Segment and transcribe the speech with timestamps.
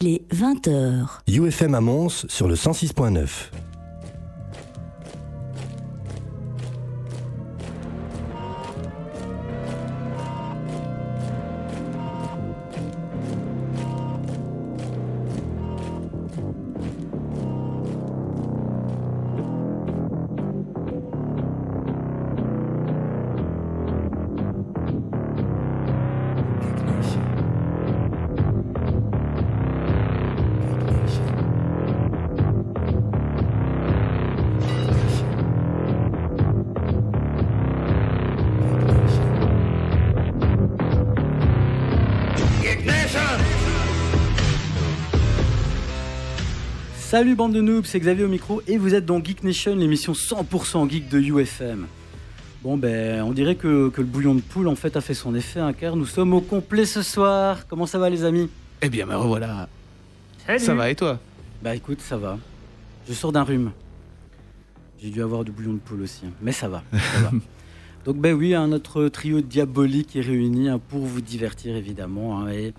[0.00, 1.08] Il est 20h.
[1.26, 3.50] UFM à Mons sur le 106.9.
[47.18, 50.12] Salut bande de noobs, c'est Xavier au micro et vous êtes dans Geek Nation, l'émission
[50.12, 51.88] 100% geek de UFM.
[52.62, 55.34] Bon ben, on dirait que, que le bouillon de poule en fait a fait son
[55.34, 57.66] effet, hein, car nous sommes au complet ce soir.
[57.66, 58.48] Comment ça va les amis?
[58.82, 59.68] Eh bien, me revoilà.
[60.58, 61.18] Ça va et toi?
[61.60, 62.38] Bah écoute, ça va.
[63.08, 63.72] Je sors d'un rhume.
[65.02, 66.30] J'ai dû avoir du bouillon de poule aussi, hein.
[66.40, 66.84] mais ça va.
[66.92, 67.32] ça va.
[68.04, 72.38] Donc ben oui, un notre trio diabolique est réuni hein, pour vous divertir évidemment.
[72.38, 72.74] hein, et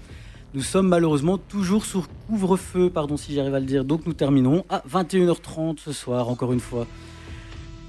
[0.54, 3.86] nous sommes malheureusement toujours sur couvre-feu, pardon si j'arrive à le dire.
[3.86, 6.88] Donc nous terminons à 21h30 ce soir, encore une fois.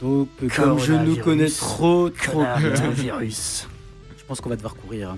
[0.00, 2.44] Donc euh, comme je nous connais trop, trop
[2.92, 3.66] virus.
[4.18, 5.16] je pense qu'on va devoir courir.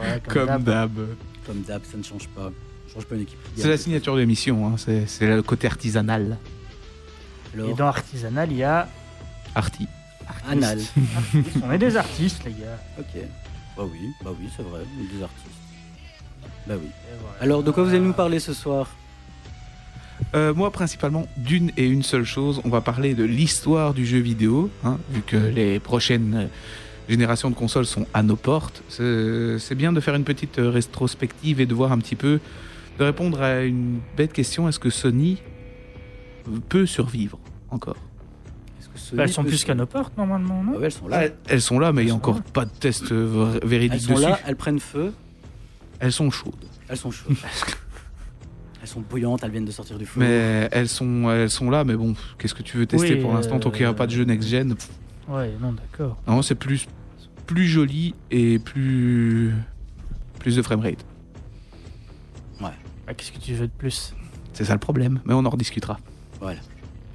[0.00, 0.98] Ouais, Comme d'hab.
[1.46, 2.50] Comme d'hab, ça ne change pas.
[2.88, 3.38] Je change pas une équipe.
[3.56, 4.74] C'est la signature de l'émission, hein.
[4.76, 6.38] c'est le côté artisanal.
[7.54, 8.88] Alors, Et dans artisanal, il y a.
[9.54, 9.86] Arty.
[10.48, 10.80] anal.
[11.62, 12.78] On est des artistes, les gars.
[12.98, 13.22] Ok.
[13.76, 15.61] Bah oui, bah oui, c'est vrai, on est des artistes.
[16.66, 16.88] Bah oui.
[17.20, 17.36] Voilà.
[17.40, 18.88] Alors, de quoi vous allez nous parler ce soir
[20.34, 24.18] Euh, moi, principalement, d'une et une seule chose, on va parler de l'histoire du jeu
[24.18, 26.48] vidéo, hein, vu que les prochaines
[27.08, 28.82] générations de consoles sont à nos portes.
[28.88, 32.38] C'est bien de faire une petite rétrospective et de voir un petit peu,
[32.98, 35.42] de répondre à une bête question est-ce que Sony
[36.68, 37.38] peut survivre
[37.70, 37.96] encore?
[39.14, 41.24] Bah, elles sont plus qu'à nos portes, normalement, Ah non ouais, elles sont là.
[41.48, 42.42] Elles sont là, mais il n'y a encore là.
[42.52, 44.22] pas de test euh, véridique Elles sont dessus.
[44.30, 45.12] là, elles prennent feu,
[46.02, 46.52] Elles sont chaudes.
[46.88, 47.36] elles sont chaudes.
[48.82, 50.18] elles sont bouillantes, elles viennent de sortir du feu.
[50.18, 53.32] Mais elles sont, elles sont là, mais bon, qu'est-ce que tu veux tester Oui, pour
[53.32, 54.90] l'instant tant qu'il n'y a euh, pas de jeu next-gen pff,
[55.28, 56.20] Ouais, non, d'accord.
[56.26, 56.88] Non, c'est plus,
[57.46, 59.54] plus joli et plus,
[60.40, 61.06] plus de framerate.
[62.60, 62.72] Bah,
[63.16, 64.12] Qu'est-ce que tu veux de plus?
[64.52, 65.98] C'est ça le problème, mais on en rediscutera.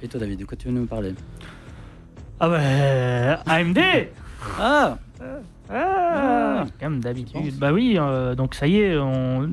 [0.02, 1.14] Et toi, David, de quoi tu veux nous parler?
[2.40, 3.52] Ah bah.
[3.52, 3.78] AMD
[4.58, 4.96] Ah
[5.70, 7.56] Ah, Comme d'habitude.
[7.58, 9.48] Bah oui, euh, donc ça y est, on...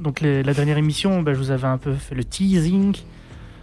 [0.00, 2.96] donc les- la dernière émission, bah, je vous avais un peu fait le teasing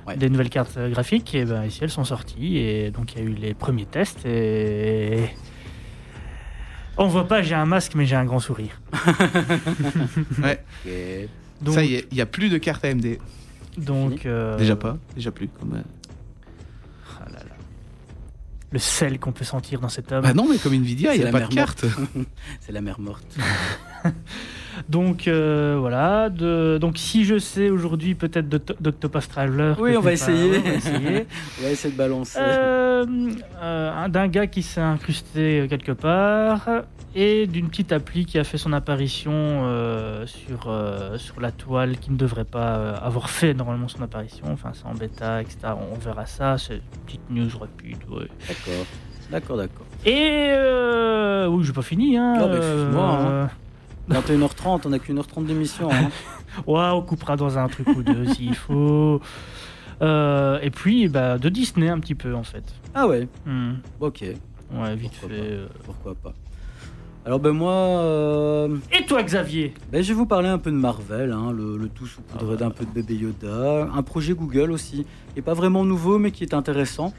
[0.07, 0.15] Ouais.
[0.17, 3.25] des nouvelles cartes euh, graphiques, et ben ici elles sont sorties, et donc il y
[3.25, 5.29] a eu les premiers tests, et
[6.95, 8.79] on voit pas, j'ai un masque, mais j'ai un grand sourire.
[10.43, 11.27] Ouais.
[11.61, 13.17] Donc, ça y est, il n'y a plus de cartes AMD.
[13.79, 15.47] donc euh, Déjà pas, déjà plus.
[15.47, 15.81] Comme,
[18.75, 20.21] le sel qu'on peut sentir dans cet homme.
[20.21, 21.85] Bah non, mais comme Nvidia, il C'est n'y a la pas de mer carte.
[22.59, 23.25] C'est la mer morte.
[24.89, 26.77] Donc euh, voilà, de...
[26.79, 29.73] donc si je sais aujourd'hui peut-être d'Oct- d'Octopus Traveler.
[29.79, 30.51] Oui, on va pas- essayer.
[30.51, 31.25] ouais, on va essayer.
[31.59, 32.39] On va essayer de balancer.
[32.41, 33.05] Euh,
[33.61, 36.67] euh, un- d'un gars qui s'est incrusté quelque part
[37.15, 39.63] et d'une petite appli qui a fait son apparition
[40.25, 40.73] sur,
[41.17, 44.45] sur la toile qui ne devrait pas avoir fait normalement son apparition.
[44.51, 45.57] Enfin, c'est en bêta, etc.
[45.65, 46.57] On, on verra ça.
[46.57, 47.97] C'est une petite news rapide.
[48.09, 48.27] ouais.
[48.47, 48.85] D'accord.
[49.31, 49.85] D'accord, d'accord.
[50.05, 52.17] Et euh, oui, j'ai pas fini.
[52.17, 53.49] Hein, Non, mais excuse-moi, hein.
[54.09, 55.89] 21h30, on n'a qu'une heure 30 d'émission.
[55.91, 56.09] Hein.
[56.67, 59.19] Ouais, on coupera dans un truc ou deux s'il faut.
[60.01, 62.63] Euh, et puis, bah, de Disney un petit peu en fait.
[62.93, 63.73] Ah ouais, Hmm.
[63.99, 64.23] ok.
[64.73, 65.41] Ouais, vite Pourquoi fait.
[65.41, 65.47] pas.
[65.47, 65.67] euh.
[65.83, 66.33] Pourquoi pas.
[67.25, 69.73] Alors ben moi, euh, Et toi, Xavier?
[69.91, 72.57] ben, je vais vous parler un peu de Marvel, hein, le, le tout saupoudré Ah
[72.57, 76.31] d'un peu de bébé Yoda, un projet Google aussi, qui est pas vraiment nouveau mais
[76.31, 77.13] qui est intéressant.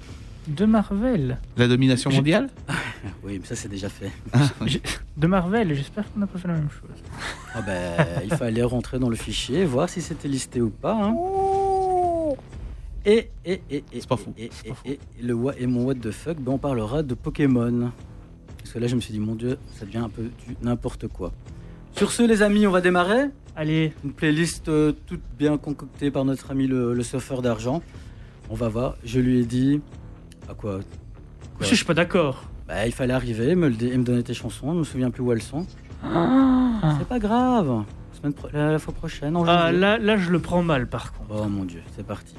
[0.46, 1.38] De Marvel.
[1.56, 2.48] La domination mondiale
[3.24, 4.10] Oui, mais ça c'est déjà fait.
[5.16, 7.02] De Marvel, j'espère qu'on n'a pas fait la même chose.
[7.54, 10.94] Ah ben, il fallait rentrer dans le fichier, voir si c'était listé ou pas.
[10.94, 11.14] hein.
[13.04, 14.82] Et, et, et, et, C'est pas fou, Et, et, pas fou.
[14.86, 17.92] et, le what, et mon what the fuck, ben on parlera de Pokémon.
[18.58, 21.06] Parce que là, je me suis dit, mon dieu, ça devient un peu du n'importe
[21.06, 21.32] quoi.
[21.96, 23.26] Sur ce, les amis, on va démarrer.
[23.54, 27.80] Allez, Une playlist euh, toute bien concoctée par notre ami le, le surfeur d'argent.
[28.50, 28.96] On va voir.
[29.04, 29.80] Je lui ai dit.
[30.48, 30.80] À quoi
[31.60, 32.44] je suis pas d'accord.
[32.68, 34.72] bah, Il fallait arriver, me, le dé- et me donner tes chansons.
[34.74, 35.66] Je me souviens plus où elles sont.
[36.04, 37.84] Ah, C'est pas grave.
[38.12, 41.12] Semaine pro- la, la fois prochaine, en Ah, là, là, je le prends mal par
[41.14, 41.30] contre.
[41.42, 42.34] Oh mon dieu, c'est parti.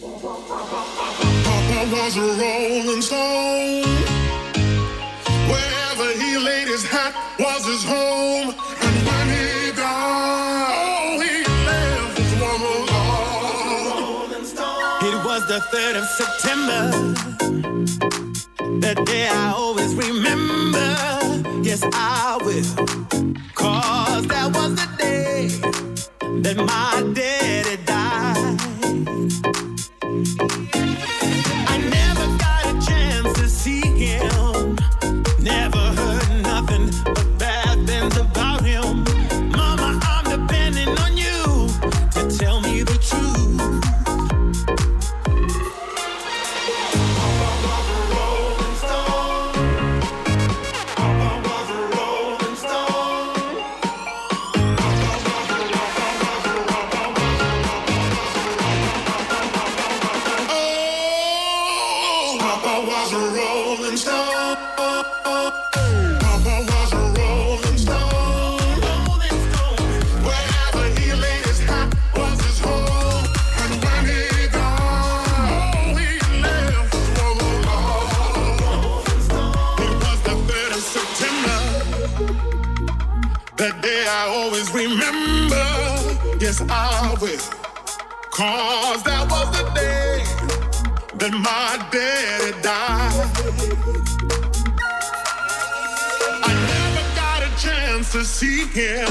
[0.00, 3.82] Papa was a rolling stone.
[5.48, 8.54] Wherever he laid his hat was his home.
[8.82, 10.61] And when he died,
[15.32, 16.82] was the 3rd of September.
[18.80, 20.88] That day I always remember.
[21.62, 22.68] Yes, I will.
[23.54, 25.48] Cause that was the day
[26.42, 28.62] that my daddy died.
[84.72, 85.66] Remember.
[86.40, 87.38] Yes, I will.
[88.30, 90.24] Cause that was the day
[91.18, 93.12] that my daddy died.
[96.42, 99.08] I never got a chance to see him.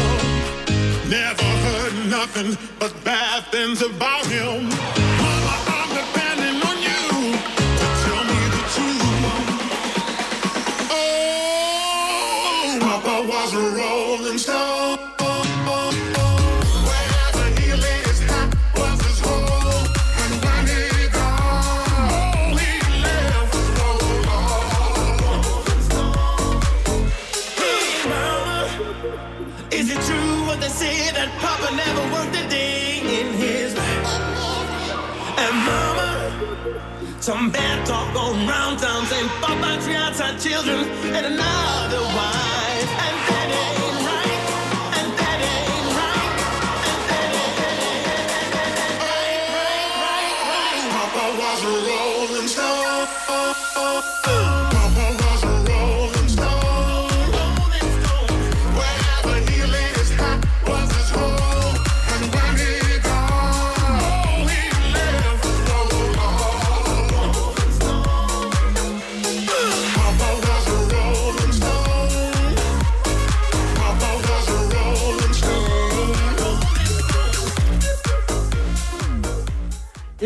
[1.09, 5.20] Never heard nothing but bad things about him.
[40.38, 41.70] children and I.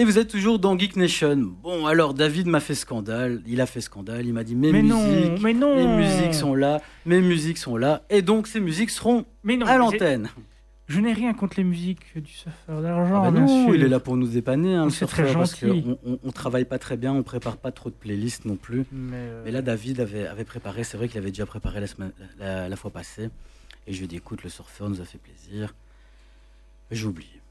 [0.05, 1.53] vous êtes toujours dans Geek Nation.
[1.61, 3.41] Bon, alors David m'a fait scandale.
[3.45, 4.25] Il a fait scandale.
[4.25, 5.75] Il m'a dit mes Mais non, musiques, mais non.
[5.75, 9.65] mes musiques sont là, mes musiques sont là, et donc ces musiques seront Mais non,
[9.65, 10.29] à l'antenne.
[10.87, 13.23] Je n'ai rien contre les musiques du surfeur d'argent.
[13.23, 15.55] Ah bah non, il est là pour nous dépanner, hein, le C'est très surfeur, parce
[15.55, 18.85] qu'on on, on travaille pas très bien, on prépare pas trop de playlists non plus.
[18.91, 21.87] Mais, euh, Mais là, David avait, avait préparé, c'est vrai qu'il avait déjà préparé la,
[21.87, 23.31] semaine, la, la fois passée.
[23.87, 25.73] Et je lui ai dit, écoute, le surfeur nous a fait plaisir.
[26.91, 27.41] J'ai oublié.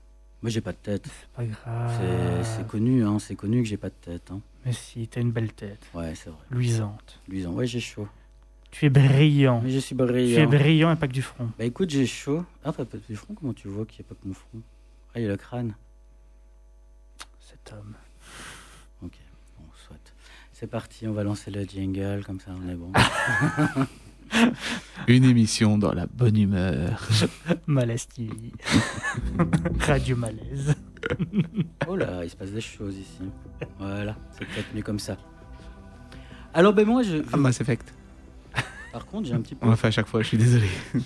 [0.45, 1.07] Moi, j'ai pas de tête.
[1.09, 2.45] c'est pas grave.
[2.45, 4.31] C'est connu, hein, c'est connu que j'ai pas de tête.
[4.31, 4.43] hein.
[4.67, 6.39] Mais si, t'as une belle tête, Ouais, c'est vrai.
[6.51, 7.19] luisante.
[7.29, 8.07] Luisant, ouais, j'ai chaud.
[8.71, 9.63] Tu es brillant.
[9.65, 10.47] Mais je suis Tu es brillant.
[10.51, 11.49] brillant et pas que du front.
[11.59, 12.45] Bah écoute, j'ai chaud.
[12.63, 14.61] Ah, t'as pas du front Comment tu vois qu'il n'y a pas que mon front?
[15.15, 15.75] Ah, il y a le crâne.
[17.41, 17.95] Cet homme.
[19.03, 19.13] Ok,
[19.59, 19.97] bon, soit.
[20.53, 22.93] C'est parti, on va lancer le jingle, comme ça on est bon.
[25.09, 27.09] Une émission dans la bonne humeur.
[27.67, 28.53] Malaise TV.
[29.81, 30.75] Radio Malaise.
[31.87, 33.21] Oh là, il se passe des choses ici.
[33.79, 35.19] Voilà, c'est peut-être mieux comme ça.
[36.55, 37.93] Alors, ben moi, je, je- Ah, Mass Effect.
[38.91, 39.67] par contre, j'ai un petit peu.
[39.67, 40.67] On l'a fait à chaque fois, je suis désolé.
[40.95, 41.01] Je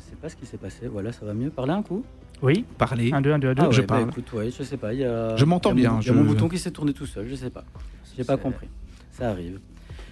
[0.00, 0.86] sais pas ce qui s'est passé.
[0.86, 1.50] Voilà, ça va mieux.
[1.50, 2.04] Parler un coup
[2.40, 3.10] Oui, Parler.
[3.12, 3.62] 1, 2, 1, 2, 1, 2.
[3.62, 4.08] Ah ouais, je bah parle.
[4.10, 4.92] écoute, ouais, je sais pas.
[4.94, 6.28] il Y a, Je m'entends il y a mon- bien, Il y a mon je-
[6.28, 7.64] bouton qui s'est tourné tout seul, je sais pas.
[8.16, 8.68] J'ai pas compris.
[9.10, 9.58] Ça arrive.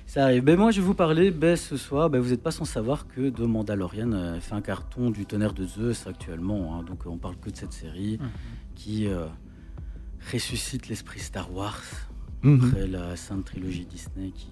[0.06, 0.44] Ça arrive.
[0.44, 2.08] Ben moi, je vais vous parler ben, ce soir.
[2.10, 5.52] Ben, vous n'êtes pas sans savoir que The Mandalorian euh, fait un carton du tonnerre
[5.52, 6.76] de Zeus actuellement.
[6.78, 6.84] hein.
[6.84, 8.28] Donc, euh, on parle que de cette série Mhm.
[8.76, 9.26] qui euh,
[10.32, 11.82] ressuscite l'esprit Star Wars
[12.42, 12.68] Mhm.
[12.68, 14.48] après la sainte trilogie Disney qui.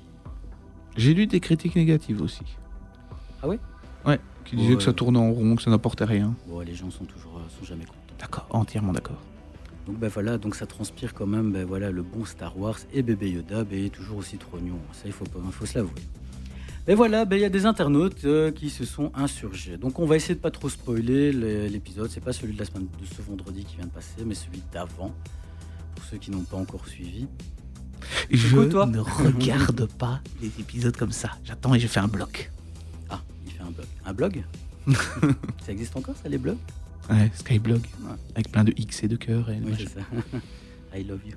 [0.96, 2.44] J'ai lu des critiques négatives aussi.
[3.42, 3.58] Ah ouais?
[4.04, 4.76] Ouais, qui disaient Ouais.
[4.76, 6.34] que ça tournait en rond, que ça n'apportait rien.
[6.48, 7.98] Bon, les gens sont toujours sont jamais contents.
[8.18, 9.20] D'accord, entièrement d'accord.
[9.86, 13.02] Donc ben voilà, donc ça transpire quand même ben voilà le bon Star Wars et
[13.02, 14.78] bébé Yoda ben, toujours aussi trognon.
[14.92, 15.92] Ça il faut pas, faut se l'avouer.
[16.86, 19.76] Mais voilà, ben il y a des internautes euh, qui se sont insurgés.
[19.76, 22.10] Donc on va essayer de pas trop spoiler le- l'épisode.
[22.10, 24.62] C'est pas celui de la semaine de ce vendredi qui vient de passer, mais celui
[24.72, 25.14] d'avant.
[25.94, 27.26] Pour ceux qui n'ont pas encore suivi.
[28.30, 31.30] Je quoi, toi ne regarde pas les épisodes comme ça.
[31.44, 32.50] J'attends et je fais un bloc.
[33.08, 33.86] Ah, il fait un blog.
[34.04, 34.44] Un blog?
[35.64, 36.58] Ça existe encore ça les blogs?
[37.10, 37.80] Ouais, Skyblog.
[37.80, 38.10] Ouais.
[38.34, 39.50] Avec plein de X et de cœurs.
[39.50, 40.00] Et Oui, ça.
[40.98, 41.34] I love you.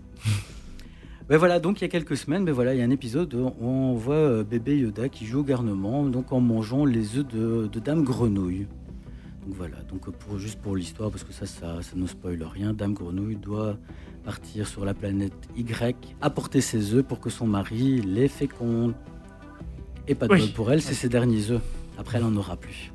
[1.27, 3.33] ben voilà, donc il y a quelques semaines, ben voilà, il y a un épisode
[3.33, 7.27] où on voit euh, bébé Yoda qui joue au garnement, donc en mangeant les œufs
[7.27, 8.67] de, de Dame Grenouille.
[9.45, 12.74] Donc voilà, donc pour, juste pour l'histoire, parce que ça, ça, ça ne spoile rien,
[12.74, 13.77] Dame Grenouille doit
[14.24, 18.93] partir sur la planète Y, apporter ses œufs pour que son mari les féconde.
[20.07, 20.39] Et pas de Oui.
[20.41, 21.62] bol pour elle, c'est ses derniers œufs.
[21.97, 22.91] Après, elle n'en aura plus.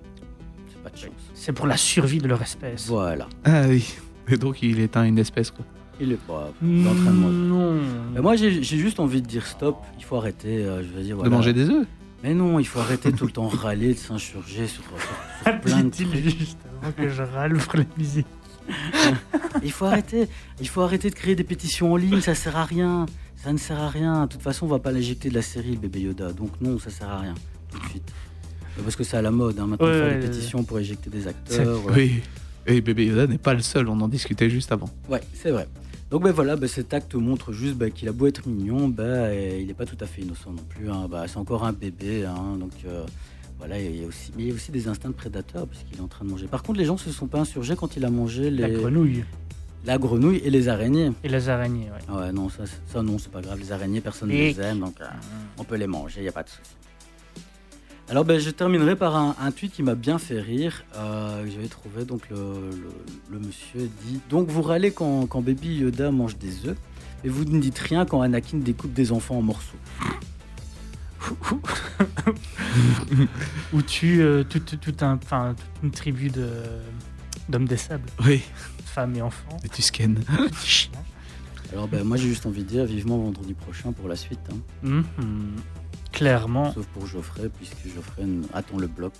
[0.69, 1.11] C'est pas de chance.
[1.45, 2.87] C'est pour la survie de leur espèce.
[2.87, 3.27] Voilà.
[3.45, 3.95] Ah oui.
[4.29, 5.65] Et donc il éteint une espèce quoi.
[6.01, 7.29] Il est pas l'entraînement.
[7.29, 7.81] Non.
[8.15, 9.77] Mais moi, j'ai juste envie de dire stop.
[9.99, 10.59] Il faut arrêter.
[10.65, 11.37] euh, je veux dire, De voilà.
[11.37, 11.87] manger des œufs.
[12.23, 15.83] Mais non, il faut arrêter tout le temps râler, de s'insurger sur, sur- sur plein
[15.83, 16.15] de trucs.
[16.39, 18.27] juste avant que je râle pour la musique.
[19.65, 20.29] Il faut arrêter.
[20.61, 22.21] Il faut arrêter de créer des pétitions en ligne.
[22.21, 23.07] Ça sert à rien.
[23.37, 24.23] Ça ne sert à rien.
[24.27, 26.33] De toute façon, on va pas l'éjecter de la série, le bébé Yoda.
[26.33, 27.35] Donc non, ça sert à rien.
[27.71, 28.13] Tout de suite.
[28.79, 29.59] Euh, Parce que c'est à la mode.
[29.59, 30.31] Hein, maintenant, Ouais, faire ouais, des ouais.
[30.33, 31.85] pétitions pour éjecter des C'est- acteurs.
[31.87, 31.93] ouais.
[31.95, 32.21] Oui.
[32.67, 34.88] Et bébé Yoda n'est pas le seul, on en discutait juste avant.
[35.09, 35.67] Ouais, c'est vrai.
[36.11, 39.02] Donc ben voilà, ben, cet acte montre juste ben, qu'il a beau être mignon, ben,
[39.05, 40.91] euh, il n'est pas tout à fait innocent non plus.
[40.91, 41.09] hein.
[41.11, 43.05] Ben, c'est encore un bébé, hein, donc euh,
[43.59, 45.99] voilà, il y a aussi, mais il y a aussi des instincts de prédateur puisqu'il
[45.99, 46.47] est en train de manger.
[46.47, 49.25] Par contre, les gens se sont pas insurgés quand il a mangé les, La grenouille
[49.85, 51.11] la grenouille et les araignées.
[51.25, 52.14] et les araignées, ouais.
[52.14, 53.59] Ouais, non, ça, ça non, c'est pas grave.
[53.59, 55.07] Les araignées, personne ne les aime, donc euh,
[55.59, 56.71] on peut les manger, il n'y a pas de souci.
[58.12, 60.85] Alors, ben, je terminerai par un, un tweet qui m'a bien fait rire.
[60.97, 62.92] Euh, J'avais trouvé, donc le, le-
[63.31, 66.76] le monsieur dit Donc, vous râlez quand, quand Baby Yoda mange des œufs,
[67.25, 69.78] mais vous ne dites rien quand Anakin découpe des enfants en morceaux.
[73.73, 76.49] Ou tue euh, tout, tout- tout un, enfin, toute une tribu de
[77.49, 78.42] d'hommes des sables, Oui.
[78.85, 79.57] femmes et enfants.
[79.64, 80.12] Et tu chiens.
[81.73, 84.38] Alors, ben, moi, j'ai juste envie de dire vivement vendredi prochain pour la suite.
[84.52, 84.57] hein.
[84.83, 85.04] Mhm.
[86.23, 86.73] Clairement.
[86.73, 88.25] Sauf pour Geoffrey, puisque Geoffrey
[88.55, 89.12] attend le bloc.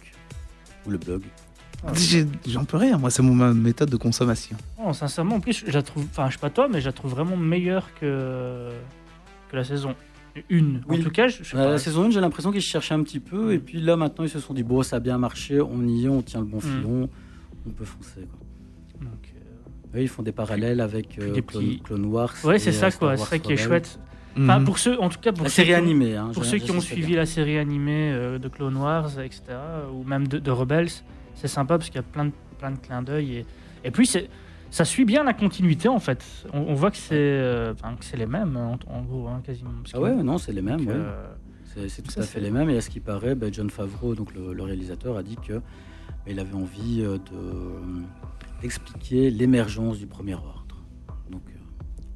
[0.87, 1.23] Ou le blog.
[1.95, 4.57] J'ai- J'en peux rien, moi c'est mon ma méthode de consommation.
[4.79, 6.93] Non, sincèrement, en plus, je la trouve, enfin, je sais pas toi, mais je la
[6.93, 8.69] trouve vraiment meilleure que,
[9.51, 10.45] que la saison 1.
[10.51, 10.81] Oui.
[10.89, 11.71] En tout cas, je, je sais Euh, pas.
[11.73, 13.53] la saison 1, j'ai l'impression qu'ils cherchaient un petit peu.
[13.53, 16.05] Et puis là, maintenant, ils se sont dit bon, ça a bien marché, on y
[16.05, 16.61] est, on tient le bon Mm.
[16.61, 17.09] filon,
[17.67, 18.29] on peut foncer.
[18.31, 18.39] Quoi.
[19.11, 19.41] Donc, euh,
[19.95, 22.33] Oui, ils font des parallèles avec euh, des Clone, petits- Clone Wars.
[22.45, 23.17] Ouais, c'est euh, ça, Star quoi.
[23.17, 23.57] C'est ça qui est
[24.39, 24.65] Enfin, Mhm.
[24.65, 26.17] pour ceux, en tout cas, pour La ceux série qui ont- animée.
[26.17, 27.17] Hein, Pour je- ceux je qui ont sais suivi bien.
[27.19, 29.43] la série animée euh, de Clone Wars, etc.,
[29.93, 30.89] ou même de, de Rebels,
[31.35, 33.37] c'est sympa parce qu'il y a plein de, plein de clins d'œil.
[33.39, 33.47] Et,
[33.85, 34.31] et puis, c'est,
[34.71, 36.25] ça suit bien la continuité, en fait.
[36.55, 39.71] On, on voit que c'est, euh, que c'est les mêmes, en, en gros, hein, quasiment.
[39.93, 40.87] Ah ouais, non, c'est les mêmes.
[40.87, 40.95] ouais.
[40.95, 42.69] euh, C'est tout ça, à fait les mêmes.
[42.71, 45.55] Et à ce qui paraît, ben, John Favreau, donc le, le réalisateur, a dit que
[45.55, 45.61] ben,
[46.29, 47.19] il avait envie de
[48.61, 50.77] d'expliquer l'émergence du Premier Ordre.
[51.31, 51.59] Donc, euh,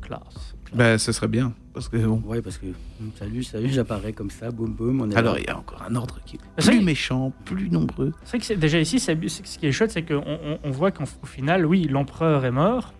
[0.06, 0.55] classe.
[0.74, 1.52] Bah, ce serait bien.
[1.72, 2.22] Parce que bon.
[2.26, 5.40] ouais, parce que hum, salut, salut, j'apparais comme ça, boum, boum, on est Alors, là.
[5.40, 8.12] il y a encore un ordre qui est plus vrai- méchant, plus nombreux.
[8.24, 11.04] C'est vrai que déjà ici, ce qui est chouette, c'est qu'on on, on voit qu'au
[11.26, 12.92] final, oui, l'empereur est mort.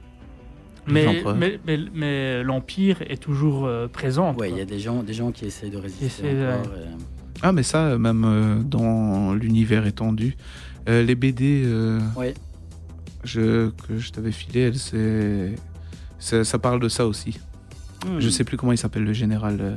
[0.89, 1.37] Mais, L'empereur.
[1.37, 4.35] mais, mais, mais l'empire est toujours euh, présent.
[4.37, 6.75] Ouais, il y a des gens, des gens qui essayent de résister essaient, encore.
[6.77, 7.03] et-
[7.43, 10.37] Ah, mais ça, euh, même euh, dans l'univers étendu,
[10.89, 12.35] euh, les BD euh, Ouais.
[13.25, 15.57] je, que je t'avais filé, c'est,
[16.21, 17.41] ça, ça parle de ça aussi.
[18.05, 18.19] Hmm.
[18.21, 19.77] Je sais plus comment il s'appelle le général, euh,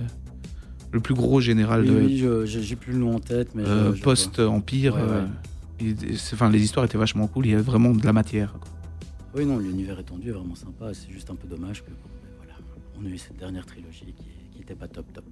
[0.92, 3.94] le plus gros général Oui, de oui, j'ai plus le nom en tête, mais euh,
[3.94, 4.96] je post-empire.
[4.96, 5.08] Ouais, ouais.
[5.84, 7.46] euh, c'est- Enfin, les histoires étaient vachement cool.
[7.46, 8.54] Il y a vraiment de la matière.
[8.54, 8.62] quoi.
[9.36, 10.94] Oui, non, l'univers étendu est vraiment sympa.
[10.94, 11.96] C'est juste un peu dommage que ben
[12.38, 12.54] voilà,
[13.00, 15.24] on a eu cette dernière trilogie qui, qui était pas top top.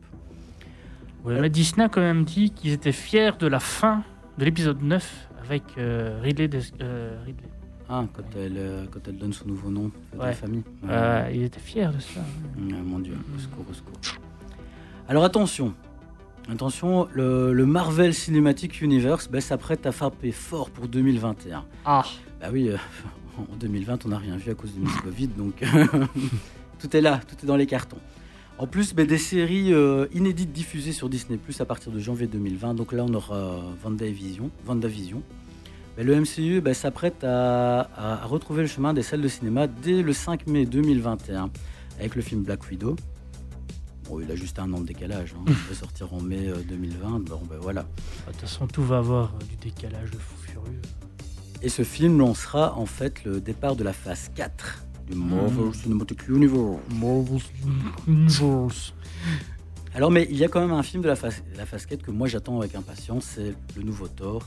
[1.25, 4.03] Ouais, mais Disney a quand même dit qu'ils étaient fiers de la fin
[4.37, 7.49] de l'épisode 9 avec euh, Ridley, Des- euh, Ridley.
[7.89, 10.33] Ah, quand elle, euh, quand elle donne son nouveau nom de Ouais.
[10.33, 10.63] famille.
[10.83, 10.89] Ouais.
[10.91, 12.19] Euh, ils étaient fiers de ça.
[12.57, 13.93] Mon Dieu, au secours, au secours.
[15.07, 15.73] Alors attention,
[16.51, 21.63] attention, le, le Marvel Cinematic Universe ben, s'apprête à frapper fort pour 2021.
[21.85, 22.03] Ah,
[22.41, 22.77] Bah oui, euh,
[23.37, 25.63] en 2020, on n'a rien vu à cause du Covid, donc
[26.79, 27.99] tout est là, tout est dans les cartons.
[28.59, 32.25] En plus, ben, des séries euh, inédites diffusées sur Disney Plus à partir de janvier
[32.25, 32.73] 2020.
[32.73, 34.49] Donc là, on aura euh, WandaVision.
[34.67, 35.21] WandaVision.
[35.97, 40.45] Le MCU ben, s'apprête à, retrouver le chemin des salles de cinéma dès le 5
[40.45, 41.49] mai 2021
[41.99, 42.95] avec le film Black Widow.
[44.07, 45.33] Bon, il a juste un an de décalage.
[45.35, 45.43] hein.
[45.47, 47.25] Il va sortir en mai euh, 2020.
[47.25, 47.81] Bon, ben voilà.
[47.81, 50.81] de toute façon, tout va avoir euh, du décalage de fou furieux.
[51.63, 56.27] Et ce film lancera en fait le départ de la phase 4 du Marvel Cinematic
[56.27, 56.77] Universe.
[57.01, 57.45] Marvel's
[58.07, 58.93] Universe.
[59.95, 62.03] Alors, mais il y a quand même un film de la phase, la phase 4
[62.03, 64.43] que moi j'attends avec impatience, c'est le nouveau Thor,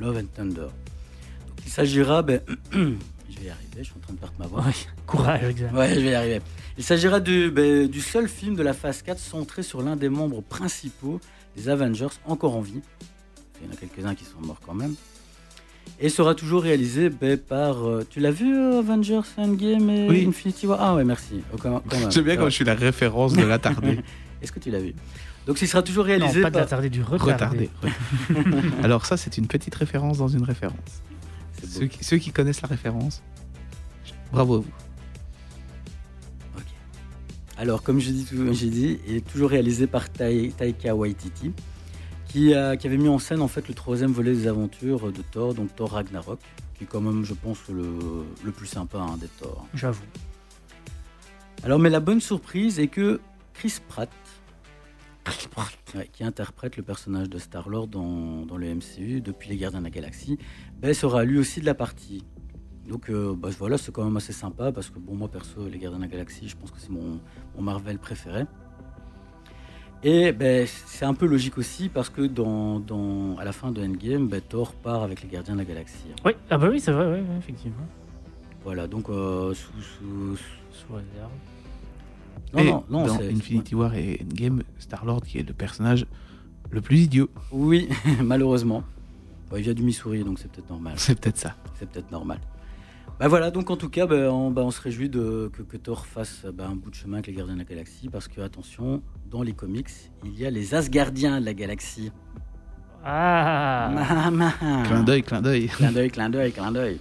[0.00, 0.60] Love and Thunder.
[0.60, 2.40] Donc, il s'agira, ben,
[2.72, 4.60] je vais y arriver, je suis en train de perdre ma voix.
[4.64, 4.72] Ouais,
[5.06, 5.78] courage, examen.
[5.78, 6.40] Ouais, je vais y arriver.
[6.78, 10.08] Il s'agira du, ben, du seul film de la phase 4 centré sur l'un des
[10.08, 11.20] membres principaux
[11.56, 12.80] des Avengers encore en vie.
[13.60, 14.94] Il y en a quelques-uns qui sont morts quand même.
[15.98, 17.86] Et sera toujours réalisé ben, par.
[17.86, 20.24] euh, tu l'as vu, euh, Avengers Endgame et Oui.
[20.26, 20.78] Infinity War?
[20.80, 21.42] Ah ouais, merci.
[21.52, 22.10] Oh, quand- quand même.
[22.12, 23.98] J'aime bien quand je suis la référence de l'attardé.
[24.42, 24.94] Est-ce que tu l'as vu?
[25.50, 26.62] Donc, il sera toujours Non, réalisé pas de par.
[26.62, 27.68] la tarder, du retardé.
[27.82, 28.68] Retardé.
[28.84, 30.78] Alors ça, c'est une petite référence dans une référence.
[31.54, 31.78] C'est beau.
[31.80, 33.22] Ceux qui, ceux qui connaissent la référence,
[34.32, 34.66] bravo à vous.
[36.56, 36.62] Ok.
[37.58, 41.52] Alors, comme j'ai dit, tout- j'ai dit, il est toujours réalisé par Tai- Taika Waititi,
[42.28, 45.22] qui, a- qui avait mis en scène en fait le troisième volet des aventures de
[45.32, 46.38] Thor, donc Thor Ragnarok,
[46.76, 47.84] qui est quand même, je pense, le,
[48.44, 49.66] le plus sympa hein, des Thor.
[49.74, 50.00] J'avoue.
[51.64, 53.20] Alors, mais la bonne surprise est que
[53.52, 54.08] Chris Pratt,
[55.96, 59.84] ouais, qui interprète le personnage de Star-Lord dans, dans le MCU depuis les Gardiens de
[59.84, 60.38] la Galaxie,
[60.78, 62.24] ben, sera lui aussi de la partie.
[62.88, 65.78] Donc euh, bah, voilà, c'est quand même assez sympa parce que bon, moi perso, les
[65.78, 67.20] Gardiens de la Galaxie, je pense que c'est mon,
[67.56, 68.44] mon Marvel préféré.
[70.02, 73.82] Et ben, c'est un peu logique aussi parce que dans, dans- à la fin de
[73.82, 76.06] Endgame, ben, Thor part avec les Gardiens de la Galaxie.
[76.24, 77.86] Oui, ah bah oui, c'est vrai, effectivement.
[78.64, 80.36] Voilà, donc euh, sous, sous-
[80.72, 81.30] Sous réserve.
[82.54, 86.06] Non, Et non, non, dans c'est- Infinity War et Endgame, Star-Lord qui est le personnage
[86.70, 87.28] le plus idiot.
[87.52, 87.88] Oui,
[88.22, 88.82] malheureusement.
[89.50, 90.94] Bon, il vient du Missouri, donc c'est peut-être normal.
[90.96, 91.56] C'est peut-être ça.
[91.78, 92.38] C'est peut-être normal.
[93.18, 95.76] Bah voilà, donc en tout cas, bah, on, bah, on se réjouit de, que, que
[95.76, 98.40] Thor fasse bah, un bout de chemin avec les Gardiens de la Galaxie, parce que,
[98.40, 99.88] attention, dans les comics,
[100.24, 102.10] il y a les Asgardiens de la Galaxie.
[103.04, 103.90] Ah.
[104.86, 105.66] Clin d'œil, clin d'œil.
[105.68, 106.98] Clin d'œil, clin d'œil, clin d'œil.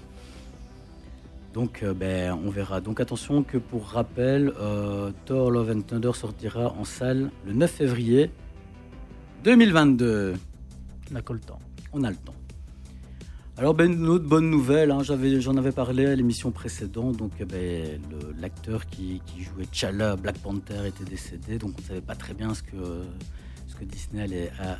[1.53, 2.79] Donc, euh, ben, on verra.
[2.79, 7.71] Donc, attention que pour rappel, euh, Thor Love and Thunder sortira en salle le 9
[7.71, 8.29] février
[9.43, 10.33] 2022.
[11.11, 11.59] On a que le temps.
[11.93, 12.35] On a le temps.
[13.57, 17.17] Alors, ben, une autre bonne nouvelle, hein, j'avais- j'en avais parlé à l'émission précédente.
[17.17, 17.99] Donc, eh ben,
[18.39, 21.57] l'acteur qui, qui jouait T'Challa, Black Panther, était décédé.
[21.57, 22.75] Donc, on ne savait pas très bien ce que,
[23.79, 24.21] que Disney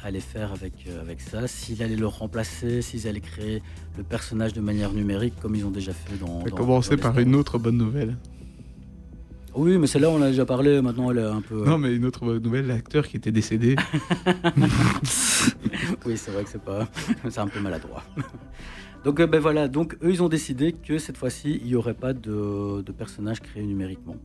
[0.03, 1.47] allait, faire avec, euh, avec ça.
[1.47, 3.61] S'il allait le remplacer, s'ils allaient créer
[3.97, 6.27] le personnage de manière numérique, comme ils ont déjà fait dans.
[6.27, 8.17] On va dans- commencer dans par une autre bonne nouvelle.
[9.55, 10.81] Oui, mais celle-là, on en a déjà parlé.
[10.81, 11.65] Maintenant, elle est un peu.
[11.65, 13.75] Non, mais une autre bonne nouvelle, l'acteur qui était décédé.
[16.05, 16.87] Oui, c'est vrai que c'est pas,
[17.29, 18.03] c'est un peu maladroit.
[19.05, 21.93] Donc euh, ben voilà, donc eux ils ont décidé que cette fois-ci il n'y aurait
[21.93, 24.17] pas de, de personnages créés numériquement.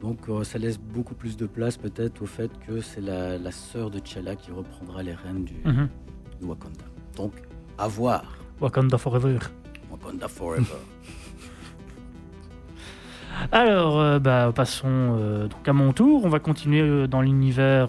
[0.00, 3.52] Donc euh, ça laisse beaucoup plus de place peut-être au fait que c'est la, la
[3.52, 5.88] sœur de T'Challa qui reprendra les rênes du, Mhm.
[6.40, 6.84] du Wakanda.
[7.16, 7.32] Donc
[7.78, 8.24] à voir.
[8.60, 9.38] Wakanda Forever.
[9.90, 10.66] Wakanda forever.
[13.52, 16.24] Alors, euh, bah, passons euh, donc à mon tour.
[16.24, 17.88] On va continuer dans l'univers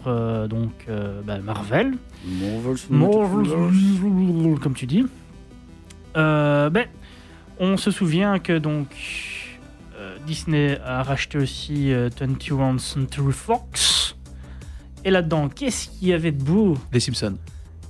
[0.49, 0.87] donc
[1.25, 1.93] bah, Marvel.
[2.25, 4.01] Marvel Cinematic Universe.
[4.01, 5.05] Marvel, comme tu dis.
[6.15, 6.85] Ben,
[7.59, 8.87] on se souvient que donc
[10.25, 14.15] Disney a racheté aussi euh, 21 Century Fox.
[15.03, 16.77] Et là-dedans, qu'est-ce qu'il y avait de beau?
[16.93, 17.37] Les Simpsons.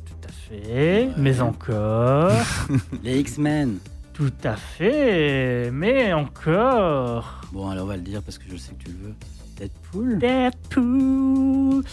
[0.05, 2.31] Tout à fait, mais encore.
[3.03, 3.77] Les X-Men.
[4.13, 7.41] tout à fait, mais encore.
[7.51, 9.15] Bon, alors on va le dire parce que je sais que tu le veux.
[9.57, 10.19] Deadpool.
[10.19, 11.83] Deadpool.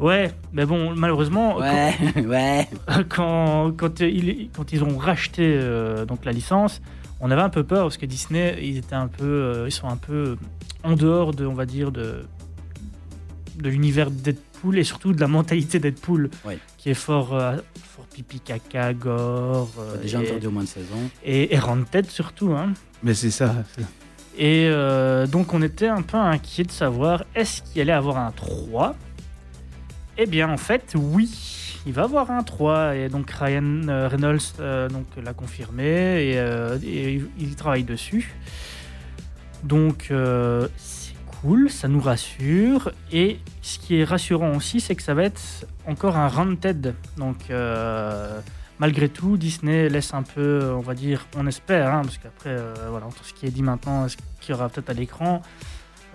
[0.00, 1.92] Ouais, mais bon, malheureusement, Ouais,
[2.24, 2.68] ouais.
[3.08, 6.80] quand, quand, euh, ils, quand ils ont racheté euh, donc la licence,
[7.20, 9.88] on avait un peu peur parce que Disney, ils étaient un peu, euh, ils sont
[9.88, 10.36] un peu
[10.84, 12.24] en dehors de, on va dire, de,
[13.56, 16.30] de l'univers de Deadpool et surtout de la mentalité Deadpool,
[16.76, 17.56] qui est fort, euh,
[17.96, 21.10] fort pipi caca, gore, euh, Déjà et, interdit au moins de 16 ans.
[21.24, 22.52] et, et rented surtout.
[22.52, 22.72] Hein.
[23.02, 23.54] Mais c'est ça.
[24.36, 28.30] Et euh, donc on était un peu inquiet de savoir est-ce qu'il allait avoir un
[28.30, 28.94] 3
[30.16, 31.28] Eh bien en fait oui,
[31.86, 34.88] il va avoir un 3 et donc Ryan euh, Reynolds euh,
[35.22, 38.34] l'a confirmé et, euh, et il- il travaille dessus.
[39.64, 40.12] Donc
[40.76, 45.24] c'est cool, ça nous rassure et ce qui est rassurant aussi c'est que ça va
[45.24, 45.40] être
[45.86, 46.94] encore un rented.
[47.16, 47.38] Donc
[48.78, 52.56] malgré tout, Disney laisse un peu, on va dire, on espère, hein, parce qu'après,
[52.88, 55.42] voilà, entre ce qui est dit maintenant, ce qu'il y aura peut-être à l'écran,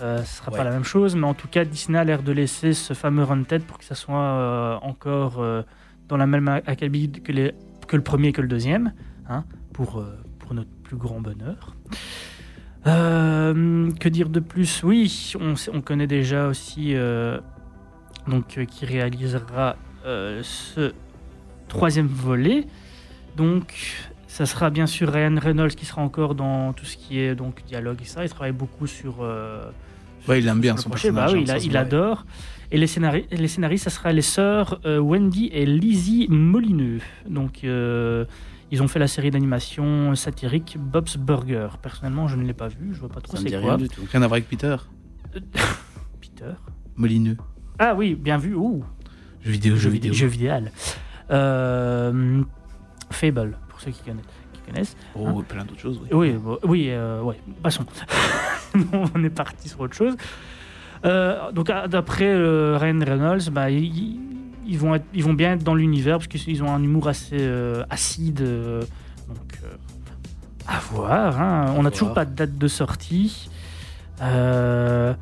[0.03, 0.57] euh, ce sera Ouais.
[0.57, 3.23] pas la même chose, mais en tout cas, Disney a l'air de laisser ce fameux
[3.23, 5.63] Rented pour que ça soit euh, encore euh,
[6.09, 7.53] dans la même acabit que, les,
[7.87, 8.93] que le premier et que le deuxième,
[9.29, 10.03] hein, pour,
[10.39, 11.75] pour notre plus grand bonheur.
[12.85, 14.83] Que dire de plus?
[14.83, 16.93] Oui, on, connaît déjà aussi
[18.27, 20.91] donc qui réalisera ce
[21.69, 22.67] troisième volet.
[23.37, 23.73] Donc,
[24.27, 27.63] ça sera bien sûr Ryan Reynolds qui sera encore dans tout ce qui est donc
[27.65, 28.23] dialogue et ça.
[28.25, 29.17] Il travaille beaucoup sur.
[29.21, 29.69] euh,
[30.27, 32.25] Ouais, il aime bien son personnage, Bah oui, hein, il, a- il adore.
[32.71, 37.01] Et les, scénari- les scénaristes, ça sera les sœurs euh, Wendy et Lizzie Molineux.
[37.29, 38.25] Donc, euh,
[38.71, 41.67] ils ont fait la série d'animation satirique Bob's Burger.
[41.81, 42.89] Personnellement, je ne l'ai pas vu.
[42.93, 43.59] Je vois pas trop c'est quoi.
[43.59, 44.01] rien du tout.
[44.11, 44.75] Rien à voir avec Peter.
[46.21, 46.53] Peter.
[46.95, 47.37] Molineux.
[47.79, 48.55] Ah oui, bien vu.
[48.55, 48.83] Ouh.
[49.43, 50.13] Jeux vidéo, jeux vidéo.
[50.13, 50.53] Jeu vidéo.
[51.31, 52.41] Euh,
[53.11, 54.23] Fable, pour ceux qui connaissent.
[54.65, 54.95] Connaissent.
[55.15, 56.09] Oh, plein d'autres choses, oui.
[56.11, 57.85] Oui, bon, oui, euh, ouais, passons.
[59.15, 60.15] On est parti sur autre chose.
[61.05, 64.19] Euh, donc, à- d'après euh, Ryan Reynolds, bah, ils,
[64.65, 67.37] ils vont être- ils vont bien être dans l'univers parce qu'ils ont un humour assez
[67.39, 68.41] euh, acide.
[68.41, 68.81] euh,
[69.27, 69.67] donc, euh,
[70.67, 71.41] à voir.
[71.41, 71.73] hein.
[71.77, 73.49] On n'a toujours pas de date de sortie.
[74.21, 75.13] Euh,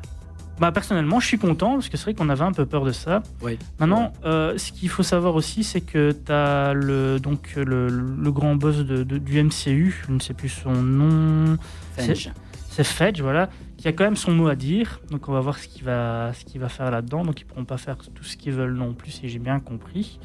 [0.60, 2.92] bah, personnellement, je suis content parce que c'est vrai qu'on avait un peu peur de
[2.92, 3.22] ça.
[3.42, 3.58] Oui.
[3.80, 8.32] Maintenant, euh, ce qu'il faut savoir aussi, c'est que tu as le, donc, le, le
[8.32, 11.56] grand boss de- de- du MCU, je ne sais plus son nom,
[11.96, 12.30] Fenge.
[12.70, 15.00] c'est Fedge, voilà, qui a quand même son mot à dire.
[15.10, 17.24] Donc on va voir ce qu'il va, ce va faire là-dedans.
[17.24, 20.18] Donc ils pourront pas faire tout ce qu'ils veulent non plus, si j'ai bien compris.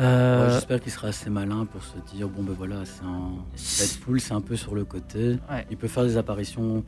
[0.00, 3.32] Euh, Ouais, J'espère qu'il sera assez malin pour se dire bon ben voilà, c'est un
[3.56, 5.38] Deadpool, c'est un peu sur le côté.
[5.50, 5.66] Ouais.
[5.70, 6.84] Il peut faire des apparitions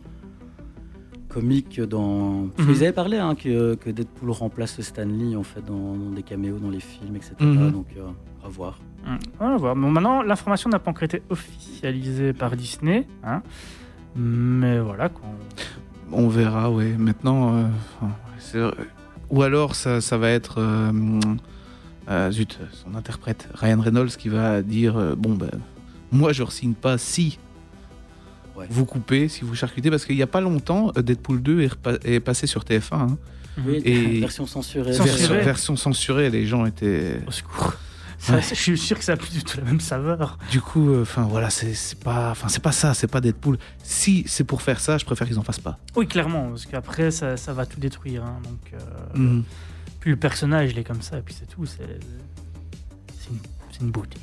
[1.31, 2.43] comiques dans.
[2.43, 2.51] Mhm.
[2.57, 6.23] qu'ils avaient parlé hein, que, que Deadpool remplace Stan Lee en fait dans, dans des
[6.23, 7.33] caméos dans les films, etc.
[7.41, 7.71] Mhm.
[7.73, 8.03] Donc euh,
[8.45, 8.79] à voir.
[9.41, 9.75] on va voir.
[9.77, 13.07] Bon, maintenant, l'information n'a pas encore été officialisée par Disney.
[13.25, 13.43] hein.
[14.17, 15.09] Mais voilà.
[15.09, 15.35] Quand...
[16.13, 16.93] On verra, oui.
[16.99, 17.63] Maintenant, euh,
[18.39, 18.59] c'est-
[19.31, 20.91] ou alors ça, ça va être euh,
[22.09, 25.51] euh, zut, son interprète Ryan Reynolds qui va dire euh, bon ben
[26.11, 27.39] moi je re-signe pas si
[28.61, 28.67] Ouais.
[28.71, 31.67] vous coupez, si vous charcutez, parce qu'il y a pas longtemps euh, Deadpool 2 est,
[31.75, 33.19] repa- est passé sur TF1, hein.
[33.67, 34.93] Oui, Et- version censurée.
[34.93, 35.17] Censurée.
[35.19, 37.75] version, version censurée, les gens étaient Au secours.
[38.19, 38.43] Ça, Ouais.
[38.51, 40.39] Je suis sûr que ça n'a plus du tout la même saveur.
[40.51, 43.59] du coup, euh, enfin voilà, c'est c'est pas, enfin c'est pas ça, c'est pas Deadpool.
[43.83, 45.79] Si c'est pour faire ça, je préfère qu'ils en fassent pas.
[45.97, 48.23] Oui, clairement, parce qu'après, ça, ça va tout détruire.
[48.25, 48.39] hein.
[48.45, 49.45] Donc, euh, Mhm.
[50.01, 51.65] Puis le personnage, il est comme ça, et puis c'est tout.
[51.67, 51.79] C'est
[53.19, 53.39] c'est une,
[53.73, 54.19] c'est une beauté.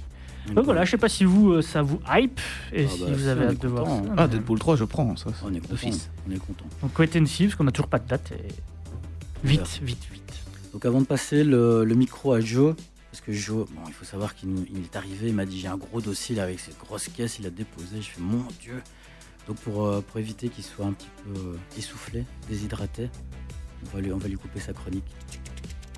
[0.47, 2.39] Donc, Donc voilà, je sais pas si vous, euh, ça vous hype
[2.73, 3.91] et Ah si bah, vous si, avez hâte de voir ça.
[3.93, 4.15] hein.
[4.17, 5.29] Ah Deadpool 3, je prends ça.
[5.43, 5.89] On est content.
[6.27, 6.65] On est content.
[6.81, 8.31] Donc wait and see, parce qu'on n'a toujours pas de date.
[8.31, 8.47] Et...
[9.47, 9.86] Vite, Voilà.
[9.86, 10.33] vite, vite.
[10.73, 12.75] Donc avant de passer le, le micro à Joe,
[13.12, 15.67] parce que Joe, bon, il faut savoir qu'il il est arrivé, il m'a dit j'ai
[15.67, 18.81] un gros dossier là, avec cette grosse caisse, il a déposé, je fais mon Dieu.
[19.47, 23.10] Donc pour, euh, pour éviter qu'il soit un petit peu euh, essoufflé, déshydraté,
[23.86, 25.05] on va, lui, on va lui couper sa chronique.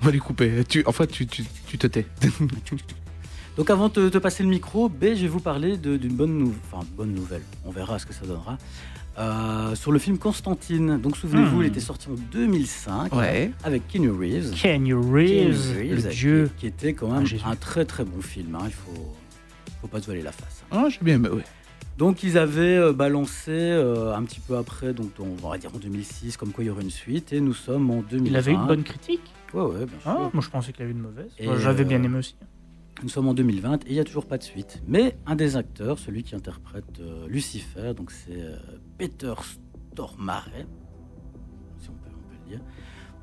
[0.02, 0.62] On va lui couper.
[0.68, 2.06] Tu, en fait, tu, tu, tu te tais.
[3.56, 6.54] Donc avant de te passer le micro, B, je vais vous parler d'une bonne, nou-
[6.72, 8.56] enfin, bonne nouvelle, on verra ce que ça donnera.
[9.18, 11.62] Euh, sur le film Constantine, donc souvenez-vous, Hmm.
[11.62, 13.50] il était sorti en 2005 Ouais.
[13.64, 14.52] avec Keanu Reeves.
[14.52, 16.50] Kenny Keanu Reeves, Reeves, le qui- dieu.
[16.58, 18.54] Qui, était quand même Ah, un très très bon film.
[18.54, 19.14] hein, Il faut,
[19.82, 20.64] faut pas se voiler la face.
[20.70, 21.44] Ah, j'ai bien aimé, ouais.
[21.98, 25.78] Donc ils avaient euh, balancé euh, un petit peu après, donc on va dire en
[25.78, 28.26] 2006, comme quoi il y aurait une suite, et nous sommes en 2020.
[28.30, 29.20] Il avait une bonne critique.
[29.52, 30.06] Ouais, ouais, bien sûr.
[30.10, 31.30] Ah, moi je pensais qu'il avait une mauvaise.
[31.58, 32.36] J'avais bien aimé aussi.
[33.02, 34.82] Nous sommes en 2020 et il n'y a toujours pas de suite.
[34.86, 38.56] Mais un des acteurs, celui qui interprète euh, Lucifer, donc c'est euh,
[38.98, 39.32] Peter
[39.92, 40.50] Stormare,
[41.78, 42.10] si on peut,
[42.44, 42.60] le dire.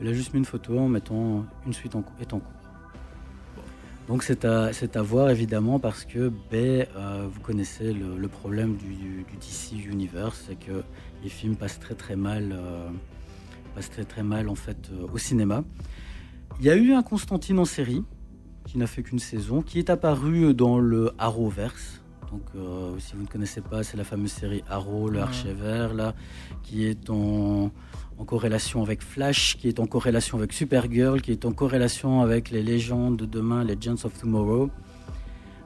[0.02, 2.52] Il a juste mis une photo en mettant une suite en, est en cours.
[4.08, 9.26] Donc c'est à, à voir évidemment parce que euh, vous connaissez le, problème du, du-
[9.40, 10.84] DC Universe, c'est que
[11.24, 12.58] les films passent très très mal,
[13.76, 15.64] passent très très mal en fait au cinéma.
[16.60, 18.04] Il y a eu un Constantine en série
[18.68, 22.02] qui n'a fait qu'une saison, qui est apparu dans le Arrowverse.
[22.32, 25.24] Donc, euh, si vous ne connaissez pas, c'est la fameuse série Arrow, le Ouais.
[25.24, 26.14] Archevert, là,
[26.64, 27.72] qui est en,
[28.18, 32.50] en corrélation avec Flash, qui est en corrélation avec Supergirl, qui est en corrélation avec
[32.52, 34.70] les légendes de demain, Legends of Tomorrow.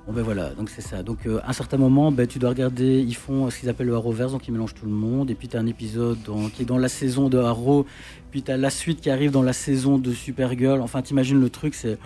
[0.07, 1.01] Bon ben voilà, donc c'est ça.
[1.03, 3.87] Donc euh, à un certain moment, ben, tu dois regarder, ils font ce qu'ils appellent
[3.87, 5.29] le Arrowverse, donc ils mélangent tout le monde.
[5.31, 7.85] Et puis tu as un épisode dans- qui est dans la saison de Arrow,
[8.31, 10.81] puis tu as la suite qui arrive dans la saison de Supergirl.
[10.81, 11.97] Enfin, t'imagines le truc, c'est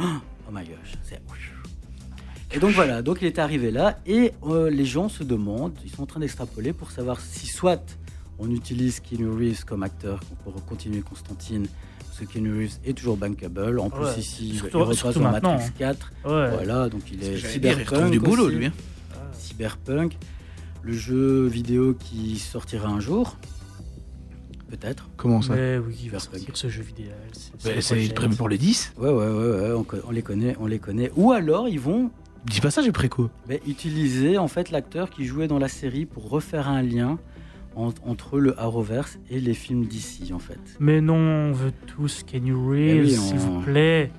[0.47, 1.21] oh my gosh, c'est
[2.53, 5.91] et donc voilà, donc il est arrivé là et euh, les gens se demandent, ils
[5.91, 7.97] sont en train d'extrapoler pour savoir si soit
[8.39, 11.67] on utilise Keanu Reeves comme acteur pour continuer Constantine,
[11.99, 13.79] parce que Keanu Reeves est toujours bankable.
[13.79, 16.11] En plus ici, il surtout- repasse maintenant, Matrix 4.
[16.25, 16.49] Ouais.
[16.51, 18.55] Voilà, donc il est dire, il cyberpunk du boulot, aussi.
[18.55, 18.65] lui.
[18.67, 18.71] hein.
[19.33, 20.17] Cyberpunk,
[20.83, 23.37] le jeu vidéo qui sortira un jour,
[24.69, 25.09] peut-être.
[25.17, 27.07] Comment ça Mais oui, il va sortir ce jeu vidéo.
[27.63, 28.13] Bah, C'est prochain.
[28.13, 31.11] prévu pour les 10 Ouais, ouais, ouais, ouais, on, les connaît, on les connaît.
[31.15, 32.11] Ou alors ils vont
[32.45, 33.29] Dis pas ça, j'ai préco.
[33.47, 37.17] ben, utiliser en fait l'acteur qui jouait dans la série pour refaire un lien
[37.75, 40.59] en- entre le Arrowverse et les films d'ici en fait.
[40.79, 44.11] Mais non, on veut tous Kenny Reeves, Eh oui, s'il vous plaît.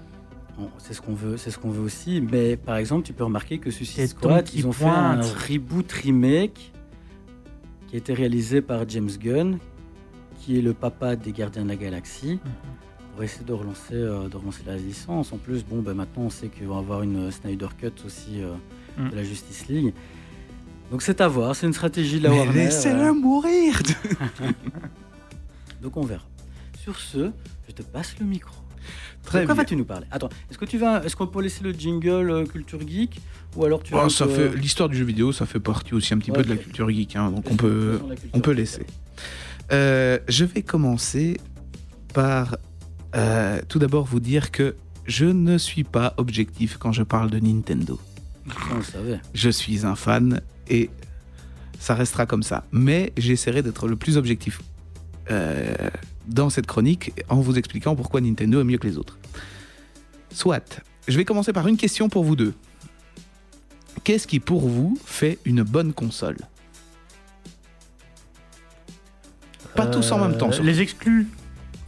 [0.78, 2.20] C'est ce qu'on veut, c'est ce qu'on veut aussi.
[2.22, 6.72] Mais par exemple, tu peux remarquer que Suicide Squad, ils ont fait un reboot remake
[7.88, 9.58] qui a été réalisé par James Gunn,
[10.46, 12.38] qui est le papa des Gardiens de la Galaxie,
[13.14, 15.32] pour essayer de relancer, euh, de relancer la licence.
[15.32, 18.40] En plus, bon, ben maintenant, on sait qu'il va y avoir une Snyder Cut aussi
[18.42, 18.52] euh,
[18.98, 19.10] Mm.
[19.10, 19.92] de la Justice League.
[20.90, 22.54] Donc c'est à voir, c'est une stratégie de la Mais Warner.
[22.64, 23.82] laissez-le euh, mourir
[25.82, 26.22] donc on verra.
[26.82, 27.30] Sur ce,
[27.68, 28.54] je te passe le micro.
[29.24, 30.06] Très vas-tu nous parler?
[30.12, 33.20] Attends, est-ce que tu vas, est-ce qu'on peut laisser le jingle euh, culture geek
[33.56, 36.14] ou alors tu Bon, vas ça fait l'histoire du jeu vidéo, ça fait partie aussi
[36.14, 38.00] un petit peu de la culture geek, hein, donc on peut,
[38.32, 38.86] on peut laisser.
[39.72, 41.38] Euh, je vais commencer
[42.14, 42.56] par
[43.14, 44.76] euh, tout d'abord vous dire que
[45.06, 48.00] je ne suis pas objectif quand je parle de Nintendo.
[48.48, 49.20] Ça, on le savait.
[49.34, 50.90] Je suis un fan et
[51.78, 52.64] ça restera comme ça.
[52.72, 54.60] Mais j'essaierai d'être le plus objectif
[55.30, 55.74] euh,
[56.28, 59.18] dans cette chronique en vous expliquant pourquoi Nintendo est mieux que les autres.
[60.30, 62.54] Soit, je vais commencer par une question pour vous deux.
[64.04, 66.36] Qu'est-ce qui pour vous fait une bonne console?
[69.76, 70.48] Pas tous en même temps.
[70.48, 70.66] Euh, surtout.
[70.66, 71.26] Les exclus.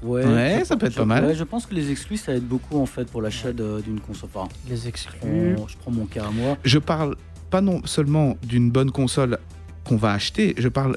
[0.03, 1.25] Ouais, Ouais, ça peut être je- pas mal.
[1.25, 3.99] ouais, je pense que les exclus, ça aide beaucoup en fait pour l'achat de- d'une
[3.99, 4.31] console.
[4.33, 5.57] Enfin, Les exclus.
[5.67, 6.57] je prends mon cas à moi.
[6.65, 7.17] Je parle
[7.51, 9.39] pas non seulement d'une bonne console
[9.85, 10.97] qu'on va acheter, je parle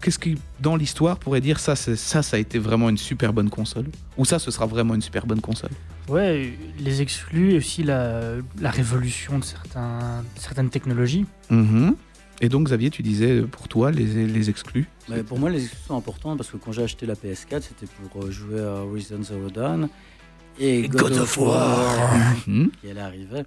[0.00, 3.32] qu'est-ce qui dans l'histoire pourrait dire ça c'est ça ça a été vraiment une super
[3.32, 3.86] bonne console
[4.18, 5.70] ou ça ce sera vraiment une super bonne console?
[6.08, 11.24] Ouais, les exclus et aussi la, la révolution de certains, certaines technologies.
[11.50, 11.94] Mhm.
[12.40, 14.88] Et donc Xavier, tu disais euh, pour toi les, les exclus.
[15.08, 17.86] Mais pour moi, les exclus sont importants parce que quand j'ai acheté la PS4, c'était
[18.12, 19.88] pour euh, jouer à Horizon Zero Dawn
[20.58, 22.70] et God, of War Mhm.
[22.80, 23.42] qui allait arriver.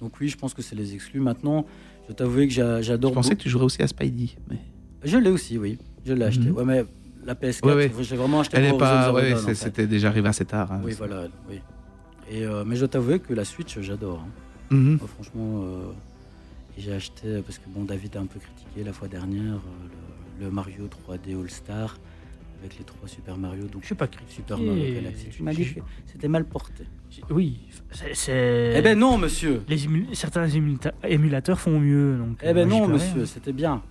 [0.00, 1.20] Donc oui, je pense que c'est les exclus.
[1.20, 1.64] Maintenant,
[2.08, 3.12] je t'avoue que j'a- Je j'adore.
[3.12, 4.30] pensais que tu jouerais aussi à Spidey.
[4.50, 4.58] Mais...
[5.04, 5.78] Je l'ai aussi, oui.
[6.04, 6.46] Je l'ai acheté.
[6.50, 6.56] Mhm.
[6.56, 6.84] Ouais, mais
[7.24, 7.92] la PS4, Ouais, ouais.
[8.00, 9.12] j'ai vraiment acheté Elle pour est pas.
[9.12, 9.54] Ouais, en fait.
[9.54, 10.72] c'était déjà arrivé assez tard.
[10.72, 10.80] hein.
[10.84, 11.60] Oui, voilà, oui.
[12.30, 14.24] Et, euh, mais je dois t'avouer que la Switch, j'adore.
[14.26, 14.74] hein.
[14.74, 14.98] Mhm.
[14.98, 15.92] Franchement, euh,
[16.78, 19.88] j'ai acheté, parce que bon, David a un peu critiqué la fois dernière, euh,
[20.40, 21.96] le, le Mario 3D All-Star,
[22.60, 24.34] avec les trois Super Mario, donc Je suis pas critiqué.
[24.36, 25.26] Super Mario Galaxy.
[25.30, 26.84] Tu m'as dit que c'était mal porté.
[27.30, 27.60] Oui,
[28.14, 28.74] c'est-.
[28.76, 30.46] Eh ben non, monsieur Les ému- certains
[31.04, 32.16] émulateurs font mieux.
[32.16, 33.82] Donc, Eh ben euh, non, monsieur, c'était bien.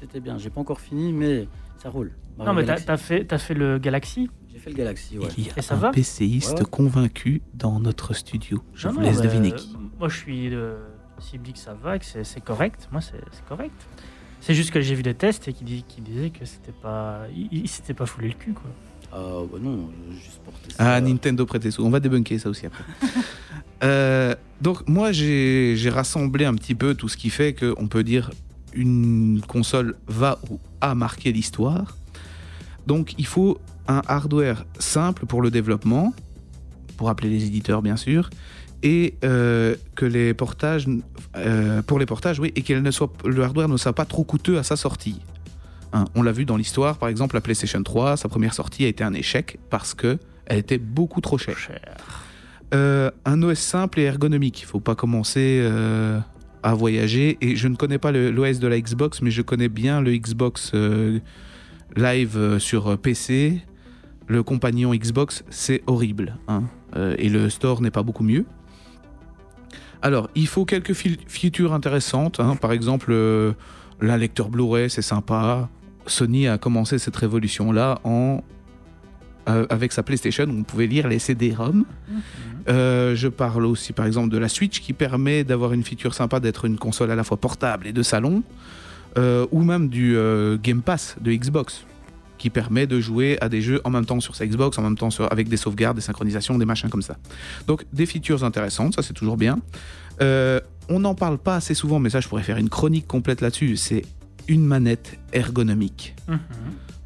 [0.00, 0.38] C'était bien.
[0.38, 1.46] J'ai pas encore fini, mais
[1.76, 2.12] ça roule.
[2.38, 4.30] Mario Non, mais t'as fait, t'as fait le Galaxy?
[4.50, 5.28] J'ai fait le Galaxy, ouais.
[5.36, 6.64] Il y a Et ça un va PCiste Ouais.
[6.70, 8.62] convaincu dans notre studio.
[8.74, 9.76] Je Non, vous non, laisse bah, deviner qui.
[9.98, 10.48] Moi, je suis.
[10.50, 10.74] de-
[11.20, 13.74] S'il me dit que ça va, que c'est correct, moi, c'est correct.
[14.40, 17.22] C'est juste que j'ai vu des tests et qui, dis- qui disaient que c'était pas.
[17.36, 18.70] Il, il s'était pas foulé le cul, quoi.
[19.12, 20.94] Ah bah non, juste porté ça.
[20.94, 21.84] Ah, Nintendo prêtez sous.
[21.84, 22.84] On va débunker ça aussi après.
[23.82, 28.04] Euh, donc, moi, j'ai j'ai rassemblé un petit peu tout ce qui fait qu'on peut
[28.04, 28.30] dire
[28.74, 31.96] une console va ou a marqué l'histoire.
[32.86, 36.12] Donc, il faut un hardware simple pour le développement,
[36.98, 38.28] pour appeler les éditeurs, bien sûr,
[38.82, 40.86] et euh, que les portages,
[41.36, 44.24] euh, pour les portages, oui, et qu'elle ne soit, le hardware ne soit pas trop
[44.24, 45.20] coûteux à sa sortie.
[45.92, 48.88] Hein, on l'a vu dans l'histoire, par exemple, la PlayStation 3, sa première sortie a
[48.88, 51.56] été un échec parce que elle était beaucoup trop chère.
[52.74, 54.62] Euh, un OS simple et ergonomique.
[54.62, 55.64] Il faut pas commencer
[56.62, 57.38] à voyager.
[57.40, 60.72] Et je ne connais pas l'OS de la Xbox, mais je connais bien le Xbox
[61.96, 63.60] Live sur PC.
[64.26, 66.36] Le compagnon Xbox, c'est horrible.
[66.48, 66.64] hein.
[67.18, 68.44] Et le store n'est pas beaucoup mieux.
[70.02, 72.40] Alors, il faut quelques features intéressantes.
[72.40, 72.56] hein.
[72.56, 73.52] Par exemple, euh,
[74.00, 75.68] la lecteur Blu-ray, c'est sympa.
[76.06, 78.42] Sony a commencé cette révolution-là en
[79.48, 81.84] euh, avec sa PlayStation où on pouvait lire les CD-ROM.
[82.68, 86.40] Euh, je parle aussi par exemple de la Switch qui permet d'avoir une feature sympa
[86.40, 88.42] d'être une console à la fois portable et de salon,
[89.18, 90.16] Euh, ou même du
[90.62, 91.84] Game Pass de Xbox
[92.40, 94.96] qui permet de jouer à des jeux en même temps sur sa Xbox, en même
[94.96, 97.16] temps sur- avec des sauvegardes, des synchronisations, des machins comme ça.
[97.68, 99.58] Donc des features intéressantes, ça c'est toujours bien.
[100.20, 103.40] Euh, on n'en parle pas assez souvent, mais ça je pourrais faire une chronique complète
[103.42, 103.76] là-dessus.
[103.76, 104.04] C'est
[104.48, 106.16] une manette ergonomique.
[106.28, 106.38] Mhm.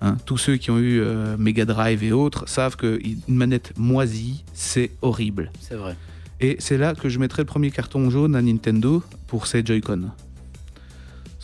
[0.01, 4.45] Hein, tous ceux qui ont eu euh, Mega Drive et autres savent qu'une manette moisie,
[4.53, 5.51] c'est horrible.
[5.61, 5.97] C'est vrai.
[6.41, 10.11] Et c'est là que je mettrai le premier carton jaune à Nintendo pour ces Joy-Con.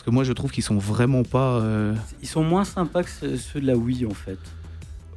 [0.01, 1.61] Parce que moi, je trouve qu'ils sont vraiment pas.
[1.61, 4.39] euh, Ils sont moins sympas que ceux- ceux de la Wii en fait.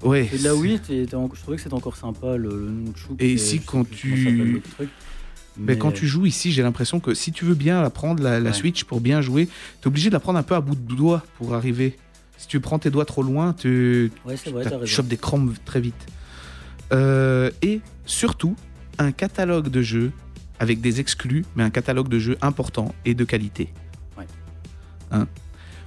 [0.03, 0.27] Ouais.
[0.29, 2.69] Ceux de la Wii, t'es- t'es en- je trouvais que c'était encore sympa le, le
[2.69, 4.89] Nunchuk Et je ici, sais quand plus tu- comment s'appelle l'autre truc.
[5.55, 8.41] Mais quand tu joues ici, j'ai l'impression que si tu veux bien la prendre, la,
[8.41, 8.53] la Ouais.
[8.53, 9.47] Switch, pour bien jouer,
[9.79, 11.95] t'es obligé de la prendre un peu à bout de doigt pour arriver.
[12.37, 14.85] Si tu prends tes doigts trop loin, tu, Ouais, c'est vrai, t'as tu raison.
[14.85, 16.07] chopes des crampes très vite.
[16.91, 18.57] Euh, et surtout,
[18.99, 20.11] un catalogue de jeux
[20.59, 23.69] avec des exclus, mais un catalogue de jeux important et de qualité.
[25.13, 25.27] Hein.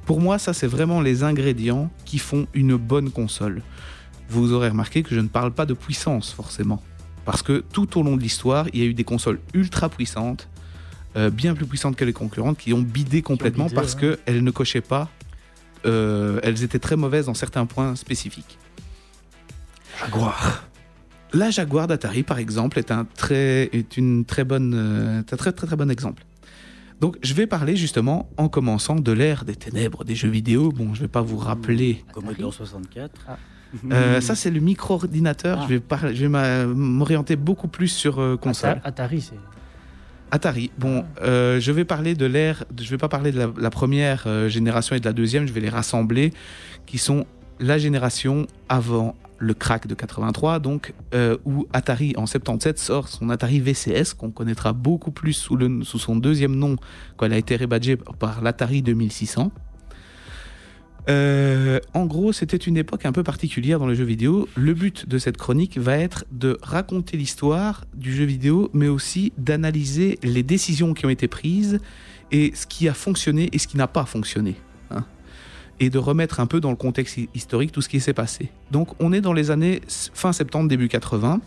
[0.07, 3.62] Pour moi, ça, c'est vraiment les ingrédients qui font une bonne console.
[4.29, 6.83] Vous aurez remarqué que je ne parle pas de puissance, forcément.
[7.25, 10.49] Parce que tout au long de l'histoire, il y a eu des consoles ultra puissantes,
[11.17, 14.17] euh, bien plus puissantes que les concurrentes, qui ont bidé complètement bidé, parce ouais.
[14.25, 15.11] qu'elles ne cochaient pas.
[15.87, 18.59] euh, elles étaient très mauvaises dans certains points spécifiques.
[20.01, 20.65] Jaguar.
[21.33, 25.53] La Jaguar d'Atari, par exemple, est un très, est une très bonne, euh, un très
[25.53, 26.25] très très bon exemple.
[27.01, 30.71] Donc, je vais parler justement en commençant de l'ère des ténèbres des jeux vidéo.
[30.73, 32.05] Bon, je vais pas vous rappeler.
[32.13, 33.13] Commodore 64.
[33.93, 35.59] Euh, ça, c'est le micro-ordinateur.
[35.61, 35.65] Ah.
[35.65, 38.71] Je vais, parler- je vais m'a- m'orienter beaucoup plus sur euh, console.
[38.71, 39.35] Ata- Atari, c'est.
[40.31, 40.71] Atari.
[40.79, 42.65] Bon, euh, je vais parler de l'ère.
[42.81, 45.47] Je vais pas parler de la, la première euh, génération et de la deuxième.
[45.47, 46.33] Je vais les rassembler,
[46.87, 47.27] qui sont
[47.61, 53.31] la génération avant le crack de 83, donc euh, où Atari en 77 sort son
[53.31, 56.77] Atari VCS qu'on connaîtra beaucoup plus sous, son deuxième nom
[57.16, 59.53] quand elle a été rebadgée par l'Atari 2600.
[61.09, 64.49] Euh, en gros, c'était une époque un peu particulière dans le jeu vidéo.
[64.57, 69.33] Le but de cette chronique va être de raconter l'histoire du jeu vidéo, mais aussi
[69.38, 71.79] d'analyser les décisions qui ont été prises
[72.33, 74.57] et ce qui a fonctionné et ce qui n'a pas fonctionné.
[75.81, 78.51] Et de remettre un peu dans le contexte hi- historique tout ce qui s'est passé.
[78.71, 81.41] Donc, on est dans les années fin 70, début 80.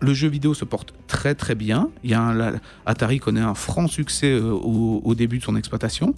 [0.00, 1.90] Le jeu vidéo se porte très très bien.
[2.02, 5.56] Il y a un, Atari connaît un franc succès euh, au, au début de son
[5.56, 6.14] exploitation.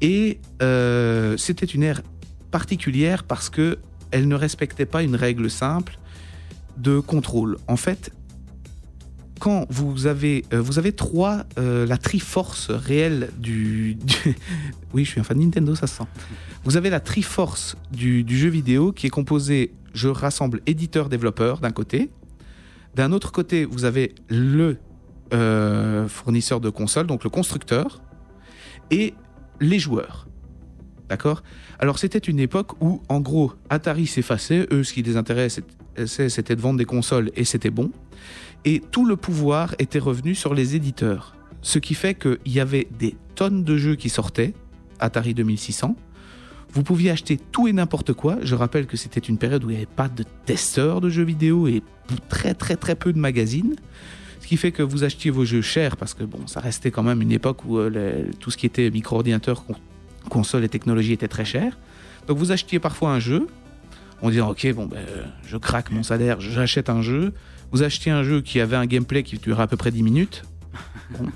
[0.00, 2.02] Et euh, c'était une ère
[2.50, 3.78] particulière parce que
[4.10, 5.98] elle ne respectait pas une règle simple
[6.78, 7.58] de contrôle.
[7.66, 8.10] En fait,
[9.38, 13.96] quand vous avez, euh, vous avez trois, euh, la triforce réelle du,
[14.94, 16.04] Oui, je suis un fan de Nintendo, ça se sent.
[16.64, 21.70] Vous avez la triforce du, du jeu vidéo qui est composée, je rassemble éditeur-développeur d'un
[21.70, 22.10] côté.
[22.94, 24.78] D'un autre côté, vous avez le
[25.34, 28.00] euh, fournisseur de console, donc le constructeur,
[28.90, 29.14] et
[29.60, 30.26] les joueurs.
[31.08, 31.42] D'accord?
[31.78, 34.66] Alors c'était une époque où, en gros, Atari s'effaçait.
[34.72, 35.62] Eux, ce qui les intéressait,
[36.06, 37.90] c'était de vendre des consoles et c'était bon.
[38.64, 41.34] Et tout le pouvoir était revenu sur les éditeurs.
[41.62, 44.54] Ce qui fait qu'il y avait des tonnes de jeux qui sortaient,
[45.00, 45.96] Atari 2600.
[46.72, 48.36] Vous pouviez acheter tout et n'importe quoi.
[48.42, 51.22] Je rappelle que c'était une période où il n'y avait pas de testeurs de jeux
[51.24, 51.82] vidéo et
[52.28, 53.74] très très très peu de magazines.
[54.40, 57.02] Ce qui fait que vous achetiez vos jeux chers parce que bon, ça restait quand
[57.02, 59.74] même une époque où euh, tout ce qui était micro-ordinateur, con-
[60.28, 61.78] console et technologie était très cher.
[62.26, 63.46] Donc vous achetiez parfois un jeu
[64.20, 65.04] en disant ok bon ben
[65.46, 67.32] je craque mon salaire, j'achète un jeu.
[67.72, 70.44] Vous achetiez un jeu qui avait un gameplay qui durait à peu près 10 minutes.
[71.10, 71.26] Bon.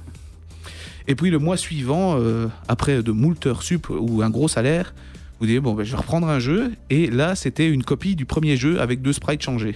[1.09, 4.95] Et puis le mois suivant, euh, après de moult heures sup ou un gros salaire,
[5.40, 8.25] vous dites bon ben je vais reprendre un jeu et là c'était une copie du
[8.25, 9.75] premier jeu avec deux sprites changés.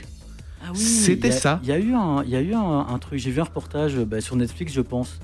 [0.62, 1.60] Ah C'était ça.
[1.64, 3.18] Il y a eu un, il y a eu un, un truc.
[3.18, 5.18] J'ai vu un reportage bah, sur Netflix, je pense,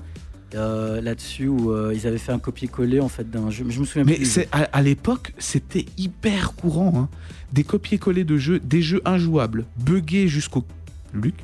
[0.55, 3.63] euh, là-dessus où euh, ils avaient fait un copier-coller en fait d'un jeu.
[3.65, 4.23] Mais je me souviens Mais plus.
[4.23, 6.93] du c'est à, à l'époque, c'était hyper courant.
[6.95, 7.09] hein.
[7.53, 10.65] Des copier-coller de jeux, des jeux injouables, buggés jusqu'au
[11.13, 11.35] Luc,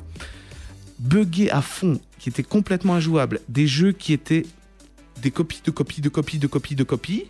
[0.98, 4.44] buggés à fond, qui étaient complètement injouables, des jeux qui étaient
[5.22, 7.24] des copies de copies de copies de copies de copies,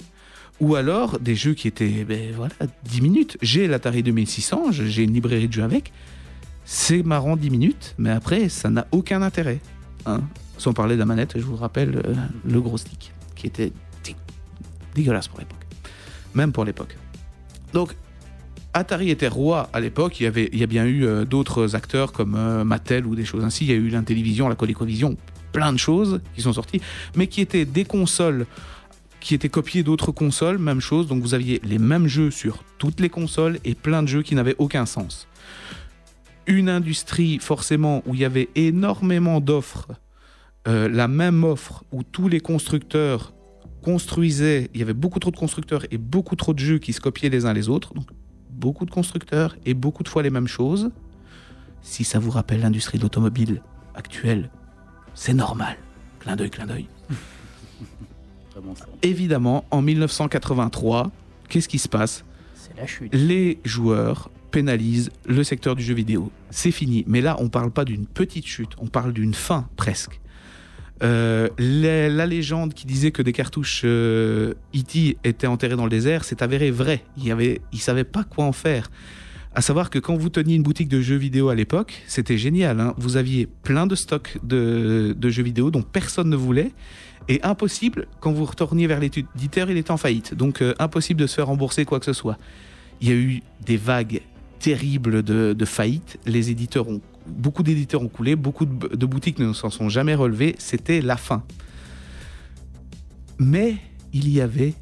[0.60, 3.38] ou alors des jeux qui étaient, ben voilà, 10 minutes.
[3.42, 5.92] J'ai l'Atari 2600, je- j'ai une librairie de jeux avec.
[6.64, 9.60] C'est marrant 10 minutes, mais après, ça n'a aucun intérêt.
[10.06, 10.20] hein.
[10.58, 12.14] Sans parler de la manette, je vous rappelle euh,
[12.46, 13.72] le gros stick, qui était
[14.04, 14.14] dé-
[14.94, 15.64] dégueulasse pour l'époque.
[16.34, 16.96] Même pour l'époque.
[17.72, 17.94] Donc,
[18.72, 20.20] Atari était roi à l'époque.
[20.20, 23.14] Il y avait, il y a bien eu euh, d'autres acteurs comme euh, Mattel ou
[23.14, 23.64] des choses ainsi.
[23.64, 25.16] Il y a eu l'Intellivision, la ColecoVision,
[25.52, 26.80] plein de choses qui sont sorties,
[27.16, 28.46] mais qui étaient des consoles
[29.20, 31.06] qui étaient copiées d'autres consoles, même chose.
[31.06, 34.34] Donc vous aviez les mêmes jeux sur toutes les consoles et plein de jeux qui
[34.34, 35.28] n'avaient aucun sens.
[36.46, 39.88] Une industrie forcément où il y avait énormément d'offres,
[40.66, 43.34] euh, la même offre où tous les constructeurs
[43.82, 47.00] construisaient, il y avait beaucoup trop de constructeurs et beaucoup trop de jeux qui se
[47.00, 47.94] copiaient les uns les autres.
[47.94, 48.06] Donc
[48.52, 50.90] beaucoup de constructeurs et beaucoup de fois les mêmes choses.
[51.82, 53.62] Si ça vous rappelle l'industrie de l'automobile
[53.94, 54.50] actuelle,
[55.14, 55.76] c'est normal.
[56.20, 56.86] Clin d'œil, clin d'œil.
[59.02, 61.10] Évidemment, en 1983,
[61.48, 62.24] qu'est-ce qui se passe?
[62.54, 63.14] C'est la chute.
[63.14, 66.30] Les joueurs pénalisent le secteur du jeu vidéo.
[66.50, 67.04] C'est fini.
[67.06, 70.20] Mais là, on parle pas d'une petite chute, on parle d'une fin presque.
[71.02, 75.16] Euh, la, légende qui disait que des cartouches euh, E.T.
[75.24, 77.04] étaient enterrées dans le désert, c'est avéré vrai.
[77.16, 78.90] Il y avait, savaient pas quoi en faire.
[79.54, 82.78] À savoir que quand vous teniez une boutique de jeux vidéo à l'époque, c'était génial.
[82.80, 82.94] hein.
[82.98, 86.70] Vous aviez plein de stocks de, de jeux vidéo dont personne ne voulait.
[87.28, 90.34] Et impossible, quand vous retourniez vers l'éditeur, il était en faillite.
[90.34, 92.38] Donc euh, impossible de se faire rembourser quoi que ce soit.
[93.00, 94.20] Il y a eu des vagues
[94.60, 96.18] terribles de, de faillites.
[96.26, 100.54] Les éditeurs ont, beaucoup d'éditeurs ont coulé, beaucoup de, boutiques ne s'en sont jamais relevées.
[100.58, 101.42] C'était la fin.
[103.38, 103.76] Mais
[104.12, 104.74] il y avait,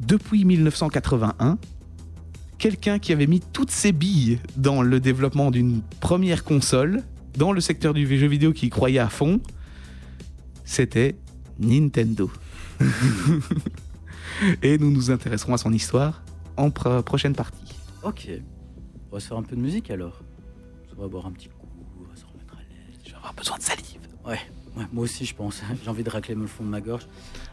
[0.00, 1.58] depuis 1981,
[2.58, 7.02] quelqu'un qui avait mis toutes ses billes dans le développement d'une première console,
[7.36, 9.40] dans le secteur du jeu vidéo qui croyait à fond.
[10.64, 11.16] C'était
[11.58, 12.30] Nintendo.
[14.62, 16.22] Et nous nous intéresserons à son histoire
[16.56, 17.74] en pro- prochaine partie.
[18.02, 18.28] Ok.
[19.10, 20.22] On va se faire un peu de musique alors.
[21.02, 21.66] On va boire un petit coup,
[22.00, 23.00] on va se remettre à l'aise.
[23.04, 23.98] Je vais avoir besoin de salive.
[24.24, 24.38] Ouais,
[24.76, 25.60] ouais, moi aussi je pense.
[25.82, 27.08] J'ai envie de racler le fond de ma gorge.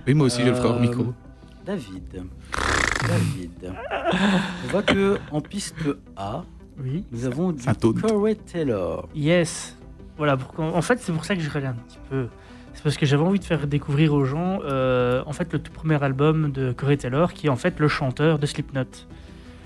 [0.06, 1.06] Oui, moi aussi, je le ferai hors Euh, micro.
[1.66, 2.04] David,
[3.08, 3.74] David.
[4.66, 5.74] On voit que en piste
[6.16, 6.44] A,
[6.80, 7.06] Oui.
[7.12, 7.64] nous avons du.
[8.04, 9.10] Corey Taylor.
[9.16, 9.76] Yes.
[10.18, 12.28] Voilà, pour en fait, c'est pour ça que je regarde un petit peu.
[12.76, 15.72] C'est parce que j'avais envie de faire découvrir aux gens, euh, en fait, le tout
[15.72, 18.84] premier album de Corey Taylor, qui est en fait le chanteur de Slipknot.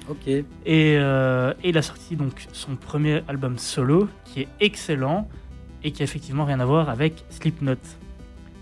[0.09, 0.27] Ok.
[0.27, 5.29] Et, euh, et il a sorti donc son premier album solo, qui est excellent
[5.83, 7.75] et qui a effectivement rien à voir avec Slipknot.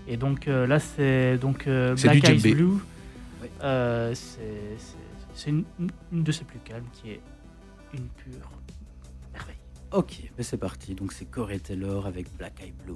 [0.08, 2.54] Et donc euh, là, c'est donc euh, Black du Eyes.
[2.54, 2.78] Blue.
[3.40, 3.48] Oui.
[3.62, 4.14] Euh,
[5.34, 5.64] c'est une,
[6.12, 7.20] une de ses plus calmes, qui est
[7.94, 8.50] une pure
[9.32, 9.56] merveille.
[9.92, 10.94] Ok, mais c'est parti.
[10.94, 12.94] Donc c'est Corey Taylor avec Black Eye Blue.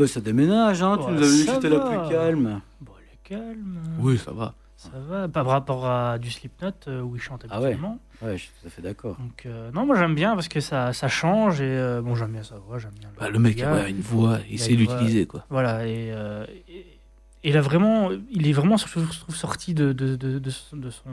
[0.00, 0.96] Bah ça déménage, hein.
[0.98, 1.98] tu Ouais, nous avais dit que ça c'était la va.
[2.00, 2.60] plus calme.
[2.80, 3.78] Bon, elle est calme.
[3.98, 4.54] Oui, ça va.
[4.76, 7.66] Ça va, pas par rapport à du Slipknot euh, où il chante Ah ouais.
[7.66, 7.98] habituellement.
[8.22, 9.16] Ouais, je suis tout à fait d'accord.
[9.18, 12.32] Donc, euh, non, moi j'aime bien parce que ça, ça change et euh, bon, j'aime
[12.32, 13.10] bien sa voix, j'aime bien.
[13.18, 13.74] Bah, le mec gars.
[13.74, 14.94] a une voix, il a sait une voix.
[14.96, 15.44] l'utiliser, quoi.
[15.50, 19.92] Voilà, et, euh, et, et il a vraiment, il est vraiment, je trouve, sorti de,
[19.92, 21.10] de, de, de son, de son,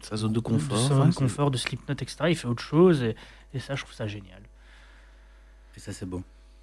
[0.00, 0.76] Sa zone de de confort.
[0.78, 2.16] son hein, de confort, de Slipknot, etc.
[2.28, 3.14] Il fait autre chose et,
[3.54, 4.42] et ça, je trouve ça génial.
[5.76, 6.22] Et ça c'est beau.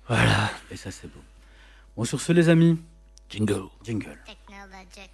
[0.09, 0.49] Voilà.
[0.71, 1.21] Et ça c'est beau.
[1.95, 2.77] Bon sur ce les amis,
[3.29, 3.63] Jingle.
[3.83, 4.17] jingle.
[4.25, 5.11] Technologic.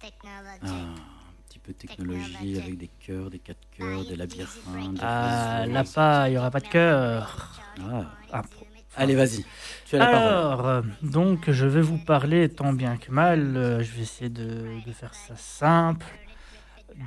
[0.00, 0.62] Technologic.
[0.62, 4.94] Ah, un petit peu de technologie avec des cœurs, des quatre cœurs, des labyrinthes.
[4.94, 7.60] des Ah, là pas, il y aura pas de cœur.
[7.80, 8.16] Ah.
[8.32, 8.66] Ah, pro-
[8.96, 9.44] Allez vas-y,
[9.86, 10.28] tu as la parole.
[10.28, 13.56] Alors, euh, donc, je vais vous parler tant bien que mal.
[13.56, 16.06] euh, je vais essayer de, de faire ça simple.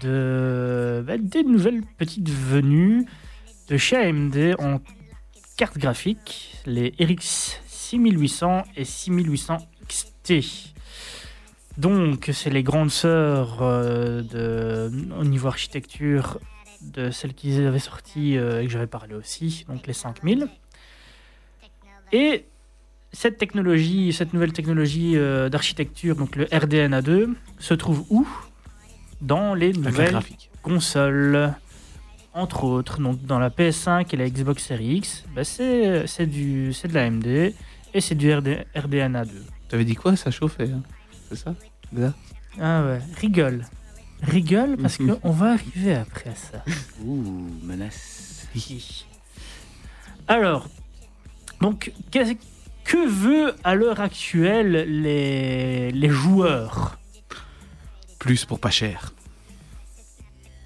[0.01, 3.05] De, bah, des nouvelles petites venues
[3.67, 4.79] de chez AMD en
[5.57, 7.59] carte graphique, les RX
[7.91, 10.73] 6800 et 6800 XT.
[11.77, 16.39] Donc, c'est les grandes sœurs euh, de, au niveau architecture
[16.81, 20.47] de celles qui avaient sorti euh, et que j'avais parlé aussi, donc les 5000.
[22.13, 22.45] Et
[23.11, 28.27] cette technologie, cette nouvelle technologie euh, d'architecture, donc le RDNA2, se trouve où?
[29.21, 30.19] Dans les nouvelles
[30.61, 31.53] consoles,
[32.33, 33.01] entre autres.
[33.01, 37.53] Donc dans la PS5 et la Xbox Series X, bah, c'est de la AMD
[37.93, 39.29] et c'est du RD, RDNA2.
[39.69, 40.69] T'avais dit quoi Ça chauffait.
[40.71, 40.81] hein
[41.29, 41.55] C'est ça.
[42.59, 43.65] Ah ouais, rigole.
[44.21, 45.15] Rigole parce Mhm.
[45.21, 46.63] qu'on va arriver après à ça.
[47.03, 48.47] Ouh, menace.
[50.27, 50.67] Alors,
[51.61, 54.71] donc, que veut à l'heure actuelle
[55.01, 56.97] les, les joueurs,
[58.19, 59.13] Plus pour pas cher.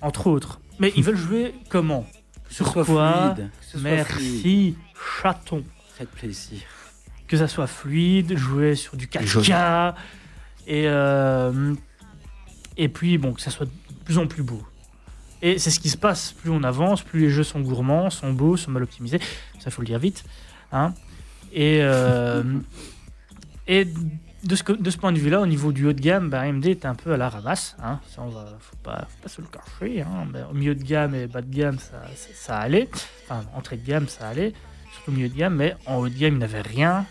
[0.01, 2.03] entre autres Mais ils veulent jouer comment?
[2.45, 3.34] Que ce Sur soit quoi?
[3.36, 3.49] fluide.
[3.59, 4.32] que ce soit fluide.
[4.32, 4.76] Merci,
[5.21, 5.63] chaton.
[5.97, 6.59] Faites plaisir.
[7.28, 9.47] Que ça soit fluide, jouer sur du Joli.
[9.49, 9.95] 4K,
[10.67, 11.73] et, euh,
[12.78, 13.71] et puis, bon, que ça soit de
[14.03, 14.63] plus en plus beau.
[15.41, 18.32] Et c'est ce qui se passe, plus on avance, plus les jeux sont gourmands, sont
[18.34, 19.19] beaux, sont mal optimisés.
[19.59, 20.23] Ça, faut le dire vite.
[20.71, 20.93] Hein.
[21.51, 22.43] Et, euh,
[23.67, 23.86] et
[24.43, 26.41] de, ce, que- de ce point de vue-là, au niveau du haut de gamme, bah,
[26.41, 27.76] AMD est un peu à la ramasse.
[27.84, 27.99] Hein.
[28.07, 30.01] Ça, on va, faut pas, faut pas se le cacher.
[30.01, 30.28] Hein.
[30.32, 32.89] Mais au milieu de gamme et bas de gamme, ça, ça, ça allait.
[33.23, 34.53] Enfin, entrée de gamme, ça allait.
[34.93, 37.05] Surtout au milieu de gamme, mais en haut de gamme, il n'avait rien.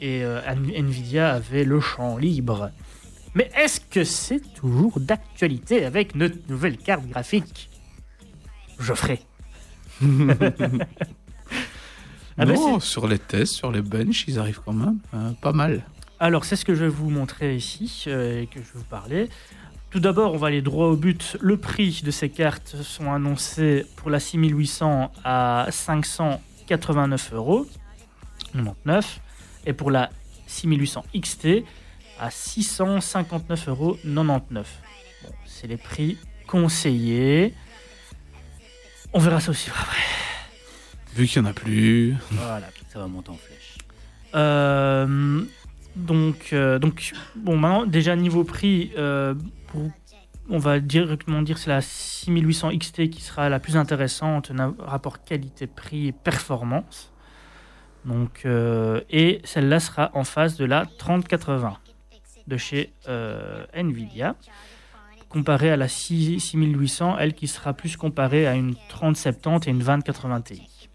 [0.00, 2.70] Et euh, Nvidia avait le champ libre.
[3.34, 7.70] Mais est-ce que c'est toujours d'actualité avec notre nouvelle carte graphique?
[8.78, 9.20] Geoffrey.
[12.38, 15.52] Ah ben, non, sur les tests, sur les benches, ils arrivent quand même euh, pas
[15.52, 15.86] mal.
[16.20, 18.84] Alors, c'est ce que je vais vous montrer ici euh, et que je vais vous
[18.84, 19.30] parler.
[19.88, 21.38] Tout d'abord, on va aller droit au but.
[21.40, 27.66] Le prix de ces cartes sont annoncés pour la 6800 à 589 euros
[28.52, 29.20] 99
[29.66, 30.10] et pour la
[30.46, 31.64] 6800 XT
[32.18, 34.66] à 659 euros 99.
[35.24, 37.52] Bon, c'est les prix conseillés.
[39.12, 39.96] On verra ça aussi après.
[41.14, 42.14] Vu qu'il y en a plus.
[42.30, 42.68] Voilà.
[42.92, 43.78] Ça va monter en flèche.
[44.34, 45.44] Euh,
[45.96, 49.34] donc, euh, donc, bon, maintenant, déjà niveau prix, euh,
[49.68, 49.90] pour-
[50.48, 55.24] on va directement dire que c'est la 6800 XT qui sera la plus intéressante, rapport
[55.24, 57.10] qualité-prix et performance.
[58.06, 61.76] Donc, euh, et celle-là sera en face de la 3080
[62.46, 64.36] de chez euh, Nvidia,
[65.28, 69.80] comparée à la 6 6800, elle qui sera plus comparée à une 3070 et une
[69.80, 70.88] 2080 Ti.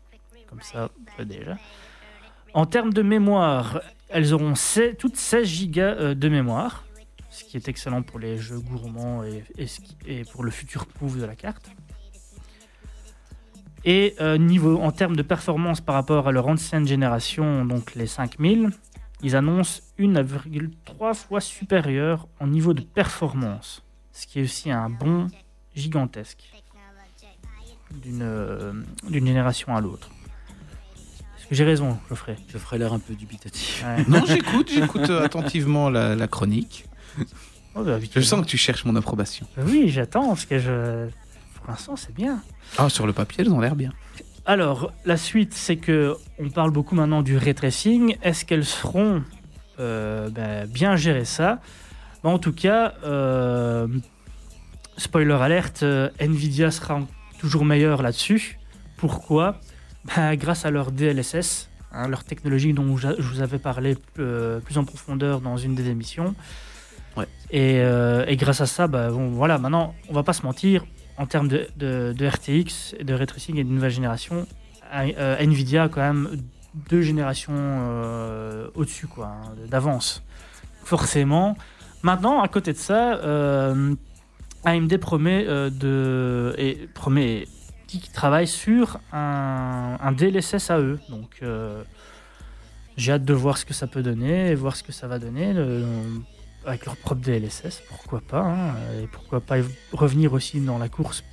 [0.48, 1.58] Comme ça, peut déjà.
[2.54, 6.86] En termes de mémoire, elles auront 16 toutes 16 Go euh, de mémoire,
[7.30, 9.24] ce qui est excellent pour les jeux gourmands
[10.08, 11.72] et pour le futur proof de la carte.
[13.84, 18.06] Et euh, niveau, en termes de performance par rapport à leur ancienne génération, donc les
[18.08, 18.70] 5000,
[19.24, 25.28] ils annoncent 1,3 fois supérieur en niveau de performance, ce qui est aussi un bond
[25.76, 26.44] gigantesque
[28.04, 28.74] d'une euh,
[29.10, 30.10] d'une génération à l'autre.
[31.38, 32.38] Est-ce que j'ai raison, Geoffrey?
[32.48, 33.84] Je ferai l'air un peu dubitatif.
[33.86, 34.06] Ouais.
[34.08, 36.86] Non, j'écoute, j'écoute euh, attentivement la, la chronique.
[37.76, 39.46] Oh, bah, Je sens que tu cherches mon approbation.
[39.58, 41.08] Oui, j'attends parce que je.
[41.62, 42.42] Pour l'instant, c'est bien.
[42.78, 43.92] Ah, sur le papier, elles ont l'air bien.
[44.46, 48.18] Alors, la suite, c'est que on parle beaucoup maintenant du ray tracing.
[48.24, 49.24] Est-ce qu'elles seront
[49.80, 51.60] euh, ben, bien gérer ça?
[52.24, 53.88] Ben, En tout cas, euh,
[54.98, 57.02] spoiler alerte, euh, Nvidia sera
[57.40, 58.58] toujours meilleur là-dessus.
[58.98, 59.60] Pourquoi?
[60.06, 64.86] Ben, Grâce à leur DLSS, hein, leur technologie dont je vous avais parlé plus en
[64.86, 66.34] profondeur dans une des émissions.
[67.16, 67.28] Ouais.
[67.52, 70.84] Et, et grâce à ça, bon, voilà, maintenant, on va pas se mentir,
[71.22, 71.68] en termes de,
[72.28, 74.48] RTX, de ray et de nouvelle génération,
[74.94, 76.30] euh, Nvidia a quand même
[76.90, 80.24] deux générations euh, au-dessus, quoi, hein, d'avance.
[80.84, 81.56] Forcément.
[82.02, 83.94] Maintenant, à côté de ça, euh,
[84.66, 87.48] AMD promet de et promet
[87.88, 91.00] qu'il travaille sur un, un DLSS eux.
[91.10, 91.42] Donc,
[92.98, 95.20] j'ai hâte de voir ce que ça peut donner et voir ce que ça va
[95.20, 95.54] donner.
[95.54, 95.86] le-
[96.66, 98.42] avec leur propre DLSS, pourquoi pas.
[98.42, 99.58] hein, et pourquoi pas
[99.92, 101.24] revenir aussi dans la course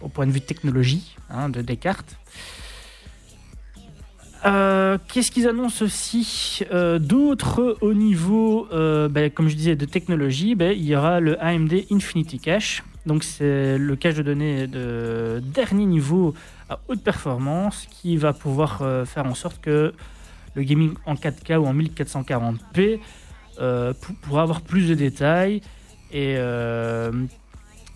[0.00, 2.16] au point de vue technologie hein, de Descartes.
[4.44, 6.60] Euh, Qu'est-ce qu'ils annoncent aussi?
[6.70, 11.20] Euh, d'autres au niveau, euh, ben, comme je disais, de technologie ben, Il y aura
[11.20, 12.84] le AMD Infinity Cache.
[13.06, 16.34] Donc c'est le cache de données de dernier niveau
[16.68, 19.94] à haute performance qui va pouvoir faire en sorte que
[20.54, 22.98] le gaming en 4K ou en 1440p
[23.60, 23.92] euh,
[24.22, 25.60] pour- avoir plus de détails
[26.12, 27.10] et, euh,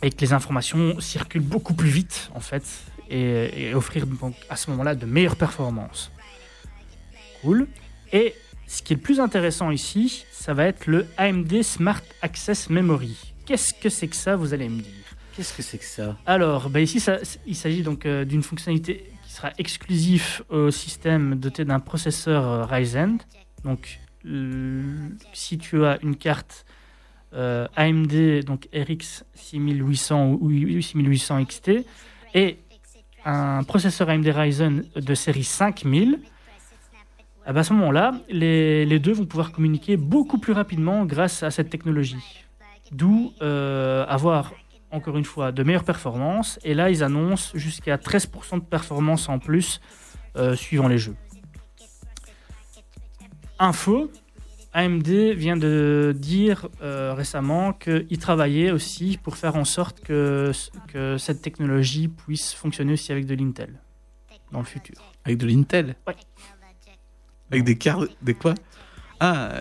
[0.03, 2.65] et que les informations circulent beaucoup plus vite en fait
[3.11, 6.11] et, et offrir donc à ce moment-là de meilleures performances.
[7.43, 7.67] Cool.
[8.13, 8.35] Et
[8.67, 13.17] Ce qui est le plus intéressant ici, ça va être le AMD Smart Access Memory.
[13.45, 14.93] Qu'est-ce que c'est que ça, vous allez me dire?
[15.35, 16.17] Qu'est-ce que c'est que ça?
[16.25, 21.35] Alors, bah ici, ça- il s'agit donc euh, d'une fonctionnalité qui sera exclusive au système
[21.35, 23.19] doté d'un processeur euh, Ryzen.
[23.65, 23.99] Donc,
[25.33, 26.65] si tu as une carte
[27.33, 31.71] euh, AMD, donc RX 6800 ou 6800 XT,
[32.35, 32.59] et
[33.25, 36.19] un processeur AMD Ryzen de série 5000,
[37.47, 41.43] ah bah, à ce moment-là, les, les deux vont pouvoir communiquer beaucoup plus rapidement grâce
[41.43, 42.45] à cette technologie.
[42.93, 44.53] D'où euh, avoir,
[44.91, 46.59] encore une fois, de meilleures performances.
[46.65, 49.81] Et là, ils annoncent jusqu'à 13% de performance en plus
[50.37, 51.17] euh, suivant les jeux.
[53.61, 54.11] Info,
[54.73, 55.07] AMD
[55.37, 60.51] vient de dire euh, récemment qu'il travaillait aussi pour faire en sorte que,
[60.89, 63.75] que cette technologie puisse fonctionner aussi avec de l'Intel
[64.51, 64.95] dans le futur.
[65.27, 66.17] Avec de l'Intel Ouais.
[67.51, 68.09] Avec des cartes.
[68.23, 68.55] Des quoi?
[69.21, 69.61] Ah, euh,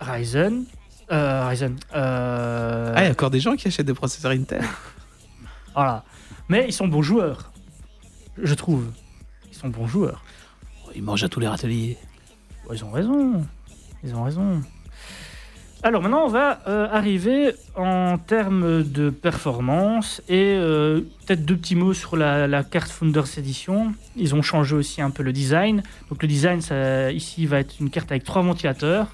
[0.00, 0.66] Ryzen.
[1.10, 1.76] Euh, Ryzen.
[1.94, 4.62] euh, ah, il y a encore des gens qui achètent des processeurs Intel?
[5.74, 6.04] Voilà.
[6.48, 7.52] Mais ils sont bons joueurs.
[8.36, 8.90] Je trouve.
[9.48, 10.24] Ils sont bons joueurs.
[10.96, 11.96] Ils mangent à tous les râteliers.
[12.68, 13.46] Ouais, Ils ont raison.
[14.04, 14.62] Ils ont raison.
[15.82, 21.76] Alors maintenant, on va euh, arriver en termes de performance et euh, peut-être deux petits
[21.76, 23.94] mots sur la, carte Founders Edition.
[24.16, 25.82] Ils ont changé aussi un peu le design.
[26.10, 29.06] Donc le design, ça, ici, va être une carte avec trois ventilateurs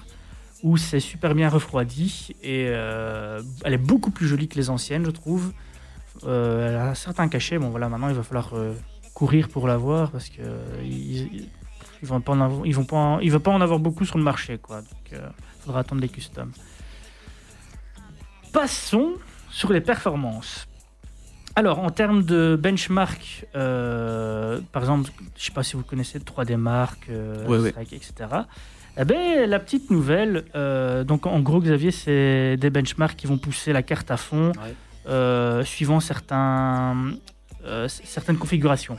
[0.63, 5.05] où c'est super bien refroidi et euh, elle est beaucoup plus jolie que les anciennes,
[5.05, 5.53] je trouve.
[6.23, 7.59] Elle a un certain cachet.
[7.59, 8.53] Bon voilà, maintenant il va falloir
[9.13, 10.41] courir pour l'avoir parce que
[12.05, 13.79] ils- ils vont pas en avoir, ils vont pas, en- il va pas en avoir
[13.79, 14.81] beaucoup sur le marché, quoi.
[14.81, 15.19] Donc, il
[15.63, 16.51] faudra attendre les customs.
[18.53, 19.13] Passons
[19.49, 20.67] sur les performances.
[21.55, 26.57] Alors, en termes de benchmark, euh, par exemple, je sais pas si vous connaissez 3D
[26.57, 27.69] Mark, euh.
[27.69, 28.13] Strike, etc.
[28.97, 33.37] Eh ben, la petite nouvelle, euh, donc en gros, Xavier, c'est des benchmarks qui vont
[33.37, 34.75] pousser la carte à fond Ouais.
[35.07, 37.13] euh, suivant certains,
[37.65, 38.97] euh, certaines configurations.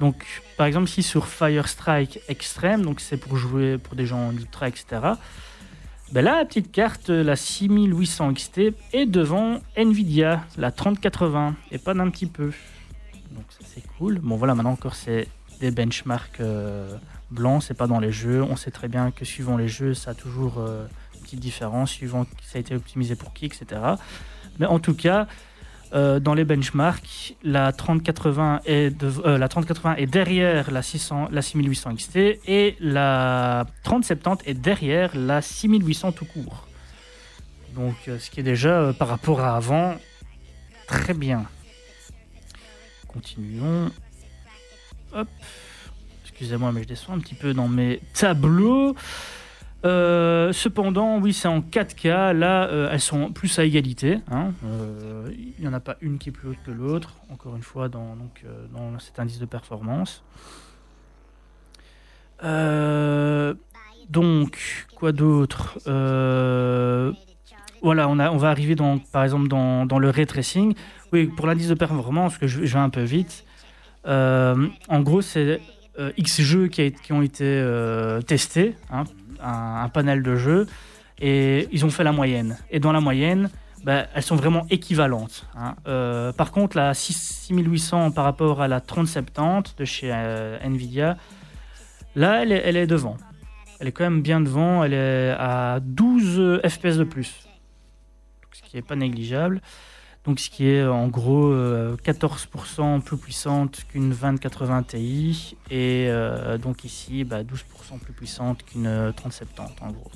[0.00, 4.28] Donc, par exemple, ici sur Fire Strike Extreme, donc c'est pour jouer pour des gens
[4.28, 4.86] en ultra, etc.
[6.12, 8.60] Ben là, la petite carte, la 6800 XT,
[8.92, 12.52] est devant Nvidia, la 3080, et pas d'un petit peu.
[13.30, 14.20] Donc ça c'est cool.
[14.20, 15.28] Bon voilà, maintenant encore c'est
[15.60, 16.96] des benchmarks euh,
[17.30, 18.42] blancs, c'est pas dans les jeux.
[18.42, 21.90] On sait très bien que suivant les jeux, ça a toujours euh, une petite différence,
[21.90, 23.66] suivant ça a été optimisé pour qui, etc.
[24.58, 25.26] Mais en tout cas,
[25.94, 31.40] euh, dans les benchmarks, la 3080 est, euh, la 3080 est derrière la, 600, la
[31.40, 32.16] 6800 XT
[32.48, 36.66] et la 3070 est derrière la 6800 tout court.
[37.76, 39.94] Donc, euh, ce qui est déjà par rapport à avant
[40.88, 41.44] très bien.
[43.06, 43.90] Continuons.
[45.12, 45.28] Hop.
[46.24, 48.96] Excusez-moi, mais je descends un petit peu dans mes tableaux.
[49.84, 52.32] Euh, cependant, oui, c'est en 4K.
[52.32, 54.20] Là, euh, elles sont plus à égalité.
[54.30, 54.52] hein.
[54.64, 55.28] Euh,
[55.58, 57.14] Il n'y en a pas une qui est plus haute que l'autre.
[57.30, 60.22] Encore une fois, dans, donc, dans cet indice de performance.
[64.10, 65.78] Donc, quoi d'autre
[67.82, 70.74] Voilà, on, a, on va arriver, dans, par exemple, dans, dans le ray tracing.
[71.12, 73.44] Oui, pour l'indice de performance, que je, vais un peu vite.
[74.06, 75.60] En gros, c'est
[76.16, 77.62] X jeux qui, qui ont été
[78.26, 79.04] testés, hein,
[79.44, 80.66] un, panel de jeux,
[81.20, 82.58] et ils ont fait la moyenne.
[82.70, 83.50] Et dans la moyenne,
[83.84, 85.46] bah, elles sont vraiment équivalentes.
[85.56, 85.76] hein.
[85.86, 91.16] Euh, par contre, la 6 6800 par rapport à la 3070 de chez euh, Nvidia,
[92.16, 93.16] là, elle est, elle est devant.
[93.80, 94.82] Elle est quand même bien devant.
[94.84, 97.46] Elle est à 12 FPS de plus.
[98.52, 99.60] Ce qui n'est pas négligeable.
[100.24, 105.56] Donc, ce qui est en gros euh, 14% plus puissante qu'une 2080 Ti.
[105.70, 110.10] Et euh, donc, ici, bah, 12% plus puissante qu'une euh, 3070 en gros.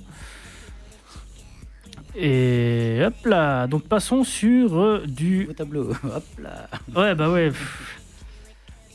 [2.17, 5.91] Et hop là, donc passons sur euh, du Au tableau.
[6.05, 6.69] Hop là.
[6.97, 7.53] Ouais, bah ouais.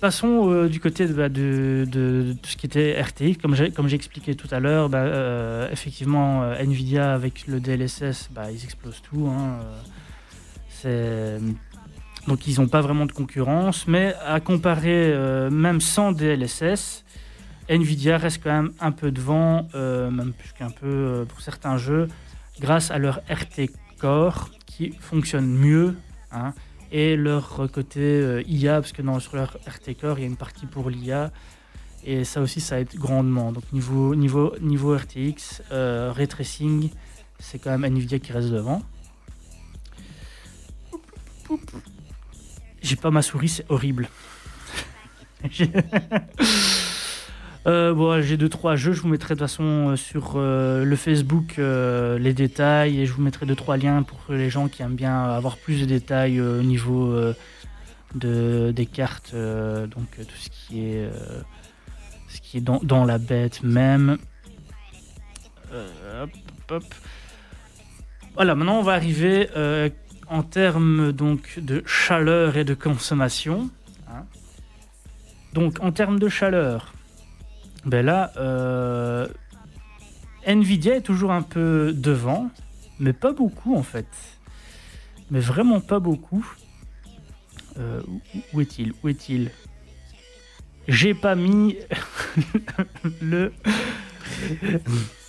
[0.02, 3.38] Passons euh, du côté de, bah, de, de- ce qui était RTX.
[3.42, 7.60] Comme j'ai, comme j'ai expliqué tout à l'heure, bah, euh, effectivement, euh, Nvidia avec le
[7.62, 9.28] DLSS, bah, ils explosent tout.
[9.30, 9.82] hein, euh.
[12.28, 13.88] Donc ils n'ont pas vraiment de concurrence.
[13.88, 17.04] Mais à comparer, euh, même sans DLSS,
[17.70, 21.78] Nvidia reste quand même un peu devant, euh, même plus qu'un peu euh, pour certains
[21.78, 22.08] jeux,
[22.60, 23.70] grâce à leur RT
[24.00, 25.96] Core qui fonctionne mieux.
[26.32, 26.54] hein,
[26.94, 30.38] et leur côté euh, IA, parce que sur leur RT Core, il y a une
[30.38, 31.32] partie pour l'IA,
[32.06, 33.52] et ça aussi, ça aide grandement.
[33.52, 36.92] Donc niveau, niveau, niveau RTX, euh, ray tracing,
[37.40, 38.84] c'est quand même Nvidia qui reste devant.
[42.82, 44.10] J'ai pas ma souris, c'est horrible.
[47.66, 48.92] Euh, bon, j'ai deux trois jeux.
[48.92, 53.14] Je vous mettrai de toute façon euh, sur euh, le Facebook les détails et je
[53.14, 56.42] vous mettrai deux trois liens pour les gens qui aiment bien avoir plus de détails
[56.42, 57.16] au niveau
[58.16, 59.34] de des cartes.
[59.34, 61.10] donc tout ce qui est
[62.28, 64.18] ce qui est dans, dans la bête même.
[65.72, 66.30] Hop,
[66.70, 66.84] hop.
[68.36, 68.56] Voilà.
[68.56, 69.48] Maintenant, on va arriver
[70.34, 73.70] en termes donc de chaleur et de consommation.
[74.10, 74.26] hein.
[75.54, 76.92] Donc en termes de chaleur.
[77.86, 79.28] Ben là, euh,
[80.48, 82.50] Nvidia est toujours un peu devant,
[83.00, 84.08] mais pas beaucoup en fait.
[85.30, 86.44] Mais vraiment pas beaucoup.
[87.78, 88.02] Euh,
[88.54, 88.94] où- est-il?
[89.04, 89.52] Où est-il?
[90.88, 91.78] J'ai pas mis
[93.22, 93.54] le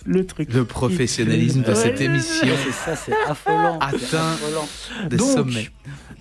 [0.05, 0.53] le truc.
[0.53, 3.77] Le professionnalisme de cette émission C'est ça, c'est affolant.
[3.79, 3.97] Atteint.
[4.33, 4.67] affolant.
[5.09, 5.69] des Donc, sommets.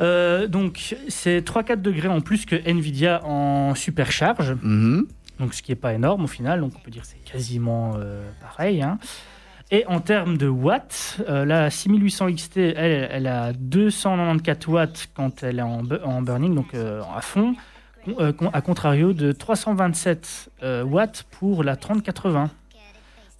[0.01, 4.57] Euh, donc c'est 3-4 degrés en plus que Nvidia en supercharge.
[4.63, 5.07] Mhm.
[5.39, 7.95] donc ce qui n'est pas énorme au final, donc on peut dire que c'est quasiment
[7.99, 8.83] euh, pareil.
[8.83, 8.99] hein.
[9.71, 15.43] Et en termes de watts, euh, la 6800 XT, elle, elle a 294 watts quand
[15.43, 17.55] elle est en, bu- en burning, donc euh, à fond,
[18.05, 22.51] con- euh, con- à contrario de 327 euh, watts pour la 3080.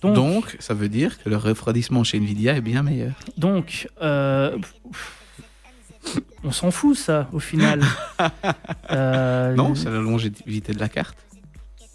[0.05, 3.13] Donc, Donc, ça veut dire que le refroidissement chez Nvidia est bien meilleur.
[3.39, 4.57] donc, euh,
[6.43, 7.81] on s'en fout ça au final.
[8.91, 11.17] Euh, Non, c'est la longévité de la carte.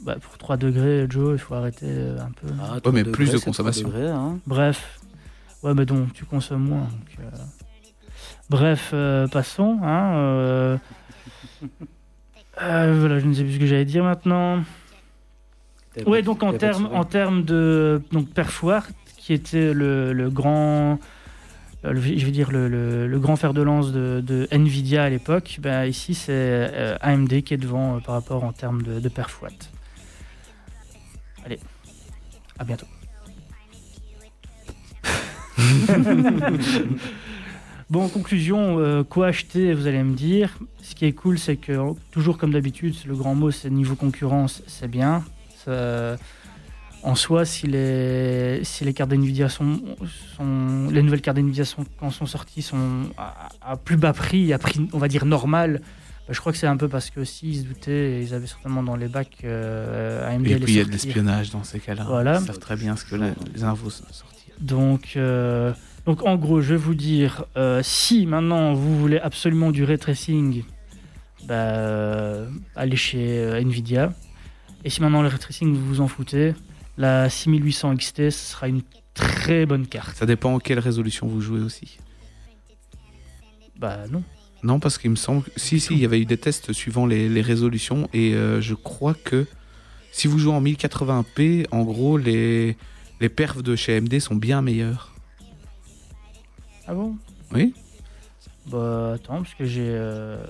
[0.02, 2.48] bah, pour 3 degrés, Joe, il faut arrêter euh, un peu.
[2.62, 3.88] Ah, Ouais, mais degrés, plus de consommation.
[3.88, 4.40] degrés, hein.
[4.48, 5.00] Bref.
[5.64, 6.80] Ouais, mais donc, tu consommes moins.
[6.90, 7.30] donc, euh.
[8.50, 9.80] Bref, euh, passons.
[9.84, 10.78] Hein, euh.
[12.62, 14.64] Euh, voilà, je ne sais plus ce que j'allais dire maintenant.
[16.04, 16.96] Pas- donc en termes souris.
[16.98, 18.28] en termes de donc
[19.18, 21.00] qui était le, le grand,
[21.86, 25.04] euh, le- je vais dire le, le- le grand fer de lance de, de Nvidia
[25.04, 28.82] à l'époque, ben ici c'est euh, AMD qui est devant euh, par rapport en termes
[28.82, 29.10] de, de.
[31.46, 31.60] Allez,
[32.58, 32.88] à bientôt.
[37.90, 40.56] Bon, en conclusion, euh, quoi acheter, vous allez me dire.
[40.84, 41.76] Ce qui est cool, c'est que,
[42.12, 45.24] toujours comme d'habitude, le grand mot, c'est niveau concurrence, c'est bien.
[45.66, 46.18] Ça-
[47.02, 49.12] en soi, si les, si les cartes
[49.50, 49.80] sont,
[50.36, 50.90] sont.
[50.92, 54.58] Les nouvelles cartes d'NVIDIA sont, quand sont sorties sont à, à plus bas prix, à
[54.58, 55.80] prix, on va dire, normal.
[56.28, 58.48] bah, je crois que c'est un peu parce que aussi ils se doutaient, ils avaient
[58.48, 61.80] certainement dans les bacs euh, AMD Et puis il y a de l'espionnage dans ces
[61.80, 62.04] cas-là.
[62.06, 62.40] Voilà.
[62.42, 64.52] Ils savent très bien ce que la- les infos sont sorties.
[64.60, 65.72] Donc, euh,
[66.06, 69.98] donc en gros, je vais vous dire, euh, si maintenant vous voulez absolument du ray
[69.98, 70.64] tracing,
[71.48, 74.12] bah, euh, allez chez euh, Nvidia.
[74.84, 76.54] Et si maintenant le ray tracing vous vous en foutez,
[76.98, 78.82] la 6800 XT ce sera une
[79.14, 80.16] très bonne carte.
[80.16, 81.98] Ça dépend en quelle résolution vous jouez aussi.
[83.78, 84.24] Bah non.
[84.62, 85.44] Non, parce qu'il me semble.
[85.44, 88.10] que- Si, si, il y avait eu des tests suivant les, les résolutions.
[88.14, 89.48] Et euh, je crois que
[90.12, 92.76] si vous jouez en 1080p, en gros, les,
[93.22, 95.14] les perfs de chez AMD sont bien meilleurs.
[96.88, 97.16] Ah bon?
[97.54, 97.74] Oui
[98.68, 99.88] Bah attends, parce que j'ai...
[99.88, 100.44] euh,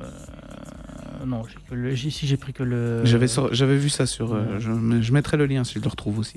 [0.00, 0.10] euh,
[1.26, 1.92] non, j'ai que le...
[1.92, 3.04] ici j'ai pris que le...
[3.04, 4.32] J'avais J'avais vu ça sur.
[4.34, 4.70] euh, je,
[5.02, 6.36] je mettrai le lien si je le retrouve aussi.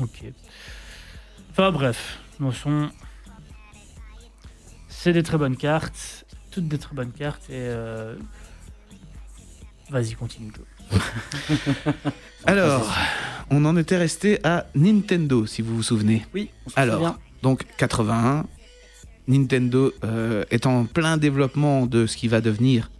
[0.00, 0.24] Ok.
[1.50, 2.90] Enfin bref, nous sont.
[4.88, 7.54] C'est des très bonnes cartes, toutes des très bonnes cartes et.
[7.54, 8.14] euh,
[9.90, 10.50] Vas-y, continue.
[10.56, 11.00] Joe.
[12.46, 12.90] Alors,
[13.50, 16.24] on en était resté à Nintendo, si vous vous souvenez.
[16.34, 18.46] Oui, on Alors, donc 81,
[19.28, 22.90] Nintendo euh, est en plein développement de ce qui va devenir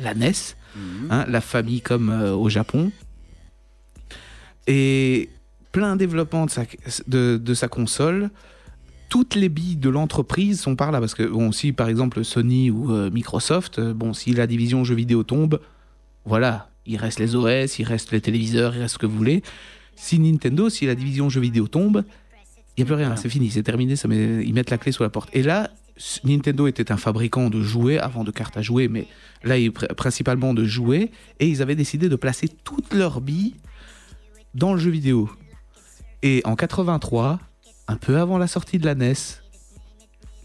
[0.00, 0.32] la NES,
[0.76, 1.08] Mhm.
[1.10, 2.92] hein, la famille comme euh, au Japon.
[4.66, 5.28] Et
[5.72, 6.64] plein développement de sa,
[7.06, 8.30] de, de sa console.
[9.08, 11.00] Toutes les billes de l'entreprise sont par là.
[11.00, 14.84] Parce que, bon, si par exemple Sony ou euh, Microsoft, euh, bon, si la division
[14.84, 15.60] jeux vidéo tombe,
[16.26, 19.42] voilà, il reste les OS, il reste les téléviseurs, il reste ce que vous voulez.
[19.96, 22.04] Si Nintendo, si la division jeux vidéo tombe,
[22.76, 24.92] il n'y a plus rien, c'est fini, c'est terminé, ça met- ils mettent la clé
[24.92, 25.30] sous la porte.
[25.32, 25.70] Et là,
[26.24, 29.06] Nintendo était un fabricant de jouets, avant de cartes à jouer, mais
[29.42, 29.56] là,
[29.96, 33.54] principalement de jouets, et ils avaient décidé de placer toutes leurs billes
[34.54, 35.30] dans le jeu vidéo.
[36.22, 37.40] Et en 83,
[37.88, 39.14] un peu avant la sortie de la NES,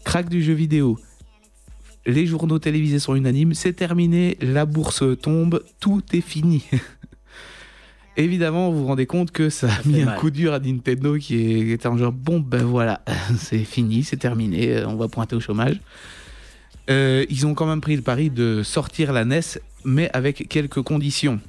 [0.04, 0.98] crack du jeu vidéo.
[2.06, 6.64] Les journaux télévisés sont unanimes, c'est terminé, la bourse tombe, tout est fini.
[8.16, 10.18] Évidemment, vous vous rendez compte que ça a mis un mal.
[10.18, 13.02] coup dur à Nintendo qui est- était en genre bon ben voilà,
[13.38, 15.80] c'est fini, c'est terminé, euh, on va pointer au chômage.
[16.90, 19.40] Euh, ils ont quand même pris le pari de sortir la NES,
[19.84, 21.40] mais avec quelques conditions.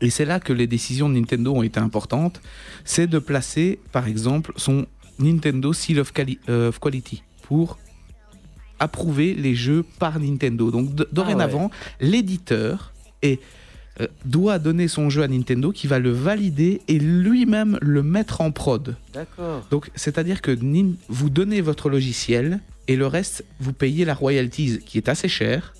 [0.00, 2.40] Et c'est là que les décisions de Nintendo ont été importantes.
[2.84, 4.86] C'est de placer, par exemple, son
[5.18, 7.78] Nintendo Seal of, Quali- euh, of Quality pour
[8.78, 10.70] approuver les jeux par Nintendo.
[10.70, 11.70] Donc d- dorénavant,
[12.00, 13.38] l'éditeur et
[14.00, 18.40] euh, doit donner son jeu à Nintendo qui va le valider et lui-même le mettre
[18.40, 18.96] en prod.
[19.12, 19.66] D'accord.
[19.70, 24.80] Donc, c'est-à-dire que Nin- vous donnez votre logiciel et le reste, vous payez la royalties
[24.84, 25.74] qui est assez chère.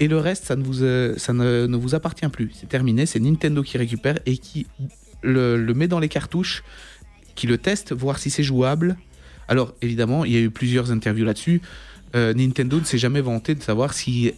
[0.00, 2.50] Et le reste, ça ne vous, euh, ça ne, ne vous appartient plus.
[2.54, 4.66] C'est terminé, c'est Nintendo qui récupère et qui
[5.22, 6.64] le, le met dans les cartouches,
[7.36, 8.96] qui le teste, voir si c'est jouable.
[9.46, 11.60] Alors, évidemment, il y a eu plusieurs interviews là-dessus.
[12.16, 14.32] Euh, Nintendo ne s'est jamais vanté de savoir si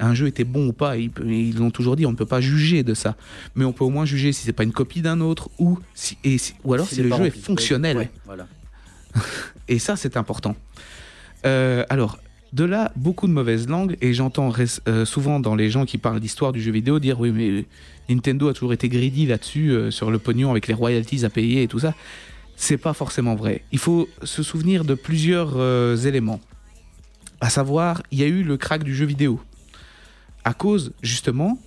[0.00, 0.96] un jeu était bon ou pas.
[0.96, 3.16] Ils, ils l'ont toujours dit, on ne peut pas juger de ça.
[3.54, 6.16] Mais on peut au moins juger si c'est pas une copie d'un autre ou, si,
[6.24, 7.96] et si- ou alors si, le jeu est fonctionnel.
[7.96, 8.46] Ouais, voilà.
[9.68, 10.56] Et ça, c'est important.
[11.46, 12.18] Euh, alors,
[12.52, 14.52] de là, beaucoup de mauvaises langues, et j'entends
[14.88, 17.66] euh, souvent dans les gens qui parlent d'histoire du jeu vidéo dire oui, mais
[18.08, 21.62] Nintendo a toujours été greedy là-dessus, euh, sur le pognon avec les royalties à payer
[21.62, 21.94] et tout ça.
[22.56, 23.62] C'est pas forcément vrai.
[23.70, 26.40] Il faut se souvenir de plusieurs euh, éléments.
[27.40, 29.40] À savoir, il y a eu le crack du jeu vidéo.
[30.48, 31.58] À cause, justement,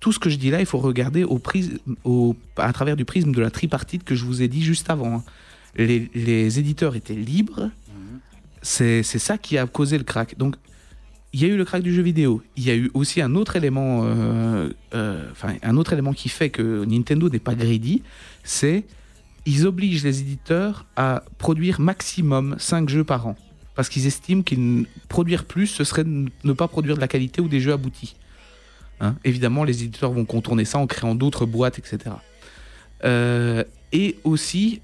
[0.00, 3.04] tout ce que je dis là, il faut regarder au prisme, au, à travers du
[3.04, 5.16] prisme de la tripartite que je vous ai dit juste avant.
[5.16, 5.22] hein.
[5.76, 8.18] Les, les éditeurs étaient libres, Mhm.
[8.62, 10.38] c'est ça qui a causé le crack.
[10.38, 10.56] Donc,
[11.34, 12.42] il y a eu le crack du jeu vidéo.
[12.56, 16.28] Il y a eu aussi un autre élément, euh, euh, enfin un autre élément qui
[16.30, 18.02] fait que Nintendo n'est pas greedy,
[18.42, 18.84] c'est
[19.46, 23.36] ils obligent les éditeurs à produire maximum 5 jeux par an,
[23.76, 27.48] parce qu'ils estiment qu'ils produire plus, ce serait ne pas produire de la qualité ou
[27.48, 28.16] des jeux aboutis.
[29.00, 32.16] Hein Évidemment, les éditeurs vont contourner ça en créant d'autres boîtes, etc.
[33.04, 34.82] Euh, et aussi,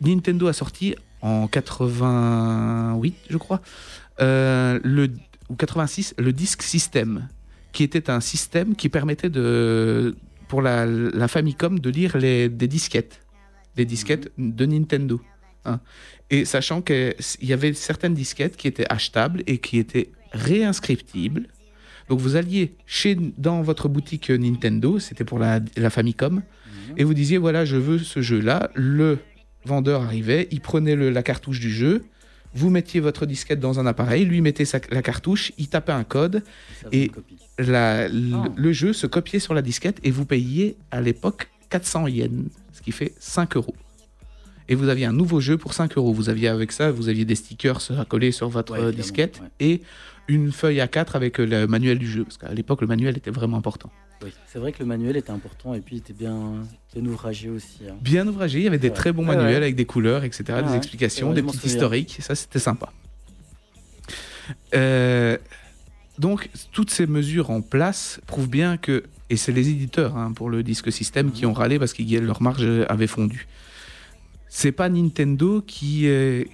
[0.00, 3.60] Nintendo a sorti en 88, je crois,
[4.20, 5.10] euh, le,
[5.48, 7.28] ou 86, le Disk System,
[7.72, 10.16] qui était un système qui permettait de,
[10.48, 13.20] pour la, la Famicom de lire les, des disquettes,
[13.76, 15.20] des disquettes de Nintendo.
[15.64, 15.80] hein.
[16.30, 21.48] Et sachant qu'il y avait certaines disquettes qui étaient achetables et qui étaient réinscriptibles.
[22.08, 26.42] Donc vous alliez chez, dans votre boutique Nintendo, c'était pour la, la Famicom,
[26.96, 28.70] et vous disiez voilà, je veux ce jeu-là.
[28.74, 29.18] Le
[29.64, 32.04] vendeur arrivait, il prenait le- la cartouche du jeu,
[32.54, 36.04] vous mettiez votre disquette dans un appareil, lui mettait sa- la cartouche, il tapait un
[36.04, 36.42] code,
[36.92, 37.10] Et-
[37.58, 38.44] la- le, Oh.
[38.56, 42.80] le jeu se copiait sur la disquette et vous payiez à l'époque 400 yens, ce
[42.80, 43.74] qui fait 5 euros.
[44.70, 46.12] Et vous aviez un nouveau jeu pour 5 euros.
[46.12, 49.48] Vous aviez avec ça, vous aviez des stickers à coller sur votre Ouais, disquette ouais.
[49.66, 49.82] et
[50.28, 52.24] une feuille A4 avec euh, le manuel du jeu.
[52.24, 53.90] Parce qu'à l'époque, le manuel était vraiment important.
[54.22, 56.54] Oui, c'est vrai que le manuel était important et puis il était bien,
[56.94, 57.78] bien ouvragé aussi.
[57.88, 57.94] hein.
[58.00, 58.94] Bien ouvragé, il y avait des Ouais.
[58.94, 59.56] très bons manuels ouais.
[59.56, 60.76] avec des couleurs, etc., Ouais, des ouais.
[60.76, 61.60] explications, Ouais, des souviens.
[61.64, 62.18] historiques.
[62.20, 62.92] Ça, c'était sympa.
[64.74, 65.36] Euh,
[66.18, 70.50] donc, toutes ces mesures en place prouvent bien que, et c'est les éditeurs hein, pour
[70.50, 73.46] le disque système qui ont râlé parce que leur marge avait fondu.
[74.50, 76.44] C'est pas Nintendo qui, euh,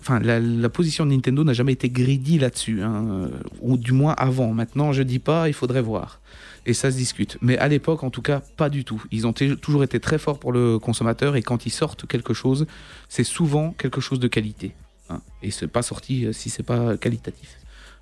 [0.00, 3.28] enfin, la, position de Nintendo n'a jamais été greedy là-dessus, hein, euh,
[3.60, 4.54] ou du moins avant.
[4.54, 6.20] Maintenant, je dis pas, il faudrait voir
[6.64, 7.38] et ça se discute.
[7.40, 9.02] Mais à l'époque, en tout cas, pas du tout.
[9.10, 12.66] Ils ont toujours été très forts pour le consommateur et quand ils sortent quelque chose,
[13.08, 14.74] c'est souvent quelque chose de qualité.
[15.10, 15.20] hein.
[15.42, 17.58] Et c'est pas sorti euh, si c'est pas qualitatif.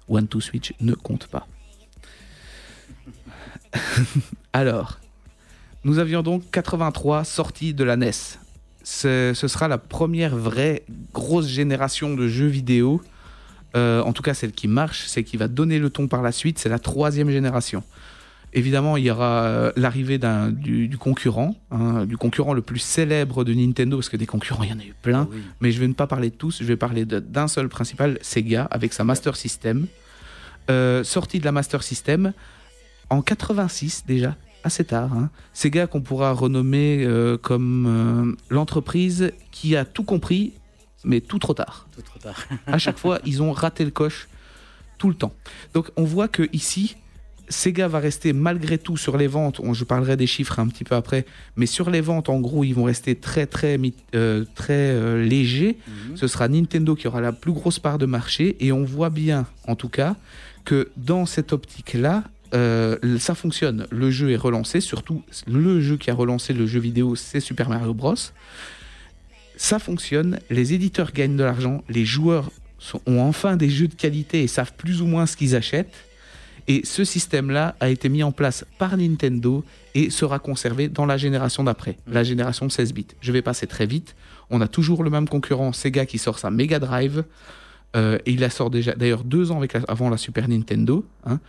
[0.08, 1.46] One to Switch ne compte pas.
[4.52, 5.00] Alors,
[5.84, 8.10] nous avions donc 83 sorties de la NES.
[8.92, 10.82] Ce sera la première vraie
[11.14, 13.00] grosse génération de jeux vidéo.
[13.76, 16.32] Euh, en tout cas, celle qui marche, c'est qui va donner le ton par la
[16.32, 16.58] suite.
[16.58, 17.84] C'est la troisième génération.
[18.52, 20.18] Évidemment, il y aura euh, l'arrivée
[20.50, 24.64] du, du concurrent, hein, du concurrent le plus célèbre de Nintendo, parce que des concurrents,
[24.64, 25.28] il y en a eu plein.
[25.30, 25.42] Ah oui.
[25.60, 28.64] Mais je vais ne pas parler de tous, je vais parler d'un seul principal, Sega,
[28.72, 29.86] avec sa Master System.
[30.68, 32.32] Euh, sortie de la Master System
[33.08, 35.12] en 86 déjà, assez tard.
[35.12, 35.30] hein.
[35.52, 40.52] Sega qu'on pourra renommer euh, comme euh, l'entreprise qui a tout compris,
[41.04, 41.88] mais tout trop tard.
[41.94, 42.44] Tout trop tard.
[42.66, 44.28] À chaque fois, ils ont raté le coche
[44.98, 45.32] tout le temps.
[45.74, 46.96] Donc on voit que ici,
[47.48, 49.58] Sega va rester malgré tout sur les ventes.
[49.60, 51.24] On- Je parlerai des chiffres un petit peu après,
[51.56, 53.78] mais sur les ventes, en gros, ils vont rester très très
[54.14, 55.78] euh, très légers.
[56.10, 56.16] Mhm.
[56.16, 59.46] Ce sera Nintendo qui aura la plus grosse part de marché et on voit bien,
[59.66, 60.14] en tout cas,
[60.64, 62.22] que dans cette optique-là,
[62.54, 63.86] euh, ça fonctionne.
[63.90, 67.68] Le jeu est relancé, surtout le jeu qui a relancé le jeu vidéo, c'est Super
[67.68, 68.14] Mario Bros.
[69.56, 72.50] Ça fonctionne, les éditeurs gagnent de l'argent, les joueurs
[73.06, 76.06] ont enfin des jeux de qualité et savent plus ou moins ce qu'ils achètent.
[76.66, 81.16] Et ce système-là a été mis en place par Nintendo et sera conservé dans la
[81.16, 83.06] génération d'après, la génération 16 bits.
[83.20, 84.14] Je vais passer très vite.
[84.50, 87.24] On a toujours le même concurrent, Sega, qui sort sa Mega Drive.
[87.96, 91.04] Euh, et il la sort déjà, d'ailleurs, deux ans avant la Super Nintendo.
[91.26, 91.40] hein.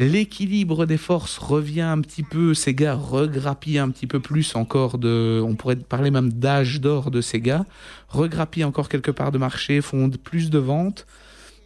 [0.00, 2.54] L'équilibre des forces revient un petit peu.
[2.54, 5.42] Sega regrappille un petit peu plus encore de.
[5.46, 7.66] On pourrait parler même d'âge d'or de Sega.
[8.08, 11.06] Regrappille encore quelque part de marché, font plus de ventes.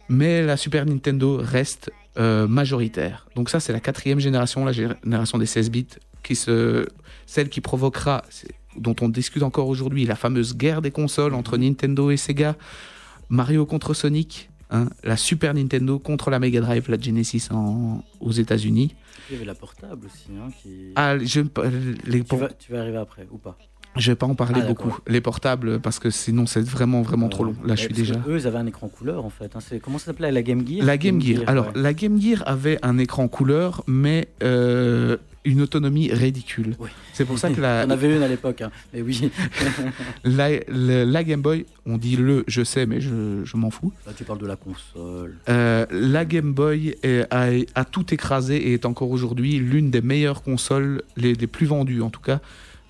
[0.09, 3.25] Mais la Super Nintendo reste euh, majoritaire.
[3.37, 5.87] Donc ça, c'est la quatrième génération, la génération des 16 bits,
[7.25, 8.25] celle qui provoquera,
[8.75, 12.57] dont on discute encore aujourd'hui, la fameuse guerre des consoles entre Nintendo et Sega,
[13.29, 18.31] Mario contre Sonic, hein, la Super Nintendo contre la Mega Drive, la Genesis en- aux
[18.31, 18.95] États-Unis.
[19.29, 20.27] Il y avait la portable aussi.
[20.37, 20.91] Hein, qui...
[20.95, 21.41] Ah, je,
[22.05, 23.57] les, tu, vas, tu vas arriver après ou pas?
[23.97, 24.97] Je vais pas en parler Ah, beaucoup.
[25.07, 27.55] Les portables, parce que sinon c'est vraiment vraiment trop long.
[27.63, 28.15] Là, je suis déjà.
[28.27, 29.55] Eux, ils avaient un écran couleur en fait.
[29.55, 29.59] hein.
[29.81, 30.33] Comment ça s'appelait?
[30.33, 30.85] La Game Gear?
[30.85, 31.43] La Game Gear.
[31.47, 31.71] Alors, ouais.
[31.75, 35.15] la Game Gear avait un écran couleur, mais euh,
[35.45, 36.75] une autonomie ridicule.
[36.79, 36.89] Oui.
[37.13, 38.71] C'est pour ça que la, On avait une à l'époque, hein.
[38.93, 39.29] mais oui.
[40.23, 43.93] la, la- la Game Boy, on dit le, je sais, mais je, je m'en fous.
[44.05, 45.35] Là, tu parles de la console.
[45.49, 50.01] Euh, la Game Boy est- a, a tout écrasé et est encore aujourd'hui l'une des
[50.01, 52.39] meilleures consoles, les, les plus vendues en tout cas.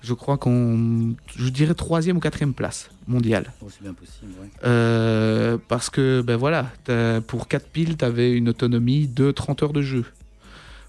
[0.02, 3.52] Je crois qu'on, je dirais troisième ou quatrième place mondiale.
[3.60, 4.48] Oh, c'est bien possible, ouais.
[4.64, 6.70] Euh, parce que, ben voilà,
[7.26, 10.04] pour 4 piles, tu avais une autonomie de 30 heures de jeu.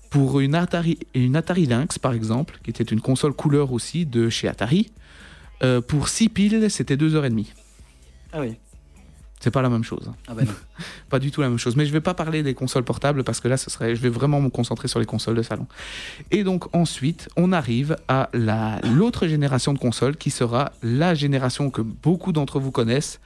[0.09, 4.29] Pour une Atari, une Atari Lynx, par exemple, qui était une console couleur aussi de
[4.29, 4.91] chez Atari,
[5.63, 7.45] euh, pour 6 piles, c'était 2h30.
[8.33, 8.55] Ah oui.
[9.39, 10.11] C'est pas la même chose.
[10.27, 10.41] Ah non.
[11.09, 11.75] Pas du tout la même chose.
[11.75, 14.09] Mais je vais pas parler des consoles portables parce que là, ce serait, je vais
[14.09, 15.67] vraiment me concentrer sur les consoles de salon.
[16.31, 21.69] Et donc ensuite, on arrive à la- l'autre génération de consoles qui sera la génération
[21.69, 23.19] que beaucoup d'entre vous connaissent,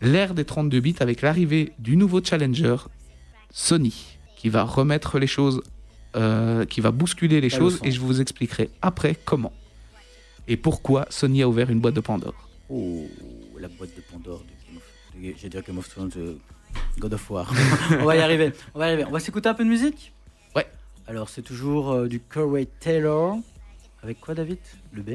[0.00, 2.76] l'ère des 32 bits avec l'arrivée du nouveau challenger
[3.52, 5.60] Sony, qui va remettre les choses,
[6.16, 9.52] euh, qui va bousculer les choses et je vous expliquerai après comment
[10.48, 12.48] et pourquoi Sony a ouvert une boîte de Pandore.
[12.68, 13.06] Oh,
[13.58, 15.42] la boîte de Pandore de Game of...
[15.42, 16.38] de- dit Game of Thrones, de
[16.98, 17.52] God of War.
[18.00, 18.52] on va y arriver.
[18.74, 19.04] On va y arriver.
[19.08, 20.12] On va s'écouter un peu de musique?
[20.56, 20.66] Ouais.
[21.06, 23.36] Alors, c'est toujours euh, du Corey Taylor.
[24.02, 24.58] Avec quoi, David?
[24.92, 25.10] Le B?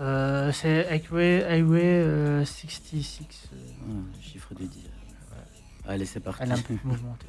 [0.00, 3.20] Euh, c'est Highway, Highway euh, 66.
[3.52, 4.78] euh, Ah, Chiffre de 10.
[5.88, 6.42] Allez, c'est parti.
[6.44, 7.26] elle est un peu mouvementée.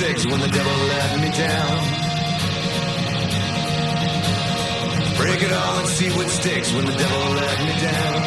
[0.00, 1.76] 666 when the devil let me down.
[5.18, 8.22] Break it all and see what sticks when the devil let me down.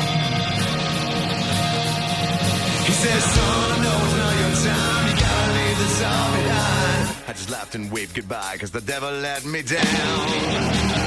[2.86, 5.08] He says, son, no, it's not your time.
[5.10, 7.16] You gotta leave this all behind.
[7.28, 11.03] I just laughed and waved goodbye because the devil let me down.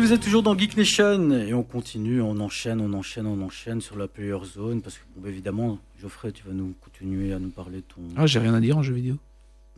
[0.00, 3.42] Et vous êtes toujours dans Geek Nation et on continue, on enchaîne, on enchaîne, on
[3.42, 7.38] enchaîne sur la Player Zone parce que bon, évidemment, Geoffrey, tu vas nous continuer à
[7.38, 8.00] nous parler de ton.
[8.16, 9.16] Ah, j'ai rien à dire en jeu vidéo.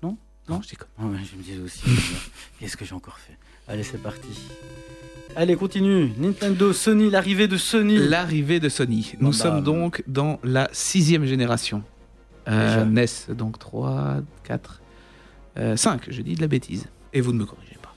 [0.01, 0.17] Non?
[0.49, 0.87] Non, je déconne.
[0.97, 1.83] Ah ouais, je me disais aussi.
[1.89, 1.91] euh,
[2.61, 3.37] Qu'est-ce que j'ai encore fait?
[3.67, 4.29] Allez, c'est parti.
[5.35, 6.13] Allez, continue.
[6.17, 7.99] Nintendo, Sony, l'arrivée de Sony.
[7.99, 9.15] L'arrivée de Sony.
[9.19, 11.83] Nous sommes donc dans la sixième génération.
[12.47, 12.85] Euh.
[12.85, 14.83] NES, donc 3, 4,
[15.75, 16.87] 5, je dis de la bêtise.
[17.13, 17.93] Et vous ne me corrigez pas.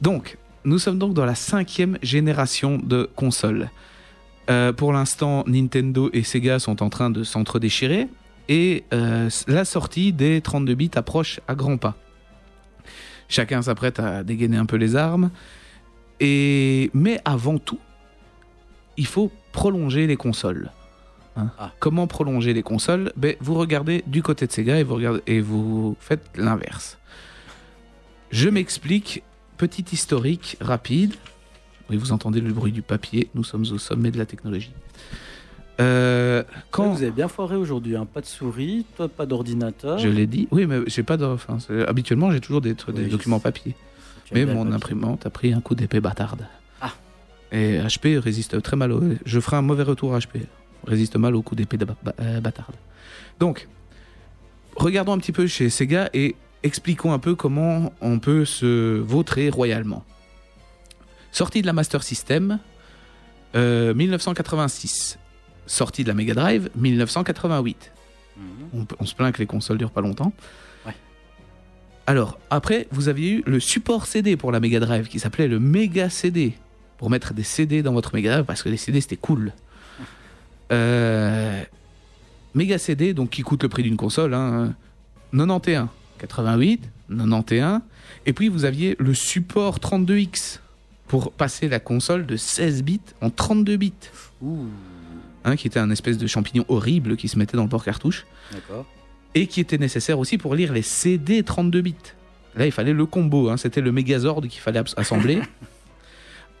[0.00, 3.70] Donc, nous sommes donc dans la cinquième génération de consoles.
[4.50, 8.08] Euh, pour l'instant, Nintendo et Sega sont en train de s'entre-déchirer.
[8.48, 11.96] Et euh, la sortie des 32 bits approche à grands pas.
[13.28, 15.30] Chacun s'apprête à dégainer un peu les armes.
[16.20, 16.90] Et...
[16.92, 17.78] Mais avant tout,
[18.96, 20.70] il faut prolonger les consoles.
[21.36, 21.50] Hein?
[21.58, 21.72] Ah.
[21.78, 23.12] Comment prolonger les consoles?
[23.16, 26.98] Ben, Vous regardez du côté de Sega et vous, regardez, et vous faites l'inverse.
[28.30, 29.22] Je m'explique,
[29.68, 31.14] petit historique rapide.
[31.88, 34.72] Oui, vous entendez le bruit du papier, nous sommes au sommet de la technologie.
[35.80, 36.42] Euh,
[36.72, 38.04] quand vous avez bien foiré aujourd'hui, hein.
[38.04, 39.98] pas de souris, toi pas d'ordinateur.
[39.98, 41.24] je l'ai dit, oui, mais j'ai pas de.
[41.24, 43.76] Enfin, c'est- habituellement, j'ai toujours des, Oui, documents papier.
[44.24, 46.44] Tu Mais mon imprimante a pris un coup d'épée bâtarde.
[46.80, 46.92] Ah.
[47.52, 48.90] Et HP résiste très mal.
[48.90, 49.00] Au...
[49.24, 50.40] Je ferai un mauvais retour à HP.
[50.88, 51.86] Résiste mal au coup d'épée de
[52.20, 52.74] euh, bâtarde.
[53.38, 53.68] Donc,
[54.74, 59.50] regardons un petit peu chez Sega et expliquons un peu comment on peut se vautrer
[59.50, 60.04] royalement.
[61.30, 62.58] Sortie de la Master System,
[63.54, 65.18] euh, 1986.
[65.66, 67.92] Sortie de la Mega Drive, 1988.
[68.36, 68.86] Mhm.
[68.98, 70.32] On, se plaint que les consoles durent pas longtemps.
[70.86, 70.94] Ouais.
[72.06, 75.58] Alors, après, vous aviez eu le support CD pour la Mega Drive qui s'appelait le
[75.58, 76.54] Mega CD.
[76.98, 79.52] Pour mettre des CD dans votre Mega Drive parce que les CD c'était cool.
[80.70, 81.62] Euh,
[82.54, 84.74] Mega CD, donc qui coûte le prix d'une console, hein,
[85.32, 85.88] 91,
[86.22, 87.80] 88, 91.
[88.26, 90.60] Et puis vous aviez le support 32X
[91.08, 93.92] pour passer la console de 16 bits en 32 bits.
[94.40, 94.66] Ouh,
[95.44, 98.24] hein, qui était un espèce de champignon horrible qui se mettait dans le port cartouche
[98.52, 98.86] d'accord.
[99.34, 101.94] et qui était nécessaire aussi pour lire les CD 32 bits.
[102.54, 105.40] Là, il fallait le combo, hein, c'était le Megazord qu'il fallait assembler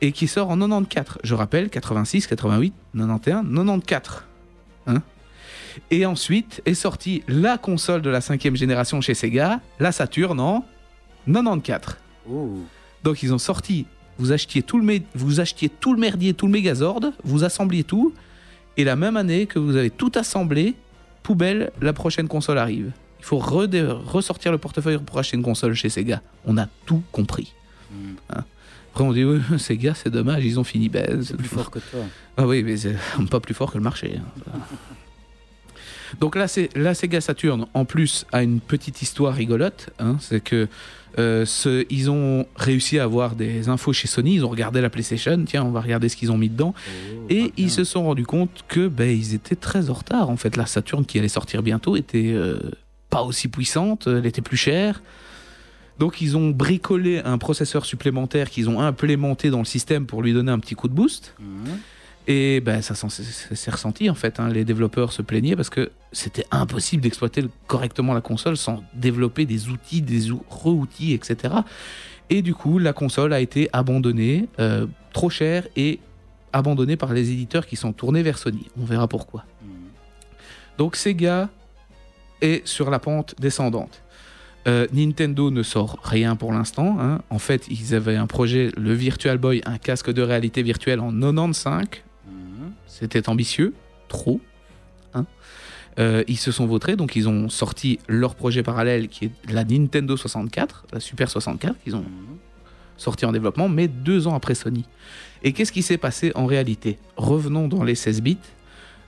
[0.00, 1.20] et qui sort en 94.
[1.22, 4.24] Je rappelle, 86, 88, 91, 94.
[4.88, 5.02] Hein
[5.90, 10.64] et ensuite est sortie la console de la cinquième génération chez Sega, la Saturn en
[11.26, 11.96] 94.
[12.28, 12.60] Ouh.
[13.04, 13.86] Donc ils ont sorti,
[14.18, 18.12] vous achetiez tout le, vous achetiez tout le merdier, tout le Megazord, vous assembliez tout,
[18.76, 20.74] et la même année que vous avez tout assemblé,
[21.22, 22.92] poubelle, la prochaine console arrive.
[23.18, 26.20] Il faut ressortir le portefeuille pour acheter une console chez Sega.
[26.44, 27.54] On a tout compris.
[27.92, 28.16] Mhm.
[28.30, 30.88] Après on dit, oui, Sega c'est dommage, ils ont fini.
[30.88, 32.00] Ben, C'est plus fort que toi.
[32.36, 32.96] ah oui, mais c'est
[33.30, 34.18] pas plus fort que le marché.
[34.18, 34.58] hein.
[36.20, 39.90] Donc là, c'est la Sega Saturn, en plus, a une petite histoire rigolote.
[39.98, 40.68] hein, c'est que
[41.18, 44.34] euh, ce- ils ont réussi à avoir des infos chez Sony.
[44.36, 45.42] Ils ont regardé la PlayStation.
[45.46, 46.74] Tiens, on va regarder ce qu'ils ont mis dedans.
[46.76, 50.30] Oh, Et ils se sont rendus compte que ben, ils étaient très en retard.
[50.30, 52.58] En fait, la Saturn qui allait sortir bientôt était euh,
[53.10, 55.02] pas aussi puissante, elle était plus chère.
[55.98, 60.32] Donc ils ont bricolé un processeur supplémentaire qu'ils ont implémenté dans le système pour lui
[60.32, 61.34] donner un petit coup de boost.
[61.38, 61.78] Mhm.
[62.28, 64.38] Et ben ça c'est ressenti en fait.
[64.38, 64.48] hein.
[64.48, 69.68] Les développeurs se plaignaient parce que c'était impossible d'exploiter correctement la console sans développer des
[69.70, 71.54] outils, des ou- re-outils, etc.
[72.30, 75.98] Et du coup, la console a été abandonnée, euh, trop chère et
[76.52, 78.68] abandonnée par les éditeurs qui sont tournés vers Sony.
[78.80, 79.44] On verra pourquoi.
[79.62, 79.68] Mhm.
[80.78, 81.48] Donc Sega
[82.40, 84.00] est sur la pente descendante.
[84.68, 86.96] Euh, Nintendo ne sort rien pour l'instant.
[87.00, 87.20] hein.
[87.30, 91.10] En fait, ils avaient un projet, le Virtual Boy, un casque de réalité virtuelle en
[91.10, 91.86] 95.
[92.72, 92.78] Mhm.
[92.86, 93.74] C'était ambitieux,
[94.08, 94.40] trop.
[95.14, 95.26] hein.
[95.98, 99.62] Euh, ils se sont vautrés, donc ils ont sorti leur projet parallèle qui est la
[99.64, 102.36] Nintendo 64, la Super 64, qu'ils ont Mhm.
[102.96, 104.84] sorti en développement, mais deux ans après Sony.
[105.42, 106.98] Et qu'est-ce qui s'est passé en réalité?
[107.16, 108.38] Revenons dans les 16 bits.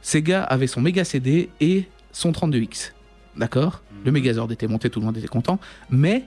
[0.03, 2.93] Sega avait son Mega CD et son 32X.
[3.37, 3.83] D'accord?
[4.05, 5.59] Le Megazord était monté, tout le monde était content.
[5.89, 6.25] Mais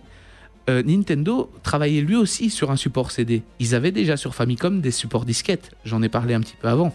[0.69, 3.43] euh, Nintendo travaillait lui aussi sur un support CD.
[3.59, 5.71] Ils avaient déjà sur Famicom des supports disquettes.
[5.85, 6.93] J'en ai parlé un petit peu avant.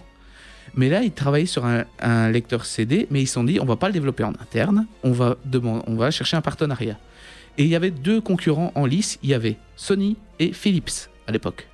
[0.75, 3.65] Mais là, ils travaillaient sur un, un lecteur CD, mais ils se sont dit, on
[3.67, 6.99] va pas le développer en interne, on va, demander, on va chercher un partenariat.
[7.59, 11.33] Et il y avait deux concurrents en lice, il y avait Sony et Philips à
[11.33, 11.69] l'époque.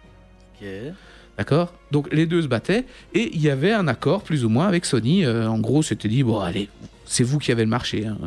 [1.36, 1.72] D'accord?
[1.92, 2.84] Donc les deux se battaient
[3.14, 5.24] et il y avait un accord plus ou moins avec Sony.
[5.24, 6.68] Euh, en gros, c'était dit bon, allez,
[7.04, 8.04] c'est vous qui avez le marché.
[8.06, 8.18] hein.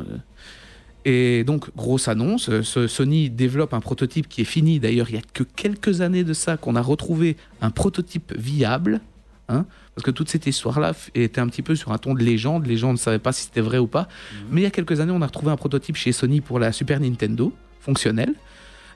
[1.03, 4.80] Et donc, grosse annonce, euh, ce- Sony développe un prototype qui est fini.
[4.80, 9.02] D'ailleurs, il y a que quelques années de ça qu'on a retrouvé un prototype viable.
[9.49, 9.65] hein,
[9.96, 12.66] parce que toute cette histoire-là était un petit peu sur un ton de légende.
[12.66, 14.08] Les gens ne savaient pas si c'était vrai ou pas.
[14.50, 16.72] Mais il y a quelques années, on a retrouvé un prototype chez Sony pour la
[16.72, 18.34] Super Nintendo, fonctionnel.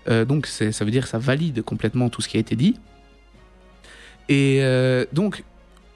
[0.07, 2.75] Euh, donc, ça veut dire que ça valide complètement tout ce qui a été dit.
[4.29, 5.43] Et euh, donc,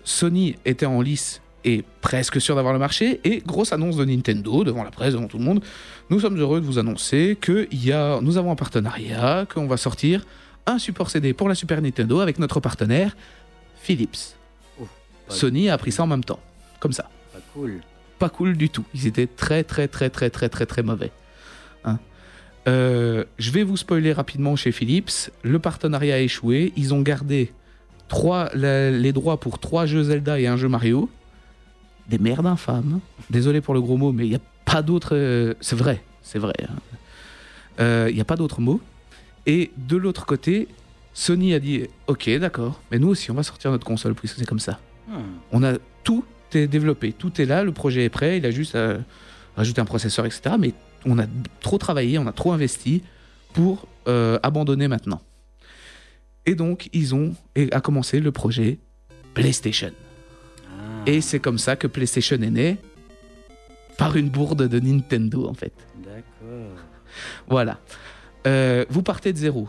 [0.04, 3.22] Sony était en lice et presque sûr d'avoir le marché.
[3.24, 5.64] Et grosse annonce de Nintendo devant la presse, devant tout le monde.
[6.10, 9.78] Nous sommes heureux de vous annoncer que y a, nous avons un partenariat, qu'on va
[9.78, 10.26] sortir
[10.66, 13.16] un support CD pour la Super Nintendo avec notre partenaire
[13.82, 14.39] Philips.
[15.30, 16.40] Sony a pris ça en même temps,
[16.80, 17.82] comme ça Pas cool.
[18.18, 18.86] pas cool du tout.
[18.94, 21.12] Ils étaient très très très très très très très mauvais.
[21.86, 22.00] Hein.
[22.68, 25.32] Euh, je vais vous spoiler rapidement chez Philips.
[25.44, 26.74] Le partenariat a échoué.
[26.76, 27.52] Ils ont gardé
[28.08, 31.10] trois, la- les droits pour trois jeux Zelda et un jeu Mario.
[32.10, 33.00] Des merdes infâmes.
[33.30, 35.12] Désolé pour le gros mot, mais il n'y a pas d'autre.
[35.14, 36.56] euh, c'est vrai, c'est vrai.
[36.68, 36.74] hein.
[37.80, 38.82] Euh, Il n'y a pas d'autre mot.
[39.46, 40.68] Et de l'autre côté,
[41.14, 44.46] Sony a dit Ok, d'accord, mais nous aussi, on va sortir notre console puisque c'est
[44.46, 44.80] comme ça.
[45.10, 45.40] Hmm.
[45.52, 45.74] On a
[46.04, 46.24] tout
[46.54, 48.98] est développé, tout est là, le projet est prêt, il a juste à
[49.56, 50.56] rajouter un processeur, etc.
[50.60, 50.74] Mais
[51.06, 51.26] on a
[51.62, 53.04] trop travaillé, on a trop investi
[53.54, 55.22] pour euh, abandonner maintenant.
[56.46, 57.36] Et donc, ils ont
[57.72, 58.80] a commencé le projet
[59.34, 59.92] PlayStation.
[60.68, 62.78] Ah, Et c'est comme ça que PlayStation est né,
[63.98, 65.74] par une bourde de Nintendo, en fait.
[65.98, 66.78] D'accord.
[67.48, 67.80] Voilà.
[68.48, 69.68] Euh, vous partez de zéro.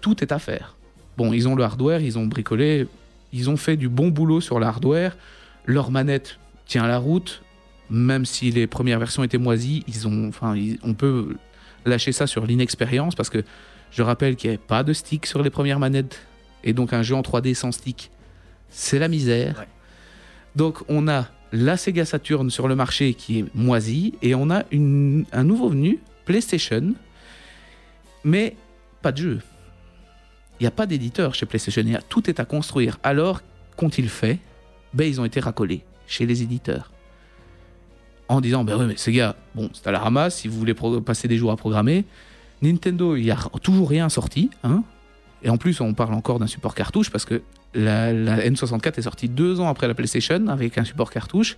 [0.00, 0.76] Tout est à faire.
[1.16, 2.88] Bon, ils ont le hardware, ils ont bricolé,
[3.32, 5.16] ils ont fait du bon boulot sur le hardware.
[5.66, 7.42] Leur manette tient la route,
[7.90, 9.84] même si les premières versions étaient moisies.
[9.88, 11.36] Ils ont, enfin, ils- on peut
[11.84, 13.42] lâcher ça sur l'inexpérience parce que
[13.90, 16.20] je rappelle qu'il n'y avait pas de stick sur les premières manettes
[16.62, 18.10] et donc un jeu en 3D sans stick,
[18.68, 19.58] c'est la misère.
[19.58, 19.68] Ouais.
[20.56, 24.64] Donc on a la Sega Saturn sur le marché qui est moisie et on a
[24.70, 26.94] une- un nouveau venu, PlayStation,
[28.24, 28.56] mais
[29.02, 29.38] pas de jeu.
[30.60, 32.98] Il n'y a pas d'éditeur chez PlayStation, tout est à construire.
[33.02, 33.40] Alors,
[33.76, 34.38] qu'ont-ils fait
[34.92, 36.90] ben, Ils ont été racolés chez les éditeurs.
[38.28, 41.28] En disant, ben oui, mais Sega, bon, c'est à la ramasse, si vous voulez passer
[41.28, 42.04] des jours à programmer.
[42.62, 44.50] Nintendo, il n'y a toujours rien sorti.
[44.62, 44.84] Hein
[45.42, 47.42] et en plus, on parle encore d'un support cartouche parce que
[47.74, 51.56] la, la N64 est sortie deux ans après la PlayStation avec un support cartouche.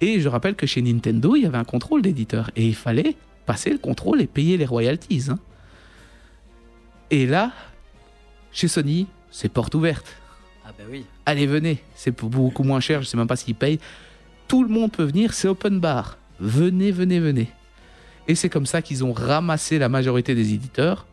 [0.00, 2.50] Et je rappelle que chez Nintendo, il y avait un contrôle d'éditeur.
[2.56, 3.14] Et il fallait
[3.46, 5.28] passer le contrôle et payer les royalties.
[5.30, 5.38] hein.
[7.12, 7.52] Et là,
[8.52, 10.06] chez Sony, c'est porte ouverte.
[10.64, 11.04] Ah bah oui.
[11.26, 13.80] Allez, venez, c'est beaucoup moins cher, je sais même pas s'ils payent.
[14.48, 16.18] Tout le monde peut venir, c'est open bar.
[16.40, 17.50] Venez, venez, venez.
[18.28, 21.06] Et c'est comme ça qu'ils ont ramassé la majorité des éditeurs.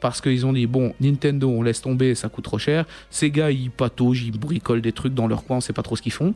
[0.00, 2.84] Parce qu'ils ont dit, bon, Nintendo, on laisse tomber, ça coûte trop cher.
[3.10, 6.02] Sega, ils pataugent, ils bricolent des trucs dans leur coin, on sait pas trop ce
[6.02, 6.34] qu'ils font.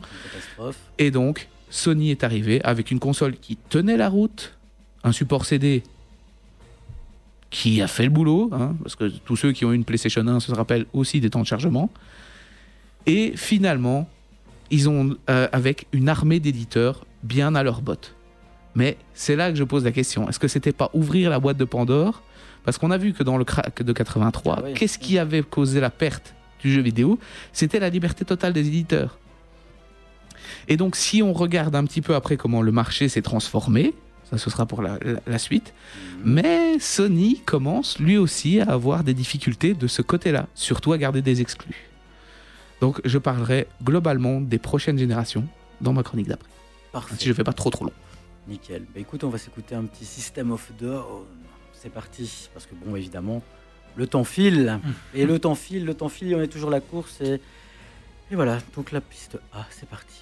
[0.97, 4.57] Et donc, Sony est arrivé avec une console qui tenait la route,
[5.03, 5.83] un support CD
[7.49, 10.25] qui a fait le boulot, hein, parce que tous ceux qui ont eu une PlayStation
[10.27, 11.89] 1 se rappellent aussi des temps de chargement.
[13.07, 14.07] Et finalement,
[14.69, 18.15] ils ont euh, avec une armée d'éditeurs bien à leur botte.
[18.75, 20.29] Mais c'est là que je pose la question.
[20.29, 22.21] Est-ce que c'était pas ouvrir la boîte de Pandore?
[22.63, 24.73] Parce qu'on a vu que dans le crack de 83, Ah oui.
[24.75, 27.17] qu'est-ce qui avait causé la perte du jeu vidéo?
[27.51, 29.17] C'était la liberté totale des éditeurs.
[30.67, 33.95] Et donc, si on regarde un petit peu après comment le marché s'est transformé,
[34.29, 35.73] ça ce sera pour la, la- la suite,
[36.23, 41.21] mais Sony commence lui aussi à avoir des difficultés de ce côté-là, surtout à garder
[41.21, 41.89] des exclus.
[42.81, 45.45] Donc, je parlerai globalement des prochaines générations
[45.81, 46.47] dans ma chronique d'après.
[46.91, 47.15] Parfait.
[47.17, 47.91] Si je fais pas trop trop long.
[48.47, 48.83] Nickel.
[48.93, 51.25] Bah écoute, on va s'écouter un petit System of Down.
[51.73, 52.49] C'est parti.
[52.53, 53.43] Parce que bon, évidemment,
[53.95, 54.79] le temps file.
[55.13, 57.19] Et le temps file, le temps file, et on est toujours à la course.
[57.21, 57.41] Et,
[58.31, 60.21] et voilà, donc la piste A, c'est parti.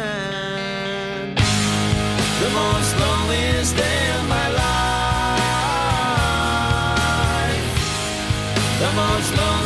[8.91, 9.60] Come on, slow.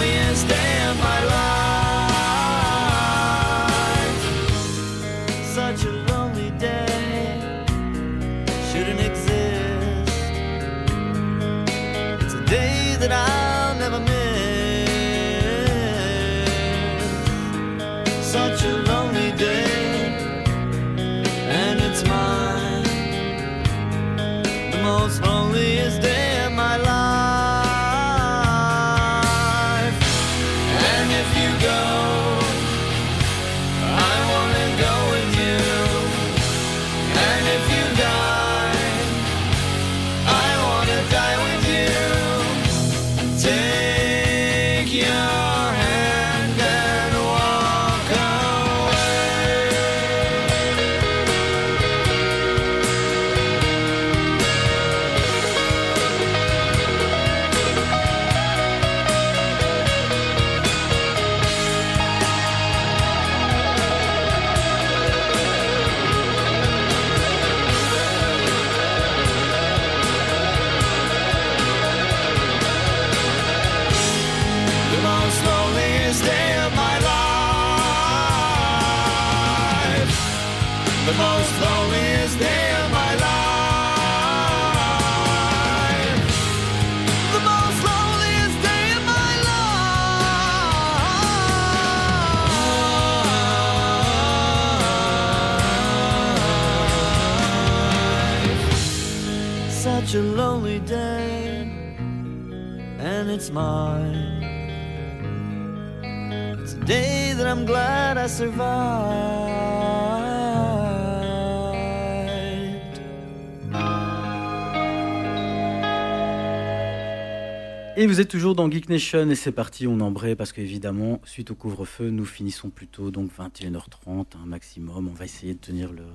[118.15, 121.55] Vous êtes toujours dans Geek Nation et c'est parti, on embraye parce qu'évidemment, suite au
[121.55, 125.09] couvre-feu, nous finissons plus tôt, donc 21h30 un maximum.
[125.09, 126.05] On va essayer de tenir le,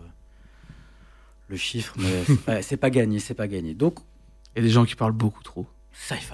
[1.49, 3.75] le chiffre, mais c'est pas, gagné, c'est pas gagné.
[3.75, 3.99] Donc,
[4.57, 5.67] Il y a des gens qui parlent beaucoup trop.
[5.93, 6.33] sci-fi.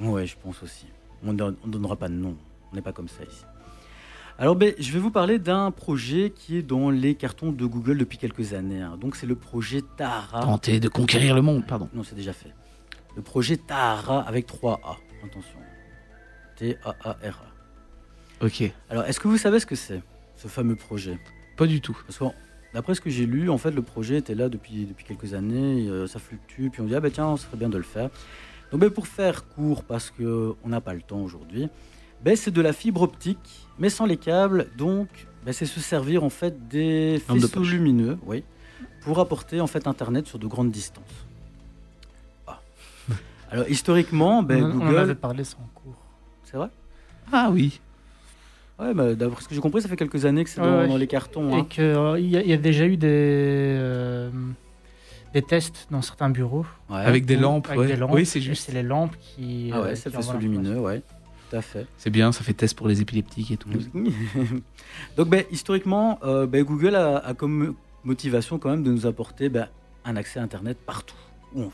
[0.00, 0.86] Ouais, je pense aussi.
[1.24, 2.34] On ne donnera pas de nom,
[2.72, 3.44] on n'est pas comme ça ici.
[4.40, 7.96] Alors, ben, je vais vous parler d'un projet qui est dans les cartons de Google
[7.96, 8.80] depuis quelques années.
[8.82, 8.96] hein.
[9.00, 10.40] Donc, c'est le projet Tahara.
[10.42, 11.88] Tenter de conquérir le monde, pardon.
[11.94, 12.52] Non, c'est déjà fait.
[13.20, 14.96] Le projet Tahara avec 3 A.
[15.22, 15.58] Attention.
[16.56, 18.46] T-A-A-R-A.
[18.46, 18.72] Ok.
[18.88, 20.00] Alors, est-ce que vous savez ce que c'est,
[20.36, 21.18] ce fameux projet?
[21.58, 21.94] Pas du tout.
[22.06, 22.24] Parce que,
[22.72, 25.86] d'après ce que j'ai lu, en fait, le projet était là depuis, depuis quelques années,
[25.86, 28.08] euh, ça fluctue, puis on dit, ah ben tiens, ça serait bien de le faire.
[28.72, 31.68] Donc, ben, pour faire court, parce qu'on n'a pas le temps aujourd'hui,
[32.24, 35.08] ben, c'est de la fibre optique, mais sans les câbles, donc
[35.44, 37.70] ben, c'est se servir, en fait, des de faisceaux poche.
[37.70, 38.44] lumineux, oui,
[39.02, 41.26] pour apporter, en fait, Internet sur de grandes distances.
[43.50, 44.98] Alors, historiquement, ben, on, en- on en Google...
[44.98, 45.96] avait parlé sans cours.
[46.44, 46.68] C'est vrai?
[47.32, 47.80] Ah oui.
[48.78, 50.78] Ouais, bah, d'après ce que j'ai compris, ça fait quelques années que c'est Ouais, dans,
[50.78, 50.88] ouais.
[50.88, 51.50] dans les cartons.
[51.56, 51.66] Et hein.
[51.68, 54.30] qu'il y, a- il y a déjà eu des, euh,
[55.34, 56.64] des tests dans certains bureaux.
[56.88, 56.96] Ouais.
[57.00, 57.86] Avec des lampes, avec ouais.
[57.88, 58.10] des lampes.
[58.12, 58.66] Oui, c'est juste.
[58.66, 59.70] C'est les lampes qui.
[59.72, 61.02] Ah ouais, euh, ça qui fait lumineux, ouais.
[61.50, 61.86] Tout à fait.
[61.98, 63.68] C'est bien, ça fait test pour les épileptiques et tout.
[65.16, 67.74] Donc, ben, historiquement, euh, ben, Google a, a comme
[68.04, 69.50] motivation quand même de nous apporter
[70.04, 71.16] un accès à Internet partout
[71.54, 71.70] où on veut.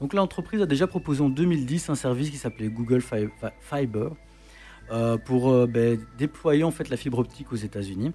[0.00, 4.08] Donc, l'entreprise a déjà proposé en 2010 un service qui s'appelait Google Fi- Fi- Fiber
[4.90, 8.12] euh, pour euh, ben, déployer en fait la fibre optique aux États-Unis.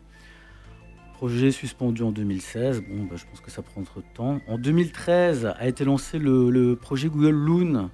[1.13, 2.81] Projet suspendu en 2016.
[2.89, 4.41] Bon, ben, je pense que ça prend trop de temps.
[4.47, 7.89] En 2013 a été lancé le, le projet Google Loon,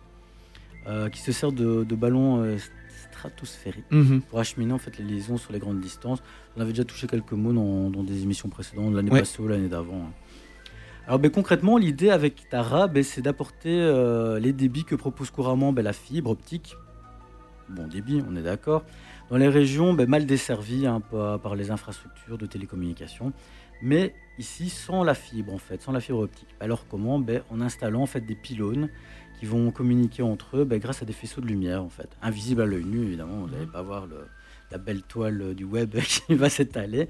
[0.88, 2.58] euh, qui se sert de, euh,
[3.12, 4.22] stratosphériques Mhm.
[4.22, 6.24] pour acheminer en fait les liaisons sur les grandes distances.
[6.58, 9.20] On avait déjà touché quelques mots dans, dans des émissions précédentes, l'année Ouais.
[9.20, 10.08] passée ou l'année d'avant.
[10.08, 10.12] hein.
[11.12, 15.74] Alors ben, concrètement, l'idée avec Tara, ben, c'est d'apporter euh, les débits que propose couramment
[15.74, 16.78] ben, la fibre optique.
[17.68, 18.86] Bon débit, on est d'accord.
[19.30, 23.34] Dans les régions mal desservies hein, par, par les infrastructures de télécommunications.
[23.82, 26.48] Mais ici, sans la fibre en fait, sans la fibre optique.
[26.62, 27.22] Alors comment?
[27.50, 28.88] En installant en fait des pylônes
[29.38, 32.66] qui vont communiquer entre eux grâce à des faisceaux de lumière en fait, invisibles à
[32.66, 33.42] l'œil nu évidemment.
[33.42, 34.28] Vous n'allez pas voir le-
[34.72, 37.10] la belle toile du web qui va s'étaler.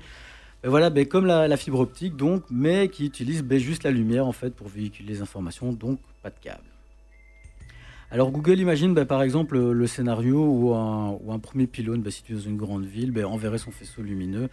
[0.64, 3.92] Ben voilà, ben comme la, la fibre optique donc, mais qui utilise ben juste la
[3.92, 6.64] lumière en fait pour véhiculer les informations, donc pas de câble.
[8.12, 12.12] Alors Google imagine ben, par exemple le, scénario où un, où un premier pylône ben,
[12.12, 14.50] situé dans une grande ville ben, enverrait son faisceau lumineux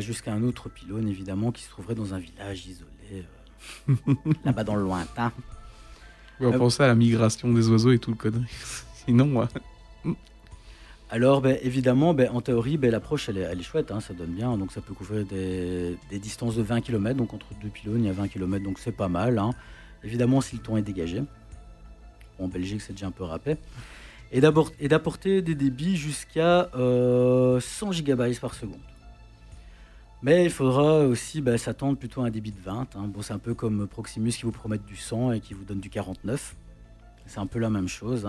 [0.00, 3.26] jusqu'à un autre pylône évidemment qui se trouverait dans un village isolé,
[3.90, 3.94] euh,
[4.44, 5.32] là-bas dans le lointain.
[6.40, 6.58] On Ah.
[6.58, 8.46] penser à la migration des oiseaux et tout le connerie.
[9.06, 9.48] Sinon, moi.
[11.14, 14.56] Alors, ben, évidemment, ben, en théorie, ben, l'approche, elle est, chouette, hein, ça donne bien.
[14.56, 17.18] Donc, ça peut couvrir des, distances de 20 km.
[17.18, 19.38] Donc, entre deux pylônes, il y a 20 km, donc c'est pas mal.
[19.38, 19.50] hein.
[20.02, 21.22] Évidemment, si le temps est dégagé.
[22.38, 23.58] En Belgique, c'est déjà un peu râpé.
[24.32, 28.80] Et d'apporter des débits jusqu'à euh, 100 gigabytes par seconde.
[30.22, 32.96] Mais il faudra aussi s'attendre plutôt à un débit de 20.
[32.96, 33.06] hein.
[33.08, 35.80] Bon, c'est un peu comme Proximus qui vous promettent du 100 et qui vous donne
[35.80, 36.56] du 49.
[37.26, 38.26] C'est un peu la même chose.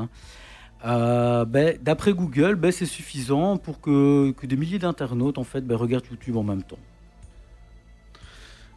[0.86, 5.62] Euh, ben, D'après Google, ben, c'est suffisant pour que, que des milliers d'internautes en fait,
[5.62, 6.80] ben, regardent YouTube en même temps.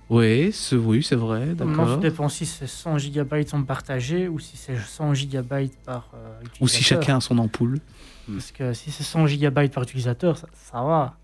[0.09, 4.39] Oui, c'est oui, c'est vrai, Maintenant, ça dépend si c'est 100 gigabytes sont partagés ou
[4.39, 6.63] si c'est 100 gigabytes par euh, utilisateur.
[6.63, 7.81] Ou si chacun a son ampoule.
[8.31, 11.17] Parce que si c'est 100 gigabytes par utilisateur, ça, ça va.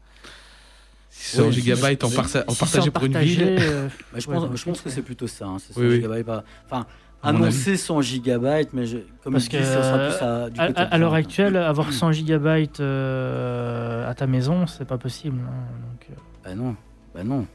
[1.11, 3.57] Si 100 Oui, gigabytes en, parta- en Si partagé pour une partagé, ville.
[3.61, 5.47] euh, je Ouais, pense, je pense que c'est plutôt ça.
[5.47, 5.95] hein, c'est 100 Oui, oui.
[5.97, 6.85] gigabytes par- Enfin,
[7.23, 10.61] annoncer 100 gigabytes, mais je, comme Parce je dis, que, ça sera plus à, du
[10.61, 15.39] à, l'heure 20, actuelle, avoir 100 gigabytes euh, à ta maison, c'est pas possible.
[15.47, 15.53] hein.
[15.91, 16.77] Donc, euh, Ben non,
[17.15, 17.47] ben non.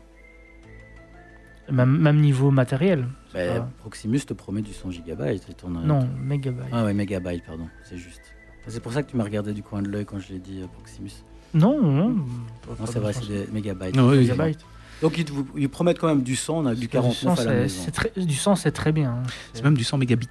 [1.72, 3.08] même, même niveau matériel.
[3.34, 5.48] Ben, pas- Proximus te promet du 100 gigabytes.
[5.50, 6.66] et Non, mégabytes.
[6.72, 8.22] Ah ouais, mégabytes, pardon, c'est juste.
[8.68, 10.60] C'est pour ça que tu m'as regardé du coin de l'œil quand je l'ai dit
[10.62, 11.12] euh, Proximus.
[11.54, 12.10] Non, non.
[12.10, 12.26] Non,
[12.86, 13.96] c'est vrai, c'est des mégabytes.
[13.98, 14.66] Ah oui, Mégabytes.
[15.02, 17.16] Donc ils, te- vous- ils promettent quand même du 100, on a du Du 49
[17.16, 17.82] sang, à la c'est- maison.
[17.86, 19.12] c'est très- du 100, c'est très bien.
[19.12, 19.24] hein.
[19.54, 20.28] C'est même du 100 mégabits.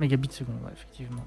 [0.00, 1.24] Mégabits seconde, ouais, effectivement.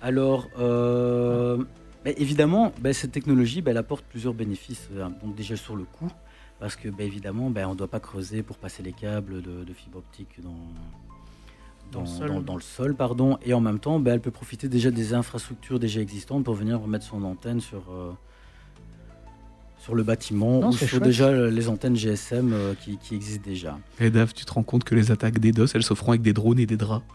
[0.00, 1.62] Alors, euh,
[2.06, 4.88] évidemment, ben, cette technologie, ben, elle apporte plusieurs bénéfices.
[4.92, 6.10] euh, Donc déjà sur le coût,
[6.58, 9.72] parce que ben, évidemment, on ne doit pas creuser pour passer les câbles de, de
[9.74, 10.50] fibre optique dans,
[11.92, 12.28] Dans dans, le sol.
[12.28, 12.94] dans- dans le sol.
[12.94, 13.36] Pardon.
[13.44, 17.04] Et en même temps, elle peut profiter déjà des infrastructures déjà existantes pour venir remettre
[17.04, 18.12] son antenne sur, euh,
[19.80, 21.02] sur le bâtiment Non, ou sur chouette.
[21.02, 23.78] déjà les antennes GSM euh, qui, qui existent déjà.
[23.98, 26.22] Et Dave, tu te rends compte que les attaques des DOS, elles se feront avec
[26.22, 27.04] des drones et des draps.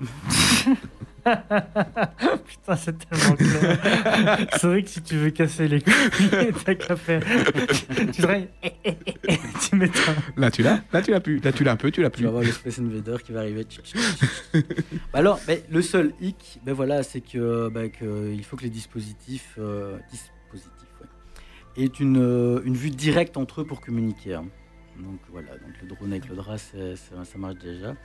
[1.26, 4.48] Putain, c'est tellement clair.
[4.58, 7.24] c'est vrai que si tu veux casser les couilles, t'as qu'à faire.
[7.98, 8.50] tu dirais.
[9.68, 9.90] tu mets
[10.38, 11.40] Là, tu l'as Là, tu l'as plus.
[11.40, 12.26] Là, tu l'as un peu, tu l'as Tu plus.
[12.26, 13.66] vas voir le Space Invader qui va arriver.
[14.54, 14.60] Bah
[15.14, 18.70] alors, ben, le seul hic, ben voilà, c'est que, ben, que il faut que les
[18.70, 20.35] dispositifs, euh, dispositifs
[21.78, 24.36] aient une, euh, une vue directe entre eux pour communiquer.
[24.36, 24.46] hein.
[25.00, 27.96] Donc voilà, donc le drone avec le drap, ça marche déjà.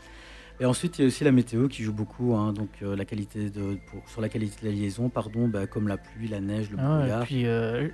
[0.59, 2.35] Et ensuite, il y a aussi la météo qui joue beaucoup.
[2.35, 5.67] hein, donc euh, la qualité de, pour, sur la qualité de la liaison, pardon, ben,
[5.67, 7.23] comme la pluie, la neige, le Ah ouais, et brouillard.
[7.25, 7.89] puis euh,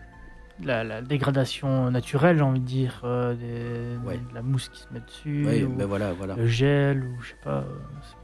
[0.64, 4.16] la, la dégradation naturelle, j'ai envie de dire, euh, des- Ouais.
[4.16, 6.34] de la mousse qui se met dessus, Ouais, ou ben voilà, voilà.
[6.34, 7.58] le gel, ou je sais pas.
[7.58, 7.62] euh,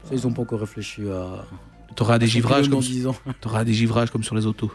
[0.03, 1.45] Ça, ils n'ont pas encore réfléchi à.
[1.95, 3.15] T'auras des givrages comme, dans 10 ans.
[3.39, 4.71] t'auras des givrages comme sur les autos.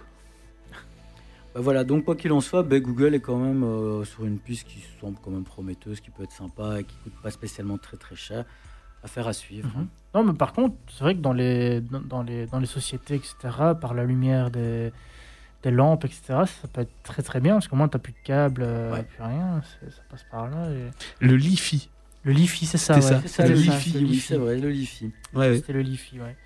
[1.58, 4.38] Bah voilà, donc quoi qu'il en soit, bah, Google est quand même euh, sur une
[4.38, 7.78] piste qui semble quand même prometteuse, qui peut être sympa et qui coûte pas spécialement
[7.78, 8.44] très très cher.
[9.02, 9.68] Affaire à suivre.
[9.76, 9.88] Mhm.
[10.14, 13.16] Non, mais par contre, c'est vrai que dans les, dans, dans les, dans les sociétés,
[13.16, 13.34] etc.,
[13.80, 14.92] par la lumière des,
[15.64, 18.18] des lampes, etc., ça peut être très très bien, parce qu'au moins, t'as plus de
[18.22, 19.02] câbles, euh, Ouais.
[19.02, 20.70] plus rien, c'est- ça passe par là.
[20.70, 21.90] et- Le Li-Fi.
[22.22, 23.02] Le Li-Fi, c'est ça, ouais.
[23.02, 25.06] C'est ça, Le le Li-Fi, oui, c'est vrai, le Li-Fi.
[25.34, 25.56] Ouais, ouais.
[25.56, 26.36] C'était le Li-Fi, ouais.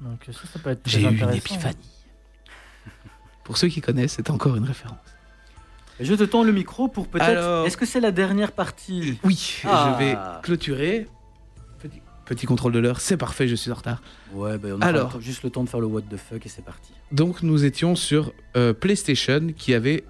[0.00, 1.76] Donc ça, ça peut être très J'ai eu une épiphanie.
[3.44, 4.98] Pour ceux qui connaissent, c'est encore une référence.
[5.98, 7.28] Je te tends le micro pour peut-être.
[7.28, 9.96] Alors- Est-ce que c'est la dernière partie Oui, Ah.
[9.98, 11.06] je vais clôturer.
[11.78, 14.00] Petit, petit contrôle de l'heure, c'est parfait, je suis en retard.
[14.32, 15.16] Ouais, bah, on a Alors.
[15.16, 16.92] le juste le temps de faire le what the fuck et c'est parti.
[17.12, 20.04] Donc nous étions sur euh, PlayStation qui avait,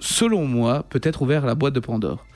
[0.00, 2.26] selon moi, peut-être ouvert la boîte de Pandore.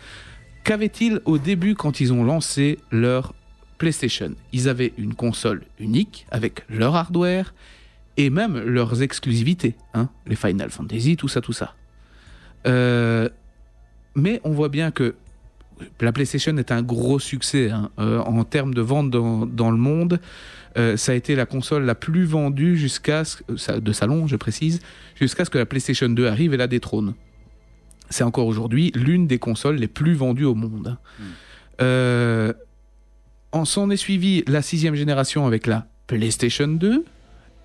[0.65, 3.35] Qu'avait-il au début quand ils ont lancé leur
[3.79, 4.35] PlayStation?
[4.53, 7.53] Ils avaient une console unique avec leur hardware
[8.17, 11.75] et même leurs exclusivités, hein, les Final Fantasy, tout ça, tout ça.
[12.67, 13.29] Euh,
[14.15, 15.15] mais on voit bien que
[16.01, 19.79] la PlayStation est un gros succès hein, euh, en termes de vente dans, dans le
[19.79, 20.21] monde.
[20.77, 24.81] Euh, ça a été la console la plus vendue jusqu'à ce- de salon, je précise,
[25.19, 27.15] jusqu'à ce que la PlayStation 2 arrive et la détrône.
[28.11, 30.97] C'est encore aujourd'hui l'une des consoles les plus vendues au monde.
[31.19, 31.23] Mm.
[31.83, 32.53] Euh,
[33.53, 37.05] en s'en est suivi la sixième génération avec la PlayStation 2.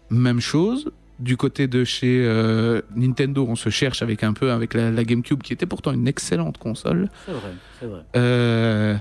[0.10, 0.92] Même chose.
[1.18, 5.04] Du côté de chez euh, Nintendo, on se cherche avec un peu avec la, la
[5.06, 7.10] GameCube, qui était pourtant une excellente console.
[7.26, 8.02] C'est vrai, c'est vrai.
[8.18, 8.98] Euh,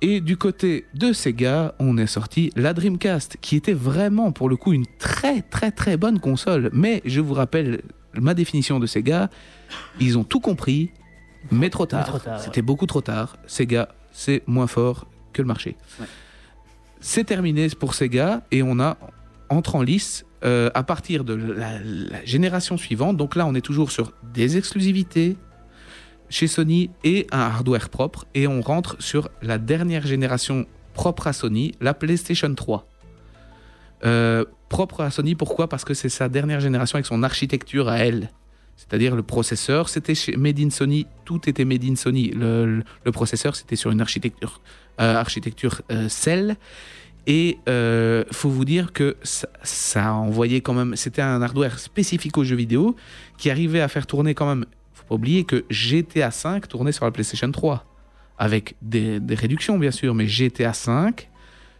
[0.00, 4.54] et du côté de Sega, on est sorti la Dreamcast, qui était vraiment pour le
[4.54, 6.70] coup une très très très bonne console.
[6.72, 7.82] Mais je vous rappelle
[8.14, 9.28] ma définition de Sega,
[9.98, 10.92] ils ont tout compris,
[11.50, 12.22] mais trop tard.
[12.22, 13.36] tard, C'était beaucoup trop tard.
[13.48, 15.76] Sega, c'est moins fort que le marché.
[15.98, 16.06] Ouais.
[17.00, 18.96] C'est terminé pour Sega et on a
[19.48, 23.16] entre en lice euh, à partir de la, génération suivante.
[23.16, 25.36] Donc là, on est toujours sur des exclusivités
[26.28, 28.24] chez Sony et un hardware propre.
[28.34, 32.86] Et on rentre sur la dernière génération propre à Sony, la PlayStation 3.
[34.04, 35.68] Euh, propre à Sony, pourquoi?
[35.68, 38.30] Parce que c'est sa dernière génération avec son architecture à elle.
[38.76, 42.30] C'est-à-dire le processeur, c'était chez Made in Sony, tout était Made in Sony.
[42.30, 44.60] Le, processeur, c'était sur une architecture,
[45.00, 46.56] euh, architecture Cell.
[47.30, 50.96] Et euh, faut vous dire que ça, ça a envoyé quand même.
[50.96, 52.96] C'était un hardware spécifique aux jeux vidéo
[53.36, 54.64] qui arrivait à faire tourner quand même.
[54.94, 57.84] Faut pas oublier que GTA 5 tournait sur la PlayStation 3
[58.38, 61.28] avec des, des réductions bien sûr, mais GTA 5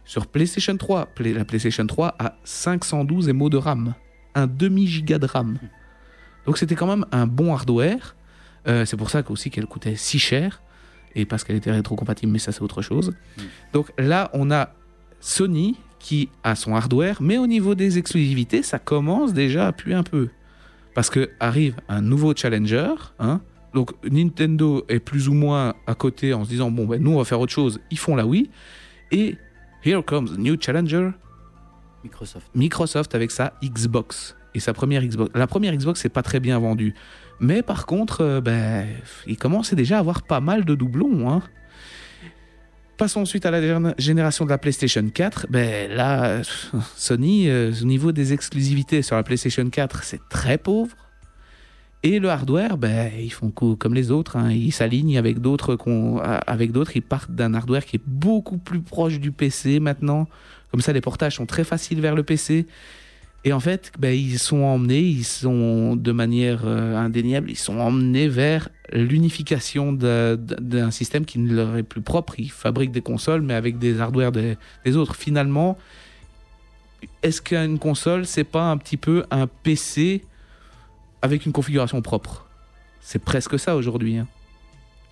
[0.05, 1.07] sur PlayStation 3.
[1.07, 3.95] Play- la PlayStation 3 a 512 MO de RAM,
[4.35, 5.57] un demi giga de RAM.
[6.45, 8.15] Donc c'était quand même un bon hardware.
[8.67, 10.61] Euh, c'est pour ça aussi qu'elle coûtait si cher
[11.15, 13.15] et parce qu'elle était rétrocompatible, mais ça c'est autre chose.
[13.73, 14.73] Donc là, on a
[15.19, 19.93] Sony qui a son hardware, mais au niveau des exclusivités, ça commence déjà à puer
[19.93, 20.29] un peu.
[20.95, 23.41] Parce que arrive un nouveau challenger, hein.
[23.73, 27.17] donc Nintendo est plus ou moins à côté en se disant bon ben nous on
[27.17, 28.49] va faire autre chose, ils font la Wii,
[29.11, 29.35] et
[29.85, 31.11] here comes a new challenger,
[32.03, 32.47] Microsoft.
[32.55, 35.31] Microsoft avec sa Xbox et sa première Xbox.
[35.35, 36.95] La première Xbox c'est pas très bien vendu,
[37.39, 38.87] mais par contre, euh, ben,
[39.25, 41.29] il commence déjà à avoir pas mal de doublons.
[41.29, 41.41] Hein.
[42.99, 45.47] Passons ensuite à la génération de la PlayStation 4.
[45.49, 46.41] Ben là,
[46.97, 50.95] Sony, euh, au niveau des exclusivités sur la PlayStation 4, c'est très pauvre.
[52.03, 54.35] Et le hardware, ben, ils font co- comme les autres.
[54.35, 54.51] hein.
[54.51, 55.77] Ils s'alignent Avec d'autres,
[56.95, 60.27] ils partent d'un hardware qui est beaucoup plus proche du PC maintenant.
[60.71, 62.67] Comme ça, les portages sont très faciles vers le PC.
[63.45, 67.79] Et en fait, ben, ils sont emmenés, ils sont de manière euh, indéniable, ils sont
[67.79, 72.33] emmenés vers l'unification d'un système qui ne leur est plus propre.
[72.37, 75.15] Ils fabriquent des consoles, mais avec des hardware des, des autres.
[75.15, 75.77] Finalement,
[77.23, 80.23] est-ce qu'une console, c'est pas un petit peu un PC
[81.21, 82.45] avec une configuration propre?
[82.99, 84.17] C'est presque ça aujourd'hui.
[84.17, 84.27] hein.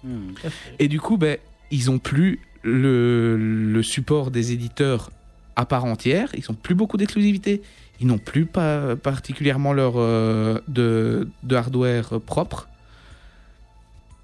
[0.03, 0.33] Hmm.
[0.79, 1.37] Et du coup, ben,
[1.71, 5.11] ils ont plus le, le support des éditeurs
[5.57, 6.29] à part entière.
[6.35, 7.61] Ils n'ont plus beaucoup d'exclusivité.
[7.99, 12.69] Ils n'ont plus pas particulièrement leur euh, de, de hardware propre.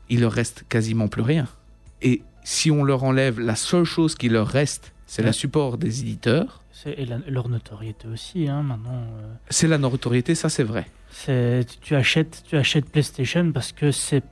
[0.10, 1.48] Il leur reste quasiment plus rien.
[2.02, 6.02] Et si on leur enlève la seule chose qui leur reste, c'est le support des
[6.02, 6.62] éditeurs.
[6.72, 8.92] C'est- Et la- leur notoriété aussi, hein, maintenant.
[8.94, 10.86] euh, C'est la notoriété, ça c'est vrai.
[11.82, 14.24] tu achètes, tu achètes PlayStation parce que c'est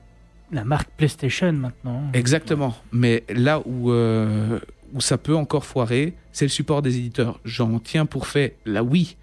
[0.52, 2.02] la marque PlayStation maintenant.
[2.12, 2.76] Exactement.
[2.92, 4.58] Mais là où, euh,
[4.92, 7.40] où ça peut encore foirer, c'est le support des éditeurs.
[7.44, 9.16] J'en tiens pour fait la Wii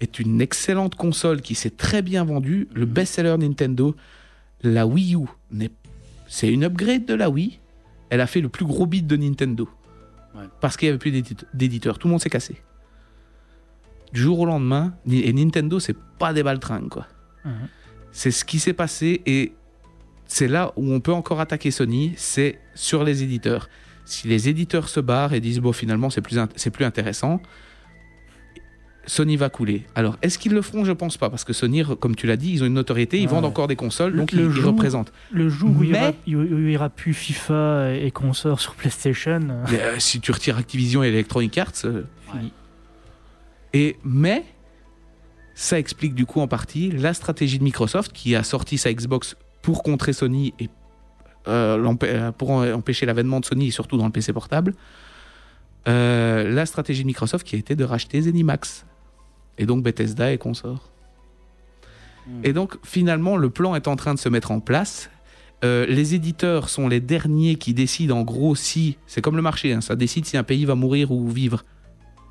[0.00, 2.68] est une excellente console qui s'est très bien vendue.
[2.74, 3.94] Le best-seller Nintendo,
[4.62, 5.26] la Wii U,
[6.26, 7.58] c'est une upgrade de la Wii.
[8.10, 9.68] Elle a fait le plus gros beat de Nintendo.
[10.34, 10.44] Ouais.
[10.60, 11.98] Parce qu'il n'y avait plus d'édite- d'éditeurs.
[11.98, 12.56] Tout le monde s'est cassé.
[14.12, 17.06] Du jour au lendemain, et Nintendo, c'est pas des baltringues, quoi.
[17.44, 17.68] Mhm.
[18.12, 19.54] C'est ce qui s'est passé et
[20.26, 23.68] c'est là où on peut encore attaquer Sony, c'est sur les éditeurs.
[24.04, 27.40] Si les éditeurs se barrent et disent bon finalement c'est plus c'est plus intéressant,
[29.06, 29.84] Sony va couler.
[29.94, 30.84] Alors est-ce qu'ils le feront?
[30.84, 33.22] Je pense pas parce que Sony, comme tu l'as dit, ils ont une notoriété, ils
[33.26, 33.26] Ouais.
[33.34, 35.12] vendent encore des consoles, Le- donc le ils, ils jour- représentent.
[35.30, 38.60] Le jour où Mais- aura- il y aura- il y aura plus FIFA et consorts
[38.60, 42.04] sur PlayStation, euh, Mais, euh, si tu retires Activision et Electronic Arts, euh,
[42.34, 42.40] Ouais.
[43.74, 44.44] Et mais
[45.54, 49.36] ça explique du coup en partie la stratégie de Microsoft qui a sorti sa Xbox
[49.62, 50.68] pour contrer Sony et
[51.48, 54.74] euh, euh, pour empêcher l'avènement de Sony, surtout dans le PC portable.
[55.86, 58.86] Euh, la stratégie de Microsoft qui a été de racheter Zenimax
[59.58, 60.90] et donc Bethesda et consorts.
[62.26, 62.40] Hmm.
[62.42, 65.10] Et donc finalement le plan est en train de se mettre en place.
[65.62, 69.72] Euh, les éditeurs sont les derniers qui décident en gros si, c'est comme le marché,
[69.72, 71.64] hein, ça décide si un pays va mourir ou vivre.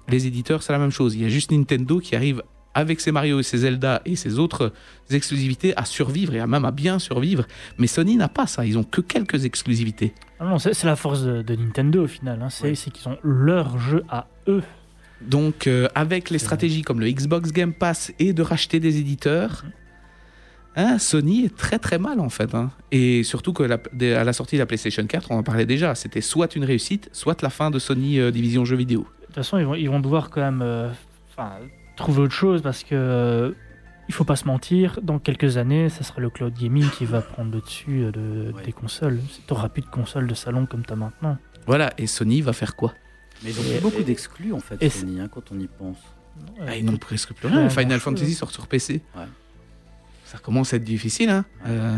[0.09, 1.15] Les éditeurs, c'est la même chose.
[1.15, 2.43] Il y a juste Nintendo qui arrive
[2.73, 4.73] avec ses Mario et ses Zelda et ses autres
[5.11, 7.45] exclusivités à survivre et à même à bien survivre.
[7.77, 10.13] Mais Sony n'a pas ça, ils ont que quelques exclusivités.
[10.39, 12.41] ah non, c'est la force de, de Nintendo au final.
[12.41, 12.49] hein.
[12.49, 12.91] C'est Oui.
[12.91, 14.63] qu'ils ont leur jeu à eux.
[15.21, 19.63] Donc euh, avec les stratégies comme le Xbox Game Pass et de racheter des éditeurs,
[20.75, 22.53] hein, Sony est très très mal en fait.
[22.55, 22.71] hein.
[22.91, 23.79] Et surtout que la-
[24.19, 27.09] à la sortie de la PlayStation 4, on en parlait déjà, c'était soit une réussite,
[27.13, 29.07] soit la fin de Sony euh, division jeux vidéo.
[29.21, 30.89] De toute façon, ils vont, ils vont devoir quand même euh,
[31.95, 33.51] trouver autre chose parce que euh,
[34.09, 34.99] il faut pas se mentir.
[35.01, 38.51] Dans quelques années, ça sera le cloud gaming qui va prendre le dessus euh, de-
[38.55, 38.63] Ouais.
[38.63, 39.19] des consoles.
[39.47, 41.37] Tu n'auras plus de consoles de salon comme tu as maintenant.
[41.65, 42.93] Voilà, et Sony va faire quoi?
[43.43, 45.97] Mais ils ont Et- beaucoup d'exclus en fait, et Sony, hein, quand on y pense.
[46.65, 47.69] Ah, Ils n'ont presque plus rien.
[47.69, 49.01] Final grand-chose, Fantasy sort sur PC.
[49.15, 49.23] Ouais.
[50.25, 51.29] Ça commence à être difficile.
[51.29, 51.45] Hein.
[51.63, 51.71] Ouais.
[51.71, 51.95] Euh,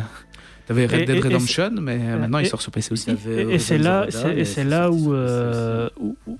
[0.65, 2.91] T'avais Red Et- Dead et- et Redemption, mais euh, maintenant il et- sort sur PC
[2.93, 3.11] aussi.
[3.11, 5.89] Avaient Et, et c'est là, c'est- et et là où, euh,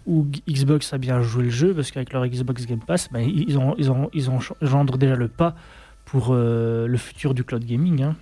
[0.08, 3.58] où, Xbox a bien joué le jeu parce qu'avec leur Xbox Game Pass, ben, ils
[3.58, 5.56] ont ils ont ils ont engendré déjà le pas
[6.06, 8.02] pour euh, le futur du cloud gaming.
[8.04, 8.16] hein.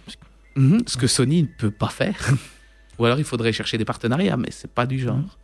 [0.56, 2.16] Mhm, ce que Sony ne peut pas faire.
[3.00, 5.38] Ou alors il faudrait chercher des partenariats, mais c'est pas du genre.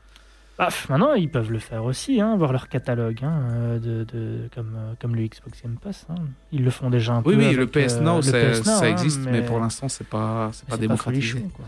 [0.60, 4.50] Bah, maintenant, ils peuvent le faire aussi, hein, voir leur catalogue, hein, euh, de, de-
[4.54, 6.06] comme, euh, comme le Xbox Game Pass.
[6.10, 6.16] hein.
[6.52, 7.40] Ils le font déjà un Oui, peu.
[7.40, 9.60] oui, avec, le PS euh, Now, le ça, PS Now, ça hein, existe, mais, pour
[9.60, 11.32] l'instant, c'est pas, c'est pas démocratisé.
[11.32, 11.66] folichon, quoi.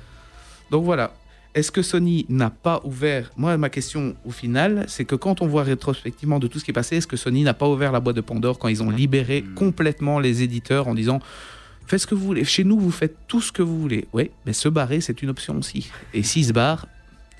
[0.70, 1.14] Donc voilà.
[1.56, 5.48] Est-ce que Sony n'a pas ouvert Moi, ma question au final, c'est que quand on
[5.48, 8.00] voit rétrospectivement de tout ce qui est passé, est-ce que Sony n'a pas ouvert la
[8.00, 9.54] boîte de Pandore quand ils ont libéré Hmm.
[9.56, 11.20] complètement les éditeurs en disant
[11.88, 14.08] faites ce que vous voulez, chez nous, vous faites tout ce que vous voulez.
[14.14, 15.92] Oui, mais se barrer, c'est une option aussi.
[16.14, 16.88] Et s'ils se barrent,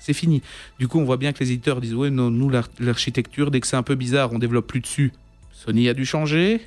[0.02, 0.42] c'est fini.
[0.78, 3.60] Du coup, on voit bien que les éditeurs disent ouais, non, nous, l'ar- l'architecture, dès
[3.60, 5.12] que c'est un peu bizarre, on développe plus dessus.
[5.52, 6.60] Sony a dû changer.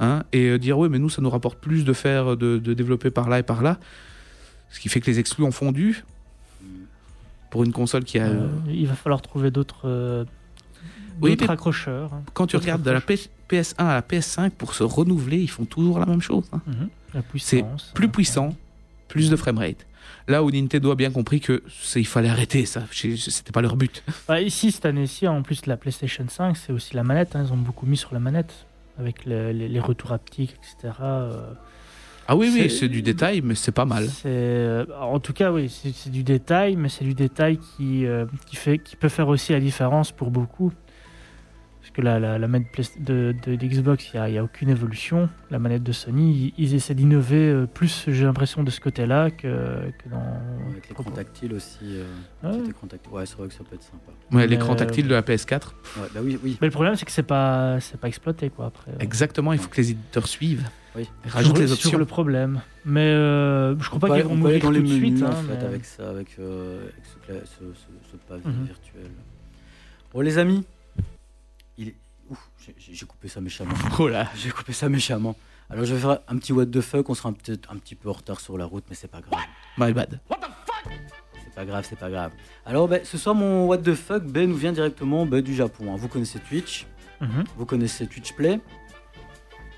[0.00, 2.74] hein, et euh, dire ouais, mais nous, ça nous rapporte plus de faire, de, de
[2.74, 3.78] développer par là et par là.
[4.70, 6.04] Ce qui fait que les exclus ont fondu
[7.50, 8.26] pour une console qui a.
[8.26, 10.24] Euh, il va falloir trouver d'autres euh,
[11.22, 12.12] Oui, accrocheurs.
[12.12, 12.22] hein.
[12.34, 13.28] Quand tu regardes de la approches.
[13.50, 16.44] PS- PS1 à la PS5 pour se renouveler, ils font toujours la même chose.
[16.52, 16.60] hein.
[16.66, 16.88] Mhm.
[17.14, 17.64] La C'est
[17.94, 18.54] plus euh, puissant,
[19.08, 19.86] plus de framerate.
[20.26, 23.76] Là où Nintendo a bien compris que c'est- il fallait arrêter ça, c'était pas leur
[23.76, 24.02] but.
[24.28, 27.34] Bah, ici, cette année-ci, en plus de la PlayStation 5, c'est aussi la manette.
[27.36, 27.44] hein.
[27.46, 28.66] Ils ont beaucoup mis sur la manette.
[28.98, 30.92] Avec le- les, les retours haptiques, etc.
[31.00, 31.40] euh,
[32.26, 34.06] Ah oui, oui, C'est- du détail, mais c'est pas mal.
[34.26, 38.26] Euh, en tout cas, oui, c'est c'est du détail, mais c'est du détail qui, euh,
[38.46, 40.72] qui, fait, qui peut faire aussi la différence pour beaucoup.
[41.98, 42.68] Que la, la, la manette
[43.00, 45.28] de, de, de Xbox, il n'y a, il y a aucune évolution.
[45.50, 49.32] La manette de Sony, ils, ils essaient d'innover euh, plus, j'ai l'impression, de ce côté-là
[49.32, 50.22] que, que dans.
[50.70, 51.78] Avec l'écran tactile aussi.
[51.82, 52.04] euh,
[52.44, 52.56] Ouais.
[52.88, 53.10] tactile.
[53.24, 54.12] C'est vrai que ça peut être sympa.
[54.30, 56.56] Ouais, L'écran Mais, tactile de la PS4, Ouais, bah oui, oui.
[56.60, 58.92] Mais le problème, c'est que c'est pas, c'est pas exploité, quoi, après.
[59.00, 60.68] exactement, il faut que les éditeurs suivent.
[60.94, 61.02] Oui.
[61.28, 61.98] Sur- les sur options.
[61.98, 62.60] le problème.
[62.84, 65.22] Mais euh, je crois pas qu'ils aller- vont mourir dans les tout de menus suite.
[65.24, 68.66] en hein, fait mais- avec ça, avec, euh, avec ce, ce, ce- ce pavé Mhm.
[68.66, 69.10] virtuel.
[70.14, 70.64] Bon les amis,
[72.76, 73.74] j'ai- coupé ça méchamment.
[73.98, 75.36] Oh là J'ai coupé ça méchamment.
[75.70, 78.08] Alors je vais faire un petit what the fuck, on sera peut-être un petit peu
[78.08, 79.40] en retard sur la route, mais c'est pas grave.
[79.76, 80.18] My bad.
[81.44, 82.32] C'est pas grave, c'est pas grave.
[82.64, 85.92] Alors ben, ce soir mon what the fuck ben, nous vient directement ben, du Japon.
[85.92, 85.96] hein.
[85.98, 86.86] Vous connaissez Twitch,
[87.20, 87.44] Mhm.
[87.56, 88.60] vous connaissez Twitch Play?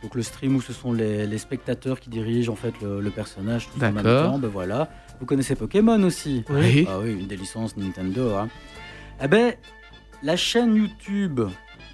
[0.02, 3.10] Donc le stream où ce sont les, les spectateurs qui dirigent en fait le, le
[3.10, 4.32] personnage tout en même D'accord.
[4.32, 4.88] temps, ben voilà.
[5.20, 6.44] Vous connaissez Pokémon aussi?
[6.48, 6.86] Oui.
[6.88, 8.34] Ah oui, une des licences Nintendo.
[8.34, 8.48] Hein.
[9.22, 9.54] Eh ben,
[10.22, 11.40] la chaîne YouTube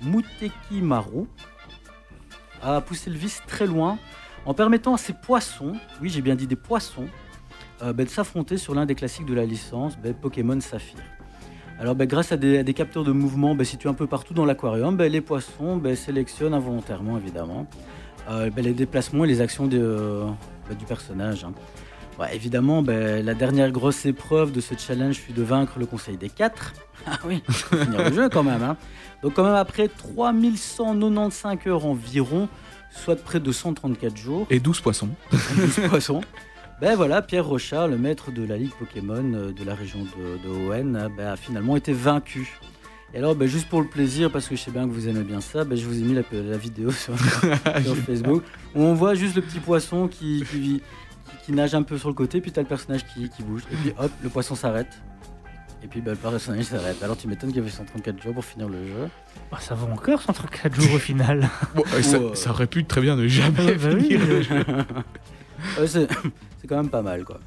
[0.03, 1.27] Muteki Maru
[2.63, 3.99] a poussé le vice très loin
[4.45, 7.07] en permettant à ces poissons, oui j'ai bien dit des poissons,
[7.83, 11.01] euh, ben, de s'affronter sur l'un des classiques de la licence, ben, Pokémon Saphir.
[11.79, 15.21] Alors ben, grâce à des, capteurs de mouvement situés un peu partout dans l'aquarium, les
[15.21, 17.67] poissons sélectionnent involontairement évidemment
[18.31, 20.29] euh, les déplacements et les actions euh,
[20.79, 21.45] du personnage.
[21.45, 21.53] hein.
[22.19, 26.17] Ouais, évidemment, ben, la dernière grosse épreuve de ce challenge fut de vaincre le Conseil
[26.17, 26.73] des quatre.
[27.09, 28.65] Ah oui, finir le jeu quand même.
[28.65, 28.77] hein.
[29.23, 32.49] Donc quand même après 3195 heures environ,
[32.91, 35.11] soit près de 134 jours, Et 12 poissons.
[35.31, 36.21] 12 poissons,
[36.81, 40.49] ben voilà, Pierre Rochard, le maître de la Ligue Pokémon euh, de la région de,
[40.49, 42.59] de Hoenn, euh, ben, a finalement été vaincu.
[43.15, 45.23] Et alors, ben, juste pour le plaisir, parce que je sais bien que vous aimez
[45.23, 47.15] bien ça, ben, je vous ai mis la, la vidéo sur,
[47.85, 48.43] sur Facebook,
[48.75, 50.83] où on voit juste le petit poisson qui, qui, qui-
[51.47, 53.63] qui nage un peu sur le côté, puis tu as le personnage qui, qui bouge,
[53.73, 54.89] et puis hop, le poisson s'arrête.
[55.85, 57.01] Et puis ben, le personnage s'arrête.
[57.03, 59.09] Alors tu m'étonnes qu'il y avait 134 jours pour finir le jeu.
[59.53, 61.49] Bah, ça va encore 134 jours au final.
[61.77, 64.21] Bon, euh, ça, aurait pu très bien ne jamais Bah oui, finir.
[64.51, 64.83] euh,
[65.81, 66.09] Ouais, c'est
[66.61, 67.39] c'est quand même pas mal quoi.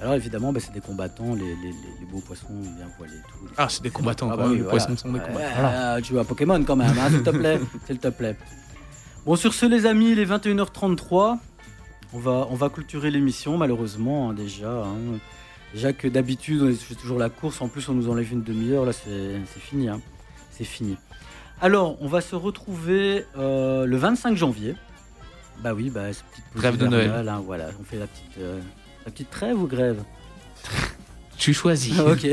[0.00, 3.22] Alors évidemment, ben, c'est des combattants, les, les- les- les beaux poissons bien voilés et
[3.30, 3.52] tout.
[3.56, 4.44] Ah, c'est des combattants, Ah quoi.
[4.44, 4.78] bah oui, les voilà.
[4.78, 5.94] poissons sont des combattants.
[5.94, 7.60] ouais, Tu joues à Pokémon quand même, hein, s'il te plaît.
[7.86, 8.36] S'il te plaît.
[9.26, 11.38] Bon, sur ce, les amis, il est 21h33.
[12.14, 14.70] On va, on va clôturer l'émission, malheureusement, hein, déjà.
[14.70, 15.18] hein.
[15.74, 17.60] Déjà que d'habitude, on fait toujours la course.
[17.60, 18.84] En plus, on nous enlève une demi-heure.
[18.84, 19.88] Là, c'est fini.
[19.88, 20.00] hein.
[20.52, 20.96] C'est fini.
[21.60, 24.76] Alors, on va se retrouver euh, le 25 janvier.
[25.62, 27.28] Bah oui, bah, cette petite Trêve de Noël.
[27.28, 28.60] hein, voilà, on fait la petite, euh,
[29.04, 30.02] la petite trêve ou grève?
[31.36, 31.94] Tu choisis.
[31.98, 32.28] Ah, Ok.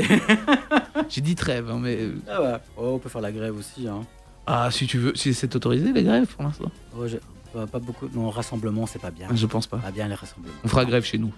[1.08, 1.96] J'ai dit trêve, hein, mais.
[2.00, 2.56] euh, Ah ouais.
[2.76, 3.88] Oh, on peut faire la grève aussi.
[3.88, 4.02] Hein.
[4.46, 6.70] Ah, si tu veux, si c'est autorisé, les grèves pour l'instant.
[6.96, 7.04] Oh,
[7.52, 8.08] pas, pas beaucoup.
[8.12, 9.28] Non, rassemblement, c'est pas bien.
[9.34, 9.78] Je pense pas.
[9.78, 10.54] Pas bien les rassemblements.
[10.64, 11.32] On fera grève chez nous,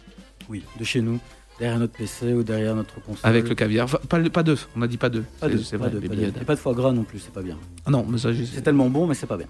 [0.49, 1.19] Oui, de chez nous,
[1.59, 3.29] derrière notre PC ou derrière notre console.
[3.29, 3.85] avec le caviar.
[3.85, 5.25] Enfin, pas, pas deux, on a dit pas deux.
[5.41, 6.23] Pas C'est- vrai, de, les pas de.
[6.23, 7.59] Et pas de foie gras non plus, c'est pas bien.
[7.87, 8.31] Ah non, mais ça.
[8.35, 9.49] C'est tellement bon, mais c'est pas bien.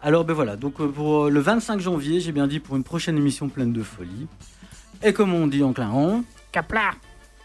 [0.00, 2.82] Alors, ben voilà, donc euh, pour euh, le 25 janvier, j'ai bien dit pour une
[2.82, 4.26] prochaine émission pleine de folie.
[5.04, 6.92] Et comme on dit en clairon, Capla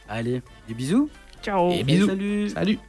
[0.10, 1.10] allez, des bisous.
[1.44, 2.08] Ciao Et bisous.
[2.08, 2.50] Salut.
[2.50, 2.80] Salut.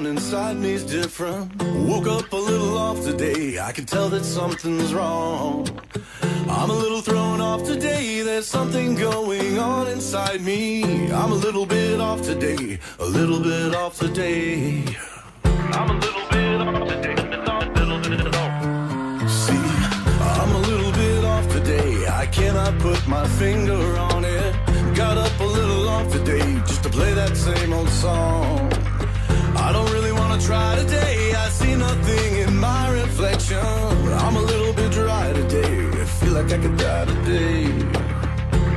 [0.00, 1.62] Down inside me's different.
[1.62, 3.58] Woke up a little off today.
[3.58, 5.68] I can tell that something's wrong.
[6.48, 8.22] I'm a little thrown off today.
[8.22, 11.10] There's something going on inside me.
[11.12, 12.78] I'm a little bit off today.
[12.98, 14.84] A little bit off today.
[15.44, 17.16] I'm a little bit off today.
[19.28, 19.66] See,
[20.38, 22.06] I'm a little bit off today.
[22.08, 24.54] I cannot put my finger on it.
[24.94, 28.39] Got up a little off today just to play that same old song.
[29.70, 31.32] I don't really wanna try today.
[31.32, 33.58] I see nothing in my reflection.
[34.24, 36.02] I'm a little bit dry today.
[36.02, 37.66] I feel like I could die today.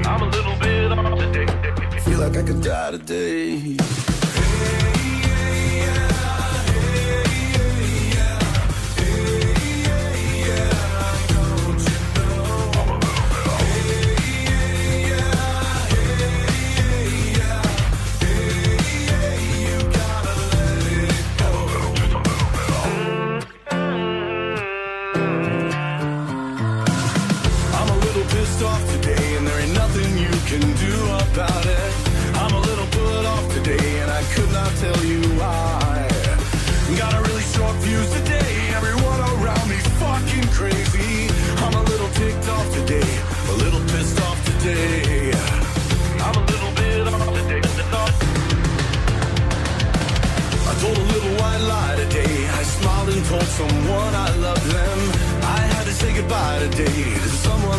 [0.06, 2.00] I'm a little bit off today.
[2.02, 3.53] Feel like I could die today.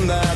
[0.07, 0.34] That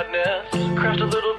[0.00, 0.78] madness.
[0.78, 1.29] Crashed a little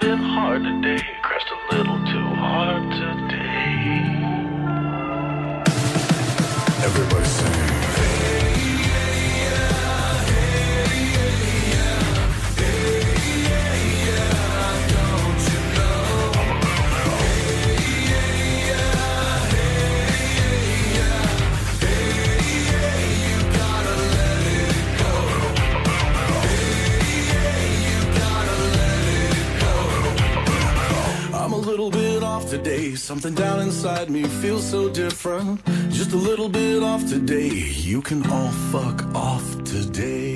[31.71, 32.95] little bit off today.
[32.95, 35.63] Something down inside me feels so different.
[35.89, 37.47] Just a little bit off today.
[37.47, 40.30] You can all fuck off today.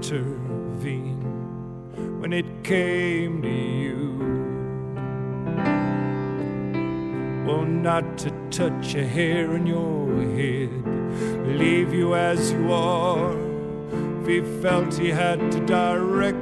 [0.00, 1.20] intervene
[2.20, 4.16] when it came to you.
[7.46, 10.70] Well, not to touch a hair on your head,
[11.46, 13.36] leave you as you are.
[14.22, 16.39] If he felt he had to direct